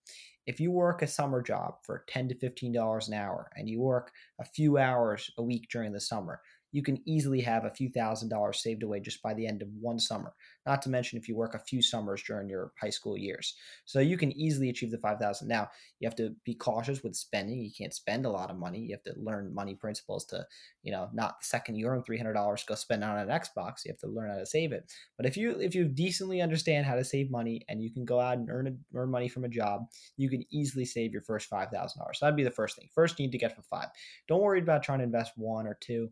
If 0.48 0.60
you 0.60 0.72
work 0.72 1.04
a 1.04 1.08
summer 1.08 1.44
job 1.44 1.76
for 1.84 2.04
ten 2.08 2.28
to 2.30 2.36
fifteen 2.36 2.74
dollars 2.74 3.08
an 3.08 3.14
hour, 3.14 3.52
and 3.56 3.70
you 3.70 3.80
work 3.80 4.12
a 4.40 4.46
few 4.46 4.80
hours 4.80 5.30
a 5.38 5.44
week 5.44 5.68
during 5.72 5.94
the 5.94 6.02
summer, 6.02 6.42
you 6.72 6.84
can 6.84 7.02
easily 7.06 7.42
have 7.42 7.66
a 7.66 7.72
few 7.72 7.90
thousand 7.90 8.30
dollars 8.30 8.62
saved 8.62 8.84
away 8.84 9.00
just 9.00 9.22
by 9.22 9.34
the 9.34 9.46
end 9.46 9.62
of 9.62 9.68
one 9.80 10.00
summer. 10.00 10.34
Not 10.66 10.82
to 10.84 10.90
mention 10.90 11.18
if 11.18 11.28
you 11.28 11.36
work 11.36 11.56
a 11.56 11.60
few 11.60 11.82
summers 11.82 12.24
during 12.24 12.50
your 12.50 12.72
high 12.80 12.90
school 12.90 13.18
years. 13.18 13.56
So 13.86 14.00
you 14.00 14.18
can 14.18 14.32
easily 14.34 14.70
achieve 14.70 14.92
the 14.92 14.98
5000. 14.98 15.48
Now, 15.48 15.70
you 16.00 16.08
have 16.08 16.16
to 16.18 16.36
be 16.46 16.54
cautious 16.54 17.04
with 17.04 17.16
spending. 17.16 17.60
You 17.60 17.72
can't 17.76 17.94
spend 17.94 18.26
a 18.26 18.30
lot 18.30 18.50
of 18.50 18.58
money. 18.58 18.80
You 18.80 18.94
have 18.94 19.04
to 19.04 19.20
learn 19.20 19.54
money 19.54 19.76
principles 19.76 20.26
to, 20.26 20.46
you 20.84 20.92
know, 20.92 21.10
not 21.14 21.40
the 21.42 21.46
second 21.46 21.76
you 21.76 21.88
earn 21.88 22.04
$300 22.04 22.66
go 22.66 22.76
spend 22.76 23.04
on 23.04 23.18
an 23.18 23.28
Xbox. 23.28 23.86
You 23.86 23.92
have 23.92 24.00
to 24.00 24.08
learn 24.08 24.30
how 24.30 24.38
to 24.38 24.46
save 24.46 24.72
it. 24.72 24.92
But 25.18 25.26
if 25.26 25.36
you 25.36 25.60
if 25.60 25.76
you 25.76 25.86
decently 25.86 26.42
understand 26.42 26.86
how 26.86 26.96
to 26.96 27.04
save 27.04 27.32
money 27.32 27.66
and 27.68 27.82
you 27.82 27.92
can 27.92 28.06
go 28.06 28.20
out 28.20 28.38
and 28.38 28.50
earn 28.50 28.68
a, 28.68 28.98
earn 28.98 29.10
money 29.12 29.28
from 29.28 29.44
a 29.44 29.50
job, 29.50 29.86
you 30.18 30.30
can 30.30 30.44
easily 30.52 30.86
save 30.86 31.12
your 31.12 31.22
first 31.22 31.50
$5,000. 31.50 31.72
So 31.96 32.26
that'd 32.26 32.36
be 32.36 32.44
the 32.44 32.52
first 32.52 32.78
thing. 32.78 32.88
First 32.94 33.20
you 33.20 33.26
need 33.26 33.32
to 33.32 33.38
get 33.38 33.56
for 33.56 33.64
5. 33.64 33.88
Don't 34.28 34.42
worry 34.42 34.60
about 34.60 34.84
trying 34.84 35.00
to 35.00 35.06
invest 35.06 35.34
1 35.36 35.68
or 35.68 35.78
2 35.82 36.10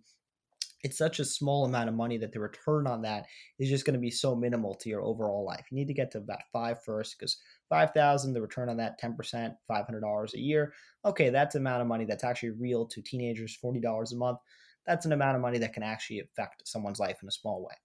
it's 0.82 0.98
such 0.98 1.20
a 1.20 1.26
small 1.26 1.66
amount 1.66 1.90
of 1.90 1.96
money 1.96 2.18
that 2.18 2.32
the 2.32 2.40
return 2.40 2.88
on 2.88 3.02
that 3.02 3.26
is 3.60 3.70
just 3.70 3.86
going 3.86 3.96
to 3.96 4.00
be 4.00 4.12
so 4.12 4.36
minimal 4.36 4.76
to 4.76 4.90
your 4.90 5.02
overall 5.02 5.46
life. 5.46 5.66
You 5.70 5.78
need 5.78 5.88
to 5.88 5.94
get 5.94 6.12
to 6.12 6.20
about 6.20 6.40
five 6.54 6.84
first 6.84 7.18
because 7.18 7.38
5,000, 7.70 8.34
the 8.34 8.42
return 8.42 8.70
on 8.70 8.78
that 8.78 9.00
10%, 9.02 9.56
$500 9.70 10.34
a 10.34 10.40
year. 10.40 10.74
Okay, 11.06 11.30
that's 11.30 11.56
amount 11.56 11.82
of 11.82 11.88
money 11.88 12.06
that's 12.06 12.24
actually 12.24 12.52
real 12.52 12.86
to 12.88 13.02
teenagers, 13.02 13.58
$40 13.64 14.12
a 14.12 14.16
month. 14.16 14.40
That's 14.86 15.06
an 15.06 15.12
amount 15.12 15.36
of 15.36 15.42
money 15.42 15.60
that 15.60 15.74
can 15.74 15.84
actually 15.84 16.20
affect 16.20 16.68
someone's 16.68 17.00
life 17.00 17.20
in 17.22 17.28
a 17.28 17.32
small 17.32 17.64
way. 17.64 17.76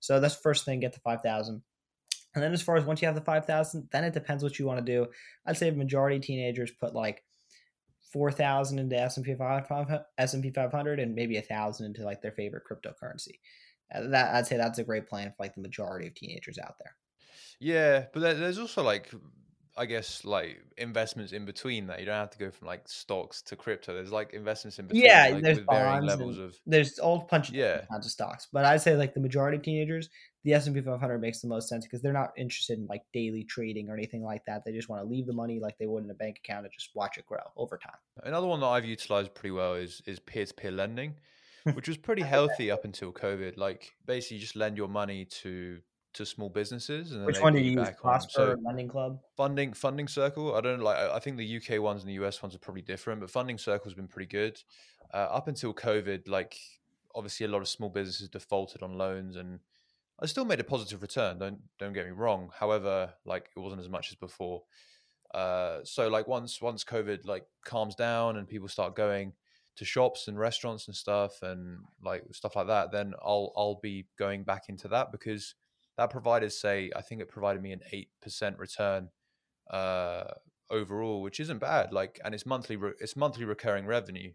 So 0.00 0.18
that's 0.18 0.34
first 0.34 0.64
thing, 0.64 0.80
get 0.80 0.94
to 0.94 1.00
5,000. 1.00 1.62
And 2.34 2.44
then 2.44 2.52
as 2.52 2.62
far 2.62 2.76
as 2.76 2.84
once 2.84 3.00
you 3.00 3.06
have 3.06 3.14
the 3.14 3.20
5,000, 3.20 3.88
then 3.92 4.04
it 4.04 4.12
depends 4.12 4.42
what 4.42 4.58
you 4.58 4.66
want 4.66 4.84
to 4.84 4.92
do. 4.92 5.06
I'd 5.46 5.56
say 5.56 5.70
the 5.70 5.76
majority 5.76 6.18
teenagers 6.18 6.70
put 6.70 6.94
like 6.94 7.22
four 8.12 8.30
thousand 8.30 8.78
into 8.78 8.98
S 8.98 9.16
and 9.16 9.26
P 9.26 9.34
five 9.34 9.66
S 10.18 10.34
and 10.34 10.42
P 10.42 10.50
five 10.50 10.72
hundred, 10.72 11.00
and 11.00 11.14
maybe 11.14 11.36
a 11.36 11.42
thousand 11.42 11.86
into 11.86 12.04
like 12.04 12.22
their 12.22 12.32
favorite 12.32 12.64
cryptocurrency. 12.70 13.38
Uh, 13.94 14.08
that 14.08 14.34
I'd 14.34 14.46
say 14.46 14.56
that's 14.56 14.78
a 14.78 14.84
great 14.84 15.08
plan 15.08 15.30
for 15.30 15.36
like 15.42 15.54
the 15.54 15.60
majority 15.60 16.06
of 16.06 16.14
teenagers 16.14 16.58
out 16.58 16.76
there. 16.78 16.94
Yeah, 17.60 18.06
but 18.12 18.20
there's 18.20 18.58
also 18.58 18.82
like 18.82 19.10
I 19.78 19.86
guess 19.86 20.24
like 20.24 20.60
investments 20.76 21.32
in 21.32 21.44
between 21.44 21.86
that. 21.86 22.00
You 22.00 22.06
don't 22.06 22.16
have 22.16 22.30
to 22.30 22.38
go 22.38 22.50
from 22.50 22.66
like 22.66 22.88
stocks 22.88 23.42
to 23.42 23.54
crypto. 23.54 23.94
There's 23.94 24.10
like 24.10 24.34
investments 24.34 24.80
in 24.80 24.88
between. 24.88 25.04
Yeah, 25.04 25.28
like, 25.32 25.42
there's 25.42 25.60
bonds 25.60 26.04
levels 26.04 26.36
of 26.36 26.56
there's 26.66 26.98
all 26.98 27.28
bunch 27.30 27.48
of 27.48 27.54
yeah. 27.54 27.82
kinds 27.90 28.04
of 28.04 28.10
stocks. 28.10 28.48
But 28.52 28.64
I'd 28.64 28.82
say 28.82 28.96
like 28.96 29.14
the 29.14 29.20
majority 29.20 29.56
of 29.56 29.62
teenagers, 29.62 30.08
the 30.42 30.52
S 30.52 30.66
and 30.66 30.74
P 30.74 30.82
500 30.82 31.18
makes 31.20 31.40
the 31.40 31.46
most 31.46 31.68
sense 31.68 31.86
because 31.86 32.02
they're 32.02 32.12
not 32.12 32.32
interested 32.36 32.78
in 32.78 32.86
like 32.86 33.02
daily 33.12 33.44
trading 33.44 33.88
or 33.88 33.94
anything 33.94 34.24
like 34.24 34.44
that. 34.46 34.64
They 34.64 34.72
just 34.72 34.88
want 34.88 35.00
to 35.00 35.08
leave 35.08 35.26
the 35.26 35.32
money 35.32 35.60
like 35.60 35.78
they 35.78 35.86
would 35.86 36.02
in 36.02 36.10
a 36.10 36.14
bank 36.14 36.40
account 36.44 36.64
and 36.64 36.72
just 36.72 36.90
watch 36.94 37.16
it 37.16 37.26
grow 37.26 37.38
over 37.56 37.78
time. 37.78 37.96
Another 38.24 38.48
one 38.48 38.58
that 38.58 38.66
I've 38.66 38.84
utilized 38.84 39.32
pretty 39.34 39.52
well 39.52 39.74
is 39.74 40.02
is 40.06 40.18
peer 40.18 40.44
to 40.44 40.54
peer 40.54 40.72
lending, 40.72 41.14
which 41.74 41.86
was 41.86 41.96
pretty 41.96 42.22
healthy 42.36 42.72
up 42.72 42.84
until 42.84 43.12
COVID. 43.12 43.56
Like 43.56 43.92
basically, 44.04 44.38
you 44.38 44.40
just 44.40 44.56
lend 44.56 44.76
your 44.76 44.88
money 44.88 45.24
to 45.42 45.78
to 46.18 46.26
small 46.26 46.48
businesses. 46.48 47.12
And 47.12 47.24
Which 47.24 47.40
one 47.40 47.54
do 47.54 47.60
you 47.60 47.80
use? 47.80 47.88
Prosper 47.98 48.30
so 48.32 48.56
Lending 48.62 48.88
Club, 48.88 49.20
Funding 49.36 49.72
Funding 49.72 50.06
Circle. 50.06 50.54
I 50.54 50.60
don't 50.60 50.80
like. 50.80 50.96
I 50.96 51.18
think 51.18 51.36
the 51.36 51.56
UK 51.56 51.80
ones 51.82 52.02
and 52.02 52.10
the 52.10 52.24
US 52.24 52.42
ones 52.42 52.54
are 52.54 52.58
probably 52.58 52.82
different, 52.82 53.20
but 53.20 53.30
Funding 53.30 53.58
Circle's 53.58 53.94
been 53.94 54.08
pretty 54.08 54.28
good 54.28 54.60
uh, 55.14 55.28
up 55.30 55.48
until 55.48 55.74
COVID. 55.74 56.28
Like 56.28 56.56
obviously, 57.14 57.46
a 57.46 57.48
lot 57.48 57.62
of 57.62 57.68
small 57.68 57.88
businesses 57.88 58.28
defaulted 58.28 58.82
on 58.82 58.98
loans 58.98 59.36
and 59.36 59.60
I 60.20 60.26
still 60.26 60.44
made 60.44 60.60
a 60.60 60.64
positive 60.64 61.02
return. 61.02 61.38
Don't 61.38 61.60
don't 61.78 61.92
get 61.92 62.06
me 62.06 62.12
wrong. 62.12 62.50
However, 62.58 63.12
like 63.24 63.50
it 63.56 63.60
wasn't 63.60 63.80
as 63.80 63.88
much 63.88 64.10
as 64.10 64.16
before. 64.16 64.62
Uh, 65.32 65.78
so 65.84 66.08
like 66.08 66.26
once 66.26 66.60
once 66.60 66.84
COVID 66.84 67.24
like 67.24 67.46
calms 67.64 67.94
down 67.94 68.36
and 68.36 68.48
people 68.48 68.68
start 68.68 68.96
going 68.96 69.32
to 69.76 69.84
shops 69.84 70.26
and 70.26 70.38
restaurants 70.38 70.88
and 70.88 70.96
stuff 70.96 71.42
and 71.42 71.78
like 72.02 72.24
stuff 72.32 72.56
like 72.56 72.66
that, 72.66 72.90
then 72.90 73.14
I'll 73.22 73.52
I'll 73.56 73.78
be 73.80 74.06
going 74.18 74.42
back 74.42 74.64
into 74.68 74.88
that 74.88 75.12
because 75.12 75.54
that 75.98 76.10
provided 76.10 76.52
say 76.52 76.90
I 76.96 77.02
think 77.02 77.20
it 77.20 77.28
provided 77.28 77.60
me 77.60 77.72
an 77.72 77.80
eight 77.92 78.08
percent 78.22 78.58
return 78.58 79.10
uh, 79.70 80.24
overall, 80.70 81.20
which 81.20 81.40
isn't 81.40 81.58
bad. 81.58 81.92
Like 81.92 82.20
and 82.24 82.34
it's 82.34 82.46
monthly 82.46 82.76
re- 82.76 82.94
it's 83.00 83.16
monthly 83.16 83.44
recurring 83.44 83.84
revenue, 83.84 84.32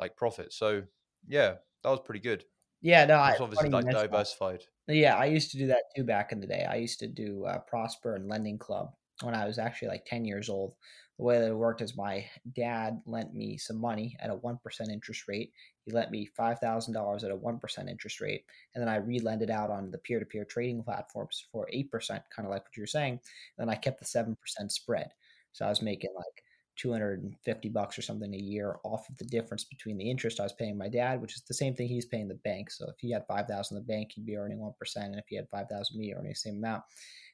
like 0.00 0.16
profit. 0.16 0.52
So 0.52 0.84
yeah, 1.28 1.56
that 1.82 1.90
was 1.90 2.00
pretty 2.00 2.20
good. 2.20 2.44
Yeah, 2.80 3.04
no, 3.04 3.16
I 3.16 3.32
it's 3.32 3.40
obviously 3.40 3.68
like 3.68 3.90
diversified. 3.90 4.62
That. 4.86 4.96
Yeah, 4.96 5.16
I 5.16 5.26
used 5.26 5.50
to 5.52 5.58
do 5.58 5.66
that 5.68 5.82
too 5.94 6.04
back 6.04 6.32
in 6.32 6.40
the 6.40 6.46
day. 6.46 6.66
I 6.68 6.76
used 6.76 7.00
to 7.00 7.08
do 7.08 7.44
uh, 7.44 7.58
Prosper 7.58 8.14
and 8.14 8.28
Lending 8.28 8.58
Club 8.58 8.92
when 9.22 9.34
I 9.34 9.46
was 9.46 9.58
actually 9.58 9.88
like 9.88 10.04
ten 10.04 10.24
years 10.24 10.48
old. 10.48 10.74
The 11.18 11.24
way 11.24 11.38
that 11.38 11.48
it 11.50 11.54
worked 11.54 11.82
is 11.82 11.96
my 11.96 12.24
dad 12.54 13.00
lent 13.06 13.34
me 13.34 13.56
some 13.56 13.76
money 13.80 14.16
at 14.20 14.30
a 14.30 14.34
one 14.34 14.58
percent 14.62 14.90
interest 14.90 15.28
rate. 15.28 15.52
He 15.84 15.92
lent 15.92 16.10
me 16.10 16.26
five 16.36 16.58
thousand 16.58 16.94
dollars 16.94 17.22
at 17.24 17.30
a 17.30 17.36
one 17.36 17.58
percent 17.58 17.88
interest 17.88 18.20
rate, 18.20 18.44
and 18.74 18.82
then 18.82 18.88
I 18.88 18.96
re-lended 18.96 19.50
out 19.50 19.70
on 19.70 19.90
the 19.90 19.98
peer-to-peer 19.98 20.44
trading 20.46 20.82
platforms 20.82 21.44
for 21.52 21.68
eight 21.70 21.90
percent, 21.90 22.22
kind 22.34 22.46
of 22.46 22.50
like 22.50 22.62
what 22.64 22.76
you 22.76 22.82
were 22.82 22.86
saying. 22.86 23.12
And 23.12 23.68
then 23.68 23.68
I 23.68 23.76
kept 23.76 23.98
the 23.98 24.06
seven 24.06 24.36
percent 24.36 24.72
spread, 24.72 25.10
so 25.52 25.66
I 25.66 25.68
was 25.68 25.82
making 25.82 26.10
like 26.16 26.42
250 26.76 27.68
bucks 27.68 27.98
or 27.98 28.02
something 28.02 28.34
a 28.34 28.38
year 28.38 28.76
off 28.84 29.08
of 29.08 29.16
the 29.18 29.24
difference 29.24 29.64
between 29.64 29.98
the 29.98 30.10
interest 30.10 30.40
I 30.40 30.44
was 30.44 30.52
paying 30.52 30.78
my 30.78 30.88
dad, 30.88 31.20
which 31.20 31.36
is 31.36 31.42
the 31.42 31.54
same 31.54 31.74
thing 31.74 31.88
he's 31.88 32.06
paying 32.06 32.28
the 32.28 32.34
bank. 32.36 32.70
So 32.70 32.88
if 32.88 32.96
he 32.98 33.10
had 33.10 33.26
5,000 33.26 33.76
in 33.76 33.82
the 33.82 33.86
bank, 33.86 34.12
he'd 34.12 34.26
be 34.26 34.36
earning 34.36 34.58
1%. 34.58 34.96
And 34.96 35.16
if 35.16 35.26
he 35.28 35.36
had 35.36 35.48
5,000 35.50 35.98
me, 35.98 36.14
earning 36.14 36.30
the 36.30 36.34
same 36.34 36.56
amount. 36.56 36.84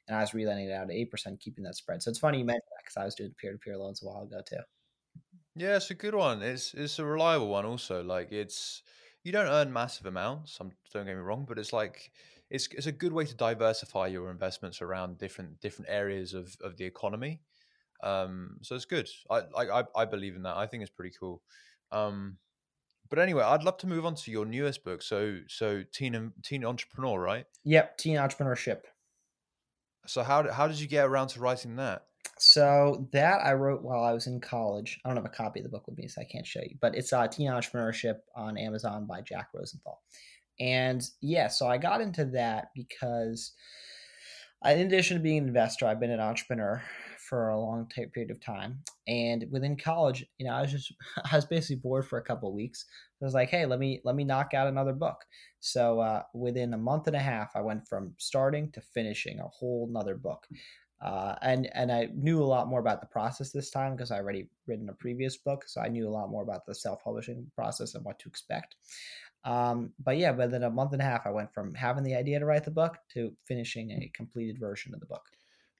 And 0.08 0.16
I 0.16 0.20
was 0.20 0.34
relending 0.34 0.68
it 0.68 0.72
out 0.72 0.90
at 0.90 0.96
8%, 0.96 1.38
keeping 1.38 1.64
that 1.64 1.76
spread. 1.76 2.02
So 2.02 2.10
it's 2.10 2.18
funny 2.18 2.38
you 2.38 2.44
mentioned 2.44 2.62
that 2.70 2.84
because 2.84 2.96
I 2.96 3.04
was 3.04 3.14
doing 3.14 3.34
peer 3.38 3.52
to 3.52 3.58
peer 3.58 3.76
loans 3.76 4.02
a 4.02 4.06
while 4.06 4.22
ago 4.22 4.40
too. 4.46 4.56
Yeah, 5.54 5.76
it's 5.76 5.90
a 5.90 5.94
good 5.94 6.14
one. 6.14 6.42
It's 6.42 6.72
it's 6.74 6.98
a 6.98 7.04
reliable 7.04 7.48
one 7.48 7.66
also. 7.66 8.02
Like 8.02 8.32
it's 8.32 8.82
you 9.24 9.32
don't 9.32 9.48
earn 9.48 9.72
massive 9.72 10.06
amounts. 10.06 10.56
I'm, 10.60 10.72
don't 10.92 11.06
get 11.06 11.14
me 11.14 11.20
wrong, 11.20 11.44
but 11.48 11.58
it's 11.58 11.72
like 11.72 12.12
it's 12.48 12.68
it's 12.68 12.86
a 12.86 12.92
good 12.92 13.12
way 13.12 13.24
to 13.24 13.34
diversify 13.34 14.06
your 14.06 14.30
investments 14.30 14.80
around 14.80 15.18
different 15.18 15.60
different 15.60 15.90
areas 15.90 16.32
of 16.32 16.56
of 16.62 16.76
the 16.76 16.84
economy. 16.84 17.42
Um, 18.02 18.58
so 18.62 18.76
it's 18.76 18.84
good. 18.84 19.08
I 19.30 19.42
I, 19.56 19.84
I 19.96 20.04
believe 20.04 20.36
in 20.36 20.42
that. 20.42 20.56
I 20.56 20.66
think 20.66 20.82
it's 20.82 20.92
pretty 20.92 21.14
cool. 21.18 21.42
Um, 21.90 22.38
but 23.10 23.18
anyway, 23.18 23.42
I'd 23.42 23.64
love 23.64 23.78
to 23.78 23.86
move 23.86 24.06
on 24.06 24.14
to 24.14 24.30
your 24.30 24.46
newest 24.46 24.84
book. 24.84 25.02
So 25.02 25.40
so 25.48 25.82
teen 25.92 26.32
teen 26.42 26.64
entrepreneur, 26.64 27.20
right? 27.20 27.46
Yep, 27.64 27.98
teen 27.98 28.16
entrepreneurship. 28.16 28.82
So 30.08 30.22
how 30.22 30.50
how 30.50 30.66
did 30.66 30.80
you 30.80 30.86
get 30.86 31.06
around 31.06 31.28
to 31.28 31.40
writing 31.40 31.76
that? 31.76 32.04
So 32.38 33.08
that 33.12 33.40
I 33.44 33.52
wrote 33.54 33.82
while 33.82 34.04
I 34.04 34.12
was 34.12 34.26
in 34.26 34.40
college. 34.40 35.00
I 35.04 35.08
don't 35.08 35.16
have 35.16 35.24
a 35.24 35.28
copy 35.28 35.60
of 35.60 35.64
the 35.64 35.70
book 35.70 35.86
with 35.86 35.98
me, 35.98 36.08
so 36.08 36.20
I 36.20 36.24
can't 36.24 36.46
show 36.46 36.60
you. 36.60 36.76
But 36.80 36.94
it's 36.94 37.12
uh, 37.12 37.26
Teen 37.26 37.48
Entrepreneurship 37.50 38.16
on 38.34 38.56
Amazon 38.56 39.06
by 39.06 39.20
Jack 39.22 39.48
Rosenthal. 39.54 40.00
And 40.60 41.02
yeah, 41.20 41.48
so 41.48 41.68
I 41.68 41.78
got 41.78 42.00
into 42.00 42.24
that 42.26 42.68
because, 42.74 43.52
in 44.64 44.80
addition 44.80 45.16
to 45.16 45.22
being 45.22 45.38
an 45.38 45.48
investor, 45.48 45.86
I've 45.86 46.00
been 46.00 46.10
an 46.10 46.20
entrepreneur 46.20 46.82
for 47.28 47.50
a 47.50 47.60
long 47.60 47.86
period 47.86 48.30
of 48.30 48.40
time. 48.40 48.78
And 49.06 49.44
within 49.50 49.76
college, 49.76 50.24
you 50.38 50.46
know, 50.46 50.52
I 50.52 50.62
was 50.62 50.72
just 50.72 50.92
I 51.32 51.36
was 51.36 51.44
basically 51.44 51.76
bored 51.76 52.06
for 52.06 52.18
a 52.18 52.24
couple 52.24 52.52
weeks. 52.54 52.84
I 53.20 53.24
was 53.24 53.34
like, 53.34 53.50
hey, 53.50 53.66
let 53.66 53.78
me 53.78 54.00
let 54.04 54.16
me 54.16 54.24
knock 54.24 54.54
out 54.54 54.68
another 54.68 54.92
book. 54.92 55.24
So 55.60 56.00
uh, 56.00 56.22
within 56.34 56.74
a 56.74 56.78
month 56.78 57.06
and 57.06 57.16
a 57.16 57.20
half, 57.20 57.50
I 57.54 57.60
went 57.60 57.86
from 57.86 58.14
starting 58.18 58.70
to 58.72 58.80
finishing 58.80 59.40
a 59.40 59.48
whole 59.48 59.88
nother 59.90 60.16
book. 60.16 60.46
Uh, 61.00 61.36
and 61.42 61.68
and 61.74 61.92
I 61.92 62.08
knew 62.14 62.42
a 62.42 62.44
lot 62.44 62.68
more 62.68 62.80
about 62.80 63.00
the 63.00 63.06
process 63.06 63.52
this 63.52 63.70
time 63.70 63.94
because 63.94 64.10
I 64.10 64.16
already 64.16 64.48
written 64.66 64.88
a 64.88 64.94
previous 64.94 65.36
book, 65.36 65.64
so 65.66 65.80
I 65.80 65.88
knew 65.88 66.08
a 66.08 66.10
lot 66.10 66.30
more 66.30 66.42
about 66.42 66.66
the 66.66 66.74
self 66.74 67.04
publishing 67.04 67.46
process 67.54 67.94
and 67.94 68.04
what 68.04 68.18
to 68.20 68.28
expect. 68.28 68.74
Um, 69.44 69.92
but 70.04 70.18
yeah, 70.18 70.32
within 70.32 70.64
a 70.64 70.70
month 70.70 70.92
and 70.92 71.02
a 71.02 71.04
half, 71.04 71.26
I 71.26 71.30
went 71.30 71.54
from 71.54 71.72
having 71.74 72.02
the 72.02 72.16
idea 72.16 72.40
to 72.40 72.46
write 72.46 72.64
the 72.64 72.72
book 72.72 72.96
to 73.14 73.32
finishing 73.46 73.92
a 73.92 74.10
completed 74.14 74.58
version 74.58 74.92
of 74.92 75.00
the 75.00 75.06
book. 75.06 75.22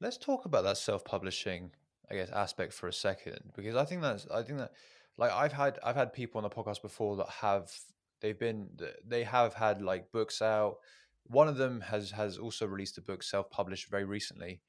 Let's 0.01 0.17
talk 0.17 0.45
about 0.45 0.65
that 0.65 0.77
self-publishing, 0.77 1.71
I 2.11 2.15
guess, 2.15 2.31
aspect 2.31 2.73
for 2.73 2.89
a 2.89 2.93
second, 2.93 3.53
because 3.57 3.77
I 3.77 3.85
think 3.85 4.03
that's 4.03 4.27
I 4.29 4.43
think 4.43 4.59
that 4.59 4.73
like 5.17 5.33
I've 5.33 5.53
had 5.53 5.79
I've 5.83 5.97
had 5.97 6.13
people 6.13 6.39
on 6.39 6.45
the 6.45 6.51
podcast 6.51 6.83
before 6.83 7.17
that 7.17 7.29
have 7.29 7.73
they've 8.21 8.39
been 8.39 8.69
they 9.07 9.25
have 9.25 9.55
had 9.55 9.83
like 9.83 10.13
books 10.13 10.41
out. 10.41 10.77
One 11.25 11.49
of 11.49 11.57
them 11.57 11.81
has 11.81 12.11
has 12.13 12.39
also 12.39 12.67
released 12.67 12.99
a 12.99 13.03
book 13.03 13.23
self-published 13.23 13.91
very 13.91 14.05
recently. 14.05 14.61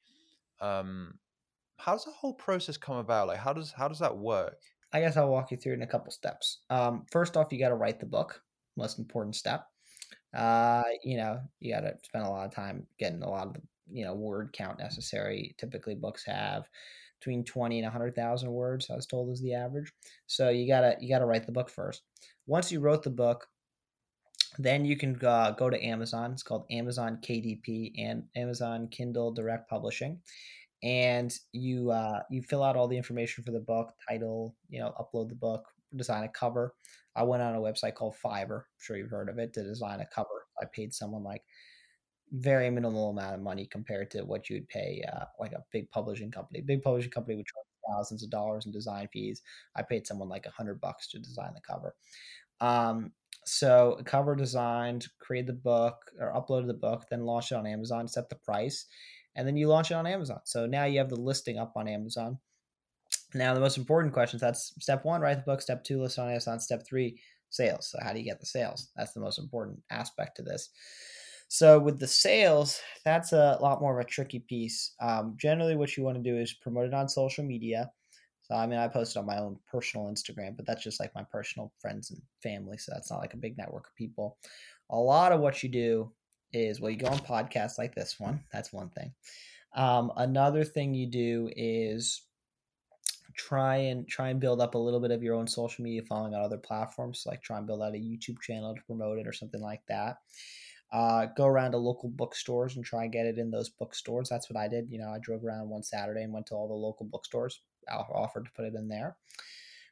Um, 0.60 1.18
how 1.78 1.92
does 1.92 2.04
the 2.04 2.10
whole 2.10 2.34
process 2.34 2.76
come 2.76 2.96
about? 2.96 3.28
Like, 3.28 3.38
how 3.38 3.52
does 3.52 3.72
how 3.72 3.88
does 3.88 4.00
that 4.00 4.16
work? 4.16 4.58
I 4.92 5.00
guess 5.00 5.16
I'll 5.16 5.30
walk 5.30 5.52
you 5.52 5.56
through 5.56 5.74
in 5.74 5.82
a 5.82 5.86
couple 5.86 6.10
steps. 6.10 6.58
Um, 6.68 7.06
first 7.10 7.36
off, 7.36 7.52
you 7.52 7.58
got 7.60 7.68
to 7.68 7.76
write 7.76 8.00
the 8.00 8.06
book 8.06 8.42
most 8.76 8.98
important 8.98 9.36
step. 9.36 9.66
Uh, 10.34 10.82
you 11.04 11.16
know, 11.16 11.40
you 11.60 11.74
got 11.74 11.80
to 11.80 11.94
spend 12.04 12.24
a 12.24 12.28
lot 12.28 12.46
of 12.46 12.54
time 12.54 12.86
getting 12.98 13.22
a 13.22 13.28
lot 13.28 13.46
of 13.46 13.54
the 13.54 13.60
you 13.92 14.04
know 14.04 14.14
word 14.14 14.52
count 14.52 14.78
necessary. 14.78 15.54
Typically, 15.58 15.94
books 15.94 16.24
have 16.24 16.68
between 17.20 17.44
20 17.44 17.78
and 17.78 17.84
100,000 17.84 18.50
words 18.50 18.88
I 18.90 18.96
was 18.96 19.06
told 19.06 19.30
is 19.30 19.42
the 19.42 19.54
average. 19.54 19.92
So 20.26 20.48
you 20.48 20.66
got 20.66 20.80
to 20.80 20.96
you 21.00 21.08
got 21.08 21.18
to 21.18 21.26
write 21.26 21.46
the 21.46 21.52
book 21.52 21.70
first. 21.70 22.02
Once 22.46 22.72
you 22.72 22.80
wrote 22.80 23.02
the 23.02 23.10
book, 23.10 23.46
then 24.58 24.84
you 24.84 24.96
can 24.96 25.18
uh, 25.24 25.52
go 25.52 25.70
to 25.70 25.84
Amazon. 25.84 26.32
It's 26.32 26.42
called 26.42 26.66
Amazon 26.70 27.18
KDP 27.22 27.92
and 27.98 28.24
Amazon 28.36 28.88
Kindle 28.90 29.32
Direct 29.32 29.68
Publishing. 29.68 30.18
And 30.82 31.32
you 31.52 31.90
uh, 31.90 32.22
you 32.30 32.42
fill 32.42 32.62
out 32.62 32.76
all 32.76 32.88
the 32.88 32.96
information 32.96 33.44
for 33.44 33.52
the 33.52 33.60
book, 33.60 33.92
title, 34.08 34.56
you 34.68 34.80
know, 34.80 34.94
upload 34.98 35.28
the 35.28 35.34
book, 35.34 35.64
design 35.94 36.24
a 36.24 36.28
cover. 36.28 36.74
I 37.14 37.22
went 37.22 37.42
on 37.42 37.54
a 37.54 37.60
website 37.60 37.94
called 37.94 38.16
Fiverr. 38.24 38.60
I'm 38.60 38.64
sure 38.78 38.96
you've 38.96 39.10
heard 39.10 39.28
of 39.28 39.38
it 39.38 39.52
to 39.54 39.62
design 39.62 40.00
a 40.00 40.06
cover. 40.06 40.46
I 40.60 40.64
paid 40.72 40.94
someone 40.94 41.22
like 41.22 41.42
very 42.32 42.70
minimal 42.70 43.10
amount 43.10 43.34
of 43.34 43.40
money 43.40 43.66
compared 43.66 44.10
to 44.12 44.22
what 44.22 44.48
you 44.48 44.56
would 44.56 44.68
pay 44.68 45.04
uh, 45.12 45.24
like 45.38 45.52
a 45.52 45.64
big 45.72 45.90
publishing 45.90 46.30
company. 46.30 46.60
Big 46.60 46.82
publishing 46.82 47.10
company 47.10 47.36
would 47.36 47.46
charge 47.46 47.66
thousands 47.96 48.22
of 48.22 48.30
dollars 48.30 48.66
in 48.66 48.72
design 48.72 49.08
fees. 49.12 49.42
I 49.76 49.82
paid 49.82 50.06
someone 50.06 50.28
like 50.28 50.46
a 50.46 50.50
hundred 50.50 50.80
bucks 50.80 51.08
to 51.08 51.18
design 51.18 51.52
the 51.54 51.60
cover. 51.60 51.94
Um, 52.60 53.12
so 53.44 54.00
cover 54.04 54.36
designed, 54.36 55.08
create 55.18 55.46
the 55.46 55.52
book 55.52 55.96
or 56.18 56.32
uploaded 56.32 56.66
the 56.66 56.74
book, 56.74 57.06
then 57.10 57.24
launch 57.24 57.52
it 57.52 57.56
on 57.56 57.66
Amazon, 57.66 58.06
set 58.06 58.28
the 58.28 58.36
price, 58.36 58.86
and 59.34 59.46
then 59.46 59.56
you 59.56 59.66
launch 59.66 59.90
it 59.90 59.94
on 59.94 60.06
Amazon. 60.06 60.40
So 60.44 60.66
now 60.66 60.84
you 60.84 60.98
have 60.98 61.08
the 61.08 61.16
listing 61.16 61.58
up 61.58 61.72
on 61.76 61.88
Amazon. 61.88 62.38
Now, 63.34 63.54
the 63.54 63.60
most 63.60 63.78
important 63.78 64.12
questions 64.12 64.40
that's 64.40 64.72
step 64.80 65.04
one, 65.04 65.20
write 65.20 65.36
the 65.36 65.50
book. 65.50 65.62
Step 65.62 65.84
two, 65.84 66.00
list 66.00 66.18
on 66.18 66.28
Amazon. 66.28 66.58
Step 66.58 66.84
three, 66.86 67.20
sales. 67.48 67.90
So, 67.90 67.98
how 68.02 68.12
do 68.12 68.18
you 68.18 68.24
get 68.24 68.40
the 68.40 68.46
sales? 68.46 68.90
That's 68.96 69.12
the 69.12 69.20
most 69.20 69.38
important 69.38 69.80
aspect 69.90 70.36
to 70.36 70.42
this. 70.42 70.70
So, 71.52 71.80
with 71.80 71.98
the 71.98 72.06
sales, 72.06 72.80
that's 73.04 73.32
a 73.32 73.58
lot 73.60 73.80
more 73.80 73.98
of 73.98 74.06
a 74.06 74.08
tricky 74.08 74.38
piece. 74.38 74.94
Um, 75.00 75.34
generally, 75.36 75.74
what 75.74 75.96
you 75.96 76.04
want 76.04 76.16
to 76.16 76.22
do 76.22 76.38
is 76.38 76.52
promote 76.52 76.86
it 76.86 76.94
on 76.94 77.08
social 77.08 77.44
media. 77.44 77.90
So, 78.44 78.54
I 78.54 78.68
mean, 78.68 78.78
I 78.78 78.86
post 78.86 79.16
it 79.16 79.18
on 79.18 79.26
my 79.26 79.38
own 79.38 79.58
personal 79.68 80.06
Instagram, 80.06 80.56
but 80.56 80.64
that's 80.64 80.84
just 80.84 81.00
like 81.00 81.12
my 81.16 81.24
personal 81.24 81.72
friends 81.80 82.12
and 82.12 82.22
family. 82.40 82.78
So, 82.78 82.92
that's 82.94 83.10
not 83.10 83.18
like 83.18 83.34
a 83.34 83.36
big 83.36 83.58
network 83.58 83.88
of 83.88 83.96
people. 83.96 84.38
A 84.90 84.96
lot 84.96 85.32
of 85.32 85.40
what 85.40 85.60
you 85.64 85.68
do 85.68 86.12
is, 86.52 86.80
well, 86.80 86.92
you 86.92 86.96
go 86.96 87.08
on 87.08 87.18
podcasts 87.18 87.78
like 87.78 87.96
this 87.96 88.20
one. 88.20 88.44
That's 88.52 88.72
one 88.72 88.90
thing. 88.90 89.12
Um, 89.74 90.12
another 90.16 90.62
thing 90.62 90.94
you 90.94 91.08
do 91.08 91.50
is 91.56 92.22
try 93.34 93.74
and 93.76 94.06
try 94.06 94.28
and 94.28 94.38
build 94.38 94.60
up 94.60 94.76
a 94.76 94.78
little 94.78 95.00
bit 95.00 95.10
of 95.10 95.22
your 95.22 95.34
own 95.34 95.48
social 95.48 95.82
media 95.82 96.02
following 96.02 96.34
on 96.34 96.42
other 96.42 96.58
platforms 96.58 97.22
like 97.26 97.40
try 97.42 97.58
and 97.58 97.66
build 97.66 97.80
out 97.80 97.94
a 97.94 97.96
youtube 97.96 98.40
channel 98.40 98.74
to 98.74 98.82
promote 98.82 99.18
it 99.18 99.26
or 99.26 99.32
something 99.32 99.60
like 99.60 99.80
that 99.86 100.16
uh, 100.92 101.26
go 101.36 101.46
around 101.46 101.72
to 101.72 101.78
local 101.78 102.08
bookstores 102.08 102.76
and 102.76 102.84
try 102.84 103.04
and 103.04 103.12
get 103.12 103.26
it 103.26 103.38
in 103.38 103.50
those 103.50 103.68
bookstores 103.68 104.28
that's 104.28 104.50
what 104.50 104.60
i 104.60 104.66
did 104.66 104.90
you 104.90 104.98
know 104.98 105.08
i 105.08 105.18
drove 105.20 105.44
around 105.44 105.68
one 105.68 105.82
saturday 105.82 106.22
and 106.22 106.32
went 106.32 106.46
to 106.46 106.54
all 106.54 106.68
the 106.68 106.74
local 106.74 107.06
bookstores 107.06 107.60
offered 108.12 108.44
to 108.44 108.50
put 108.56 108.64
it 108.64 108.74
in 108.74 108.88
there 108.88 109.16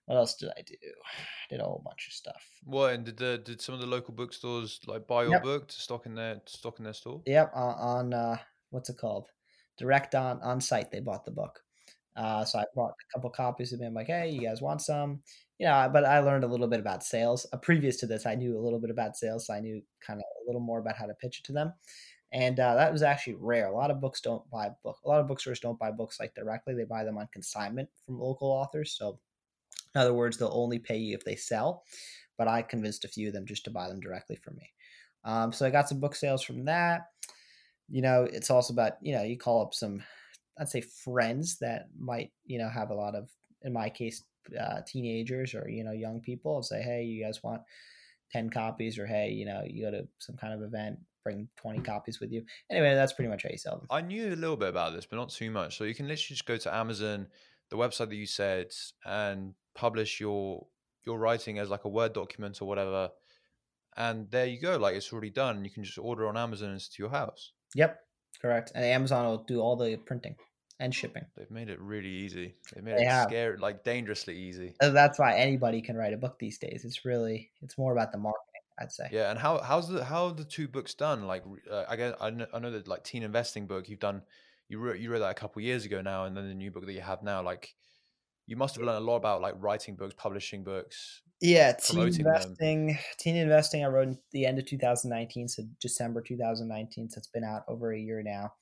what 0.07 0.17
else 0.17 0.35
did 0.37 0.51
i 0.57 0.63
do 0.63 0.75
I 0.83 1.51
did 1.51 1.61
a 1.61 1.65
whole 1.65 1.83
bunch 1.85 2.07
of 2.09 2.13
stuff 2.13 2.45
what 2.65 2.95
and 2.95 3.05
did 3.05 3.17
the, 3.17 3.39
did 3.39 3.61
some 3.61 3.75
of 3.75 3.81
the 3.81 3.87
local 3.87 4.15
bookstores 4.15 4.81
like 4.87 5.07
buy 5.07 5.23
your 5.23 5.33
yep. 5.33 5.43
book 5.43 5.69
to 5.69 5.75
stock 5.75 6.07
in 6.07 6.15
their 6.15 6.37
to 6.37 6.53
stock 6.53 6.79
in 6.79 6.85
their 6.85 6.95
store 6.95 7.23
yep 7.27 7.51
on, 7.55 7.75
on 7.75 8.15
uh, 8.15 8.37
what's 8.71 8.91
it 8.91 8.99
called 8.99 9.29
direct 9.79 10.15
on 10.15 10.41
on 10.43 10.61
site 10.61 10.91
they 10.91 11.01
bought 11.01 11.25
the 11.25 11.31
book 11.31 11.61
uh, 12.19 12.45
so 12.45 12.59
I 12.59 12.65
bought 12.75 12.91
a 12.91 13.13
couple 13.15 13.31
copies 13.31 13.73
of 13.73 13.79
them. 13.79 13.95
like, 13.95 14.09
hey, 14.09 14.29
you 14.29 14.41
guys 14.41 14.61
want 14.61 14.83
some? 14.83 15.21
You 15.59 15.67
know, 15.67 15.89
but 15.93 16.05
I 16.05 16.19
learned 16.19 16.45
a 16.45 16.49
little 16.49 16.67
bit 16.67 16.81
about 16.81 17.05
sales. 17.05 17.47
Uh, 17.53 17.57
previous 17.59 17.97
to 17.99 18.07
this, 18.07 18.27
I 18.27 18.35
knew 18.35 18.59
a 18.59 18.61
little 18.61 18.81
bit 18.81 18.91
about 18.91 19.17
sales, 19.17 19.47
so 19.47 19.55
I 19.55 19.61
knew 19.61 19.81
kind 20.05 20.19
of 20.19 20.25
little 20.49 20.61
more 20.61 20.79
about 20.79 20.97
how 20.97 21.07
to 21.07 21.15
pitch 21.15 21.39
it 21.39 21.45
to 21.45 21.53
them. 21.53 21.73
And 22.33 22.61
uh, 22.61 22.75
that 22.75 22.93
was 22.93 23.03
actually 23.03 23.37
rare. 23.41 23.69
A 23.69 23.75
lot 23.75 23.91
of 23.91 24.01
books 24.01 24.21
don't 24.21 24.49
buy 24.51 24.71
book. 24.83 24.99
A 25.05 25.09
lot 25.09 25.21
of 25.21 25.29
bookstores 25.29 25.61
don't 25.61 25.79
buy 25.79 25.91
books 25.91 26.21
like 26.21 26.35
directly. 26.35 26.75
They 26.75 26.85
buy 26.85 27.05
them 27.05 27.17
on 27.17 27.29
consignment 27.33 27.89
from 28.05 28.21
local 28.21 28.49
authors. 28.49 28.93
So, 28.93 29.19
in 29.95 30.01
other 30.01 30.13
words, 30.13 30.37
they'll 30.37 30.51
only 30.53 30.79
pay 30.79 30.99
you 30.99 31.15
if 31.15 31.25
they 31.25 31.37
sell. 31.37 31.85
But 32.37 32.49
I 32.49 32.63
convinced 32.63 33.05
a 33.05 33.09
few 33.09 33.29
of 33.29 33.35
them 33.35 33.47
just 33.47 33.65
to 33.65 33.71
buy 33.71 33.89
them 33.89 34.01
directly 34.01 34.37
from 34.37 34.57
me. 34.57 34.71
Um, 35.25 35.53
so 35.53 35.67
I 35.67 35.71
got 35.71 35.89
some 35.89 36.01
book 36.01 36.15
sales 36.15 36.43
from 36.43 36.67
that. 36.67 37.07
You 37.89 38.03
know, 38.03 38.25
it's 38.25 38.51
also 38.51 38.75
about 38.75 38.95
you 39.01 39.15
know 39.15 39.23
you 39.23 39.39
call 39.39 39.63
up 39.63 39.75
some 39.75 40.03
I'd 40.59 40.69
say 40.69 40.81
friends 40.81 41.59
that 41.59 41.87
might 41.99 42.33
you 42.45 42.59
know 42.59 42.69
have 42.69 42.91
a 42.91 42.95
lot 42.95 43.15
of 43.15 43.31
in 43.63 43.73
my 43.73 43.89
case 43.89 44.25
uh, 44.59 44.81
teenagers 44.87 45.55
or 45.55 45.69
you 45.69 45.85
know 45.85 45.93
young 45.93 46.21
people 46.21 46.57
and 46.57 46.65
say 46.65 46.83
hey 46.83 47.03
you 47.03 47.23
guys 47.23 47.43
want 47.43 47.63
10 48.33 48.51
copies 48.51 48.99
or 48.99 49.07
hey 49.07 49.31
you 49.31 49.45
know 49.47 49.63
you 49.67 49.85
go 49.85 49.91
to 49.91 50.07
some 50.19 50.37
kind 50.37 50.55
of 50.55 50.63
event 50.63 50.99
bring 51.25 51.49
20 51.57 51.81
copies 51.81 52.21
with 52.21 52.31
you. 52.33 52.43
Anyway 52.71 52.95
that's 52.95 53.13
pretty 53.13 53.29
much 53.29 53.43
how 53.43 53.51
you 53.51 53.59
sell 53.59 53.77
them. 53.79 53.87
I 53.91 54.01
knew 54.01 54.29
a 54.29 54.37
little 54.37 54.57
bit 54.57 54.69
about 54.69 54.95
this 54.95 55.07
but 55.07 55.17
not 55.17 55.31
too 55.31 55.51
much. 55.51 55.77
So 55.77 55.85
you 55.85 55.95
can 55.95 56.07
literally 56.07 56.35
just 56.37 56.47
go 56.47 56.57
to 56.57 56.75
amazon 56.75 57.27
the 57.71 57.77
website 57.77 58.09
that 58.09 58.17
you 58.17 58.27
said 58.27 58.69
and 59.05 59.55
publish 59.75 60.21
your 60.21 60.67
your 61.05 61.19
writing 61.19 61.59
as 61.59 61.69
like 61.69 61.85
a 61.85 61.89
word 61.89 62.13
document 62.13 62.61
or 62.61 62.69
whatever 62.69 63.11
and 63.97 64.31
there 64.31 64.47
you 64.47 64.61
go 64.61 64.77
like 64.77 64.95
it's 64.95 65.13
already 65.13 65.31
done 65.31 65.65
you 65.65 65.71
can 65.71 65.85
just 65.85 65.99
order 65.99 66.29
on 66.29 66.37
amazon 66.37 66.69
and 66.69 66.77
it's 66.77 66.89
to 66.89 67.03
your 67.03 67.11
house. 67.11 67.53
Yep 67.75 67.99
correct 68.41 68.73
and 68.75 68.85
amazon 68.85 69.27
will 69.27 69.45
do 69.45 69.61
all 69.61 69.77
the 69.77 69.97
printing 69.97 70.37
and 70.81 70.95
shipping. 70.95 71.25
They've 71.37 71.51
made 71.51 71.69
it 71.69 71.81
really 71.81 72.09
easy. 72.09 72.55
They 72.75 72.81
made 72.81 72.99
they 72.99 73.03
it 73.03 73.09
have. 73.09 73.29
scary, 73.29 73.57
like 73.57 73.85
dangerously 73.85 74.37
easy. 74.37 74.75
That's 74.81 75.19
why 75.19 75.37
anybody 75.37 75.83
can 75.83 75.97
write 75.97 76.13
a 76.13 76.17
book 76.17 76.39
these 76.39 76.59
days. 76.59 76.85
It's 76.85 77.05
really, 77.05 77.51
it's 77.63 77.79
more 77.79 77.93
about 77.93 78.13
the 78.13 78.19
marketing. 78.19 78.45
I'd 78.81 78.93
say. 78.93 79.09
Yeah, 79.11 79.31
and 79.31 79.39
how 79.39 79.59
how's 79.59 79.89
the 79.89 80.05
how 80.05 80.31
the 80.31 80.45
two 80.45 80.69
books 80.69 80.95
done? 80.95 81.27
Like, 81.27 81.43
uh, 81.71 81.85
I 81.89 81.97
guess 81.97 82.15
I 82.21 82.31
know, 82.31 82.47
I 82.55 82.59
know 82.61 82.71
that 82.71 82.87
like 82.87 83.03
teen 83.03 83.23
investing 83.23 83.67
book 83.67 83.89
you've 83.89 83.99
done, 83.99 84.23
you 84.69 84.79
wrote 84.79 84.99
you 84.99 85.11
wrote 85.11 85.19
that 85.21 85.31
a 85.31 85.35
couple 85.35 85.61
years 85.63 85.85
ago 85.85 86.01
now, 86.01 86.25
and 86.25 86.37
then 86.37 86.47
the 86.49 86.55
new 86.55 86.71
book 86.71 86.87
that 86.87 86.93
you 86.93 87.01
have 87.01 87.23
now, 87.23 87.43
like, 87.43 87.75
you 88.47 88.57
must 88.57 88.77
have 88.77 88.85
learned 88.85 88.99
a 88.99 89.07
lot 89.07 89.17
about 89.17 89.41
like 89.41 89.55
writing 89.59 89.97
books, 89.97 90.15
publishing 90.17 90.63
books. 90.63 91.23
Yeah, 91.41 91.73
teen 91.73 91.97
promoting 91.97 92.25
them. 92.25 92.35
investing. 92.35 92.99
Teen 93.19 93.37
investing. 93.37 93.85
I 93.85 93.89
wrote 93.89 94.17
the 94.33 94.47
end 94.47 94.59
of 94.59 94.67
2019, 94.67 95.49
so 95.49 95.65
December 95.81 96.21
2019. 96.21 97.11
So 97.11 97.19
it's 97.19 97.27
been 97.27 97.45
out 97.45 97.63
over 97.69 97.93
a 97.93 97.99
year 97.99 98.23
now. 98.23 98.53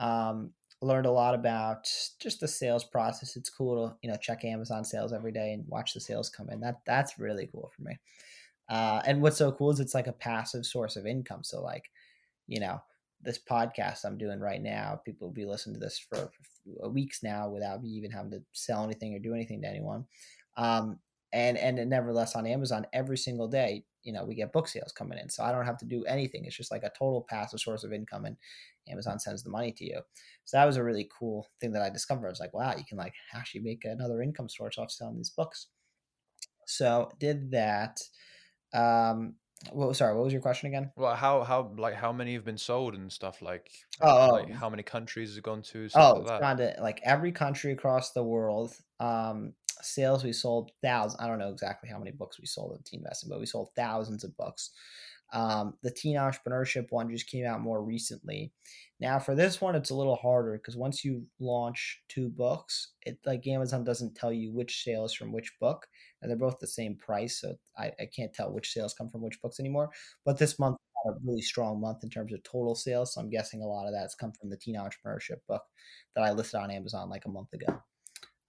Um, 0.00 0.50
learned 0.82 1.06
a 1.06 1.10
lot 1.10 1.34
about 1.34 1.88
just 2.20 2.40
the 2.40 2.48
sales 2.48 2.84
process. 2.84 3.36
It's 3.36 3.50
cool 3.50 3.88
to 3.88 3.96
you 4.02 4.10
know 4.10 4.16
check 4.16 4.44
Amazon 4.44 4.84
sales 4.84 5.12
every 5.12 5.32
day 5.32 5.52
and 5.52 5.64
watch 5.68 5.94
the 5.94 6.00
sales 6.00 6.28
come 6.28 6.50
in. 6.50 6.60
That 6.60 6.80
that's 6.86 7.18
really 7.18 7.48
cool 7.52 7.70
for 7.74 7.82
me. 7.82 7.98
Uh, 8.68 9.02
and 9.06 9.20
what's 9.20 9.36
so 9.36 9.52
cool 9.52 9.70
is 9.70 9.80
it's 9.80 9.94
like 9.94 10.06
a 10.06 10.12
passive 10.12 10.64
source 10.64 10.96
of 10.96 11.06
income. 11.06 11.42
So 11.42 11.62
like, 11.62 11.90
you 12.46 12.60
know, 12.60 12.80
this 13.20 13.38
podcast 13.38 14.04
I'm 14.04 14.18
doing 14.18 14.40
right 14.40 14.62
now, 14.62 15.00
people 15.04 15.28
will 15.28 15.34
be 15.34 15.44
listening 15.44 15.74
to 15.74 15.80
this 15.80 15.98
for, 15.98 16.30
weeks 16.88 17.22
now 17.22 17.48
without 17.48 17.82
me 17.82 17.90
even 17.90 18.10
having 18.10 18.30
to 18.30 18.42
sell 18.52 18.84
anything 18.84 19.14
or 19.14 19.18
do 19.18 19.34
anything 19.34 19.60
to 19.62 19.68
anyone. 19.68 20.04
Um, 20.56 20.98
and 21.32 21.56
and 21.56 21.88
nevertheless 21.88 22.36
on 22.36 22.46
Amazon 22.46 22.86
every 22.92 23.16
single 23.16 23.48
day, 23.48 23.84
you 24.02 24.12
know, 24.12 24.24
we 24.24 24.34
get 24.34 24.52
book 24.52 24.68
sales 24.68 24.92
coming 24.92 25.18
in. 25.18 25.28
So 25.28 25.42
I 25.42 25.52
don't 25.52 25.66
have 25.66 25.78
to 25.78 25.84
do 25.84 26.04
anything. 26.04 26.44
It's 26.44 26.56
just 26.56 26.70
like 26.70 26.82
a 26.82 26.90
total 26.90 27.26
passive 27.28 27.60
source 27.60 27.84
of 27.84 27.92
income 27.92 28.24
and 28.24 28.36
Amazon 28.88 29.18
sends 29.18 29.42
the 29.42 29.50
money 29.50 29.72
to 29.72 29.84
you. 29.84 30.00
So 30.44 30.56
that 30.56 30.64
was 30.64 30.76
a 30.76 30.84
really 30.84 31.08
cool 31.18 31.48
thing 31.60 31.72
that 31.72 31.82
I 31.82 31.90
discovered. 31.90 32.26
I 32.26 32.30
was 32.30 32.40
like, 32.40 32.54
wow, 32.54 32.74
you 32.76 32.84
can 32.84 32.98
like 32.98 33.14
actually 33.34 33.60
make 33.62 33.84
another 33.84 34.22
income 34.22 34.48
source 34.48 34.78
off 34.78 34.90
selling 34.90 35.16
these 35.16 35.30
books. 35.30 35.68
So 36.66 37.10
did 37.18 37.50
that. 37.52 38.00
Um, 38.74 39.34
well, 39.72 39.94
sorry, 39.94 40.14
what 40.14 40.24
was 40.24 40.32
your 40.32 40.42
question 40.42 40.68
again? 40.68 40.90
Well, 40.96 41.14
how 41.14 41.44
how 41.44 41.72
like 41.76 41.94
how 41.94 42.12
many 42.12 42.34
have 42.34 42.44
been 42.44 42.58
sold 42.58 42.94
and 42.94 43.12
stuff 43.12 43.42
like? 43.42 43.70
Oh, 44.00 44.30
like 44.32 44.48
oh. 44.50 44.54
how 44.54 44.68
many 44.68 44.82
countries 44.82 45.30
has 45.30 45.38
it 45.38 45.44
gone 45.44 45.62
to? 45.62 45.88
Oh, 45.94 46.14
like 46.14 46.22
it's 46.22 46.40
gone 46.40 46.56
to 46.56 46.74
like 46.80 47.00
every 47.04 47.30
country 47.30 47.72
across 47.72 48.12
the 48.12 48.24
world. 48.24 48.74
Um, 48.98 49.52
sales 49.84 50.24
we 50.24 50.32
sold 50.32 50.72
thousands. 50.82 51.20
I 51.20 51.26
don't 51.26 51.38
know 51.38 51.50
exactly 51.50 51.88
how 51.90 51.98
many 51.98 52.10
books 52.10 52.38
we 52.38 52.46
sold 52.46 52.74
at 52.74 52.84
Teen 52.84 53.00
Investing, 53.00 53.28
but 53.28 53.40
we 53.40 53.46
sold 53.46 53.70
thousands 53.76 54.24
of 54.24 54.36
books. 54.36 54.70
Um, 55.32 55.74
the 55.82 55.90
teen 55.90 56.16
entrepreneurship 56.16 56.86
one 56.90 57.10
just 57.10 57.26
came 57.26 57.46
out 57.46 57.62
more 57.62 57.82
recently. 57.82 58.52
Now 59.00 59.18
for 59.18 59.34
this 59.34 59.60
one, 59.60 59.74
it's 59.74 59.90
a 59.90 59.94
little 59.94 60.16
harder 60.16 60.58
because 60.58 60.76
once 60.76 61.04
you 61.04 61.24
launch 61.40 62.02
two 62.08 62.28
books, 62.28 62.92
it 63.06 63.18
like 63.24 63.46
Amazon 63.46 63.82
doesn't 63.82 64.14
tell 64.14 64.32
you 64.32 64.52
which 64.52 64.84
sales 64.84 65.14
from 65.14 65.32
which 65.32 65.52
book, 65.58 65.86
and 66.20 66.30
they're 66.30 66.36
both 66.36 66.58
the 66.58 66.66
same 66.66 66.96
price, 66.96 67.40
so 67.40 67.54
I, 67.78 67.92
I 67.98 68.08
can't 68.14 68.34
tell 68.34 68.52
which 68.52 68.72
sales 68.72 68.94
come 68.94 69.08
from 69.08 69.22
which 69.22 69.40
books 69.40 69.58
anymore. 69.58 69.90
But 70.24 70.38
this 70.38 70.58
month 70.58 70.76
a 71.04 71.14
really 71.24 71.42
strong 71.42 71.80
month 71.80 72.04
in 72.04 72.10
terms 72.10 72.32
of 72.32 72.42
total 72.42 72.74
sales, 72.74 73.14
so 73.14 73.20
I'm 73.20 73.30
guessing 73.30 73.62
a 73.62 73.66
lot 73.66 73.86
of 73.86 73.92
that's 73.92 74.14
come 74.14 74.32
from 74.32 74.50
the 74.50 74.56
teen 74.56 74.76
entrepreneurship 74.76 75.38
book 75.48 75.62
that 76.14 76.22
I 76.22 76.30
listed 76.32 76.60
on 76.60 76.70
Amazon 76.70 77.10
like 77.10 77.24
a 77.24 77.30
month 77.30 77.52
ago. 77.52 77.82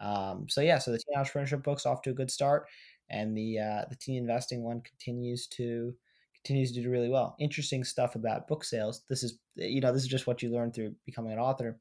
Um, 0.04 0.48
so 0.50 0.62
yeah, 0.62 0.78
so 0.78 0.92
the 0.92 1.00
teen 1.00 1.18
entrepreneurship 1.18 1.64
book's 1.64 1.86
off 1.86 2.02
to 2.04 2.12
a 2.12 2.14
good 2.14 2.30
start, 2.30 2.68
and 3.10 3.36
the 3.36 3.60
uh, 3.60 3.86
the 3.90 3.96
teen 3.96 4.18
investing 4.18 4.62
one 4.62 4.82
continues 4.82 5.48
to 5.48 5.96
continues 6.36 6.74
to 6.74 6.82
do 6.82 6.90
really 6.90 7.10
well. 7.10 7.36
Interesting 7.40 7.84
stuff 7.84 8.16
about 8.16 8.48
book 8.48 8.64
sales. 8.66 9.04
This 9.10 9.24
is 9.24 9.40
you 9.56 9.82
know 9.82 9.94
this 9.94 10.04
is 10.04 10.10
just 10.10 10.28
what 10.28 10.44
you 10.44 10.52
learn 10.52 10.72
through 10.72 10.94
becoming 11.06 11.32
an 11.32 11.40
author. 11.40 11.80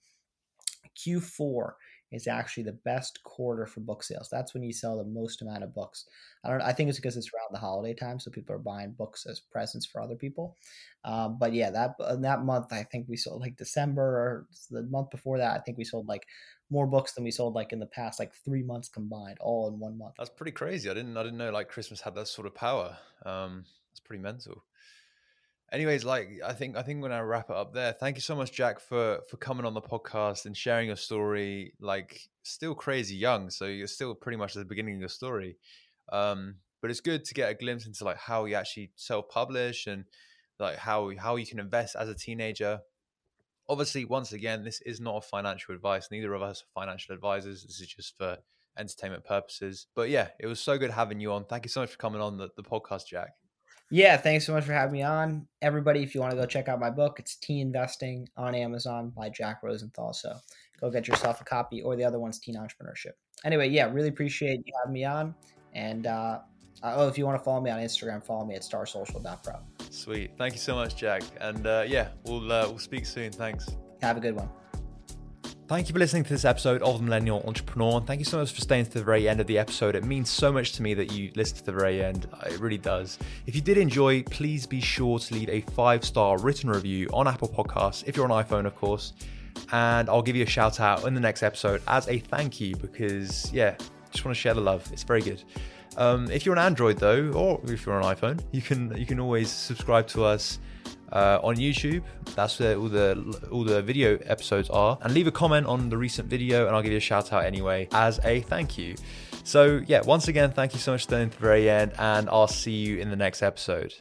Q4 0.97 1.73
is 2.13 2.27
actually 2.27 2.63
the 2.63 2.79
best 2.85 3.23
quarter 3.25 3.65
for 3.67 3.81
book 3.81 4.03
sales. 4.03 4.29
That's 4.31 4.53
when 4.53 4.63
you 4.63 4.73
sell 4.73 4.99
the 4.99 5.05
most 5.05 5.41
amount 5.41 5.65
of 5.65 5.75
books. 5.75 6.05
I 6.45 6.51
don't. 6.51 6.61
I 6.61 6.73
think 6.73 6.91
it's 6.91 6.99
because 6.99 7.17
it's 7.17 7.31
around 7.35 7.49
the 7.53 7.59
holiday 7.59 7.95
time, 7.95 8.21
so 8.21 8.31
people 8.31 8.55
are 8.55 8.59
buying 8.59 8.93
books 8.93 9.27
as 9.27 9.41
presents 9.41 9.87
for 9.87 10.01
other 10.01 10.15
people. 10.15 10.57
Um, 11.05 11.39
but 11.41 11.55
yeah, 11.55 11.71
that 11.71 11.95
that 12.21 12.45
month 12.45 12.73
I 12.73 12.85
think 12.85 13.07
we 13.09 13.17
sold 13.17 13.41
like 13.41 13.57
December 13.57 14.03
or 14.03 14.47
the 14.71 14.83
month 14.85 15.11
before 15.11 15.39
that. 15.39 15.57
I 15.59 15.61
think 15.61 15.79
we 15.79 15.85
sold 15.85 16.07
like 16.07 16.27
more 16.73 16.87
books 16.87 17.13
than 17.13 17.23
we 17.23 17.31
sold 17.31 17.55
like 17.55 17.73
in 17.73 17.79
the 17.79 17.87
past 17.87 18.19
like 18.19 18.33
three 18.45 18.63
months 18.63 18.89
combined, 18.89 19.37
all 19.41 19.69
in 19.69 19.79
one 19.79 19.99
month. 19.99 20.15
That's 20.17 20.31
pretty 20.31 20.53
crazy. 20.53 20.89
I 20.89 20.95
didn't 20.95 21.17
I 21.17 21.23
didn't 21.23 21.39
know 21.39 21.51
like 21.51 21.69
Christmas 21.69 22.01
had 22.01 22.15
that 22.15 22.29
sort 22.29 22.47
of 22.47 22.55
power. 22.55 22.97
Um, 23.27 23.65
that's 23.91 24.01
pretty 24.01 24.23
mental. 24.23 24.65
Anyways, 25.71 26.05
like 26.05 26.31
I 26.45 26.55
think 26.55 26.77
I 26.77 26.83
think 26.83 27.03
when 27.03 27.13
I 27.13 27.21
wrap 27.21 27.51
it 27.51 27.57
up 27.57 27.75
there, 27.75 27.93
thank 27.93 28.17
you 28.17 28.23
so 28.23 28.35
much, 28.35 28.53
Jack, 28.53 28.81
for 28.81 29.21
for 29.29 29.37
coming 29.37 29.67
on 29.67 29.75
the 29.75 29.83
podcast 29.83 30.47
and 30.47 30.57
sharing 30.57 30.87
your 30.87 30.97
story. 30.97 31.75
Like 31.79 32.21
still 32.43 32.75
crazy 32.75 33.17
young, 33.17 33.51
so 33.51 33.67
you're 33.67 33.87
still 33.87 34.15
pretty 34.15 34.39
much 34.39 34.57
at 34.57 34.61
the 34.61 34.65
beginning 34.65 34.95
of 34.95 35.01
your 35.01 35.09
story. 35.11 35.59
Um, 36.11 36.57
but 36.81 36.91
it's 36.91 37.01
good 37.01 37.25
to 37.27 37.35
get 37.35 37.51
a 37.51 37.55
glimpse 37.55 37.87
into 37.87 38.05
like 38.05 38.17
how 38.17 38.47
you 38.47 38.55
actually 38.55 38.93
self-publish 38.97 39.87
and 39.87 40.05
like 40.59 40.77
how 40.77 41.13
how 41.19 41.37
you 41.37 41.47
can 41.47 41.59
invest 41.59 41.97
as 41.97 42.09
a 42.09 42.15
teenager. 42.15 42.81
Obviously, 43.69 44.05
once 44.05 44.33
again, 44.33 44.65
this 44.65 44.81
is 44.83 45.01
not 45.01 45.17
a 45.17 45.21
financial 45.21 45.75
advice. 45.75 46.09
Neither 46.11 46.35
of 46.35 46.43
us 46.43 46.63
are 46.63 46.81
financial 46.81 47.15
advisors. 47.15 47.63
This 47.63 47.81
is 47.81 47.89
just 47.89 48.17
for 48.19 48.39
entertainment 48.79 49.25
purposes. 49.25 49.87
But 49.95 50.11
yeah, 50.11 50.29
it 50.39 50.47
was 50.47 50.61
so 50.61 50.79
good 50.79 50.91
having 50.91 51.21
you 51.21 51.33
on. 51.33 51.45
Thank 51.45 51.65
you 51.65 51.69
so 51.69 51.81
much 51.81 51.91
for 51.91 51.99
coming 51.99 52.21
on 52.21 52.39
the, 52.39 52.49
the 52.57 52.63
podcast, 52.63 53.07
Jack. 53.07 53.31
Yeah, 53.91 54.17
thanks 54.17 54.47
so 54.47 54.55
much 54.55 54.65
for 54.65 54.73
having 54.73 54.95
me 54.95 55.03
on. 55.03 55.47
Everybody, 55.61 56.03
if 56.03 56.15
you 56.15 56.23
want 56.23 56.31
to 56.31 56.37
go 56.37 56.47
check 56.47 56.67
out 56.67 56.81
my 56.81 56.89
book, 56.89 57.19
it's 57.19 57.37
Teen 57.37 57.67
Investing 57.67 58.27
on 58.39 58.55
Amazon 58.55 59.13
by 59.15 59.29
Jack 59.29 59.63
Rosenthal. 59.63 60.15
So 60.15 60.35
go 60.81 60.91
get 60.91 61.07
yourself 61.07 61.43
a 61.43 61.45
copy, 61.45 61.83
or 61.83 61.95
the 61.95 62.05
other 62.05 62.19
one's 62.19 62.39
Teen 62.39 62.57
Entrepreneurship. 62.57 63.13
Anyway, 63.45 63.69
yeah, 63.69 63.91
really 63.93 64.09
appreciate 64.09 64.67
you 64.67 64.73
having 64.81 64.95
me 64.95 65.05
on. 65.05 65.35
And 65.75 66.07
uh, 66.07 66.39
oh, 66.83 67.09
if 67.09 67.19
you 67.19 67.27
want 67.27 67.39
to 67.39 67.45
follow 67.45 67.61
me 67.61 67.71
on 67.71 67.81
Instagram, 67.81 68.25
follow 68.25 68.47
me 68.47 68.55
at 68.55 68.63
starsocial.pro. 68.63 69.59
Sweet. 69.93 70.31
Thank 70.39 70.55
you 70.55 70.61
so 70.61 70.75
much, 70.75 70.97
Jack. 70.97 71.23
And 71.39 71.67
uh, 71.67 71.85
yeah, 71.87 72.09
we'll 72.25 72.51
uh, 72.51 72.67
we'll 72.67 72.79
speak 72.79 73.05
soon. 73.05 73.31
Thanks. 73.31 73.69
Have 74.01 74.17
a 74.17 74.21
good 74.21 74.35
one. 74.35 74.49
Thank 75.69 75.89
you 75.89 75.93
for 75.93 75.99
listening 75.99 76.25
to 76.25 76.31
this 76.31 76.45
episode 76.45 76.83
of 76.83 76.99
The 76.99 77.05
Millennial 77.05 77.43
Entrepreneur. 77.47 77.99
And 77.99 78.07
thank 78.07 78.19
you 78.19 78.25
so 78.25 78.39
much 78.39 78.53
for 78.53 78.61
staying 78.61 78.87
to 78.87 78.91
the 78.91 79.05
very 79.05 79.29
end 79.29 79.41
of 79.41 79.47
the 79.47 79.59
episode. 79.59 79.95
It 79.95 80.05
means 80.05 80.29
so 80.29 80.51
much 80.51 80.73
to 80.73 80.83
me 80.83 80.93
that 80.95 81.13
you 81.13 81.31
listen 81.35 81.59
to 81.59 81.65
the 81.65 81.73
very 81.73 82.03
end. 82.03 82.27
It 82.47 82.59
really 82.59 82.79
does. 82.79 83.19
If 83.47 83.55
you 83.55 83.61
did 83.61 83.79
enjoy, 83.79 84.23
please 84.25 84.67
be 84.67 84.81
sure 84.81 85.19
to 85.19 85.35
leave 85.35 85.49
a 85.49 85.61
five 85.73 86.05
star 86.05 86.39
written 86.39 86.71
review 86.71 87.09
on 87.13 87.29
Apple 87.29 87.49
Podcasts, 87.49 88.03
if 88.07 88.17
you're 88.17 88.31
on 88.31 88.45
iPhone, 88.45 88.67
of 88.67 88.75
course. 88.75 89.13
And 89.73 90.09
I'll 90.09 90.23
give 90.23 90.37
you 90.37 90.45
a 90.45 90.49
shout 90.49 90.81
out 90.81 91.07
in 91.07 91.15
the 91.15 91.21
next 91.21 91.43
episode 91.43 91.83
as 91.87 92.09
a 92.09 92.19
thank 92.19 92.61
you 92.61 92.77
because, 92.77 93.53
yeah, 93.53 93.77
just 94.11 94.25
want 94.25 94.35
to 94.35 94.41
share 94.41 94.55
the 94.55 94.61
love. 94.61 94.87
It's 94.93 95.05
very 95.05 95.23
good. 95.23 95.43
Um, 95.97 96.31
if 96.31 96.47
you're 96.47 96.57
on 96.59 96.65
Android 96.65 96.99
though, 96.99 97.31
or 97.33 97.61
if 97.65 97.87
you're 97.87 98.01
on 98.01 98.15
iPhone, 98.15 98.41
you 98.53 98.63
can 98.63 98.97
you 98.97 99.07
can 99.07 99.21
always 99.21 99.51
subscribe 99.51 100.07
to 100.09 100.25
us 100.25 100.59
uh, 101.13 101.39
on 101.43 101.57
YouTube. 101.57 102.03
That's 102.35 102.59
where 102.59 102.77
all 102.77 102.89
the 102.89 103.49
all 103.51 103.65
the 103.65 103.83
video 103.83 104.19
episodes 104.25 104.71
are. 104.71 104.99
And 105.03 105.15
leave 105.15 105.27
a 105.27 105.33
comment 105.33 105.67
on 105.67 105.89
the 105.89 105.97
recent 105.97 106.29
video, 106.29 106.67
and 106.67 106.75
I'll 106.75 106.83
give 106.83 106.93
you 106.93 106.99
a 106.99 107.01
shout 107.01 107.33
out 107.33 107.45
anyway 107.45 107.89
as 107.93 108.21
a 108.25 108.41
thank 108.41 108.79
you. 108.79 108.95
So 109.45 109.83
yeah, 109.87 110.01
once 110.03 110.29
again, 110.29 110.53
thank 110.53 110.73
you 110.73 110.81
so 110.81 110.93
much 110.93 111.03
for 111.03 111.11
staying 111.11 111.31
to 111.31 111.37
the 111.37 111.43
very 111.43 111.69
end, 111.69 111.93
and 111.99 112.29
I'll 112.31 112.49
see 112.49 112.73
you 112.73 112.99
in 112.99 113.11
the 113.11 113.17
next 113.17 113.43
episode. 113.43 113.95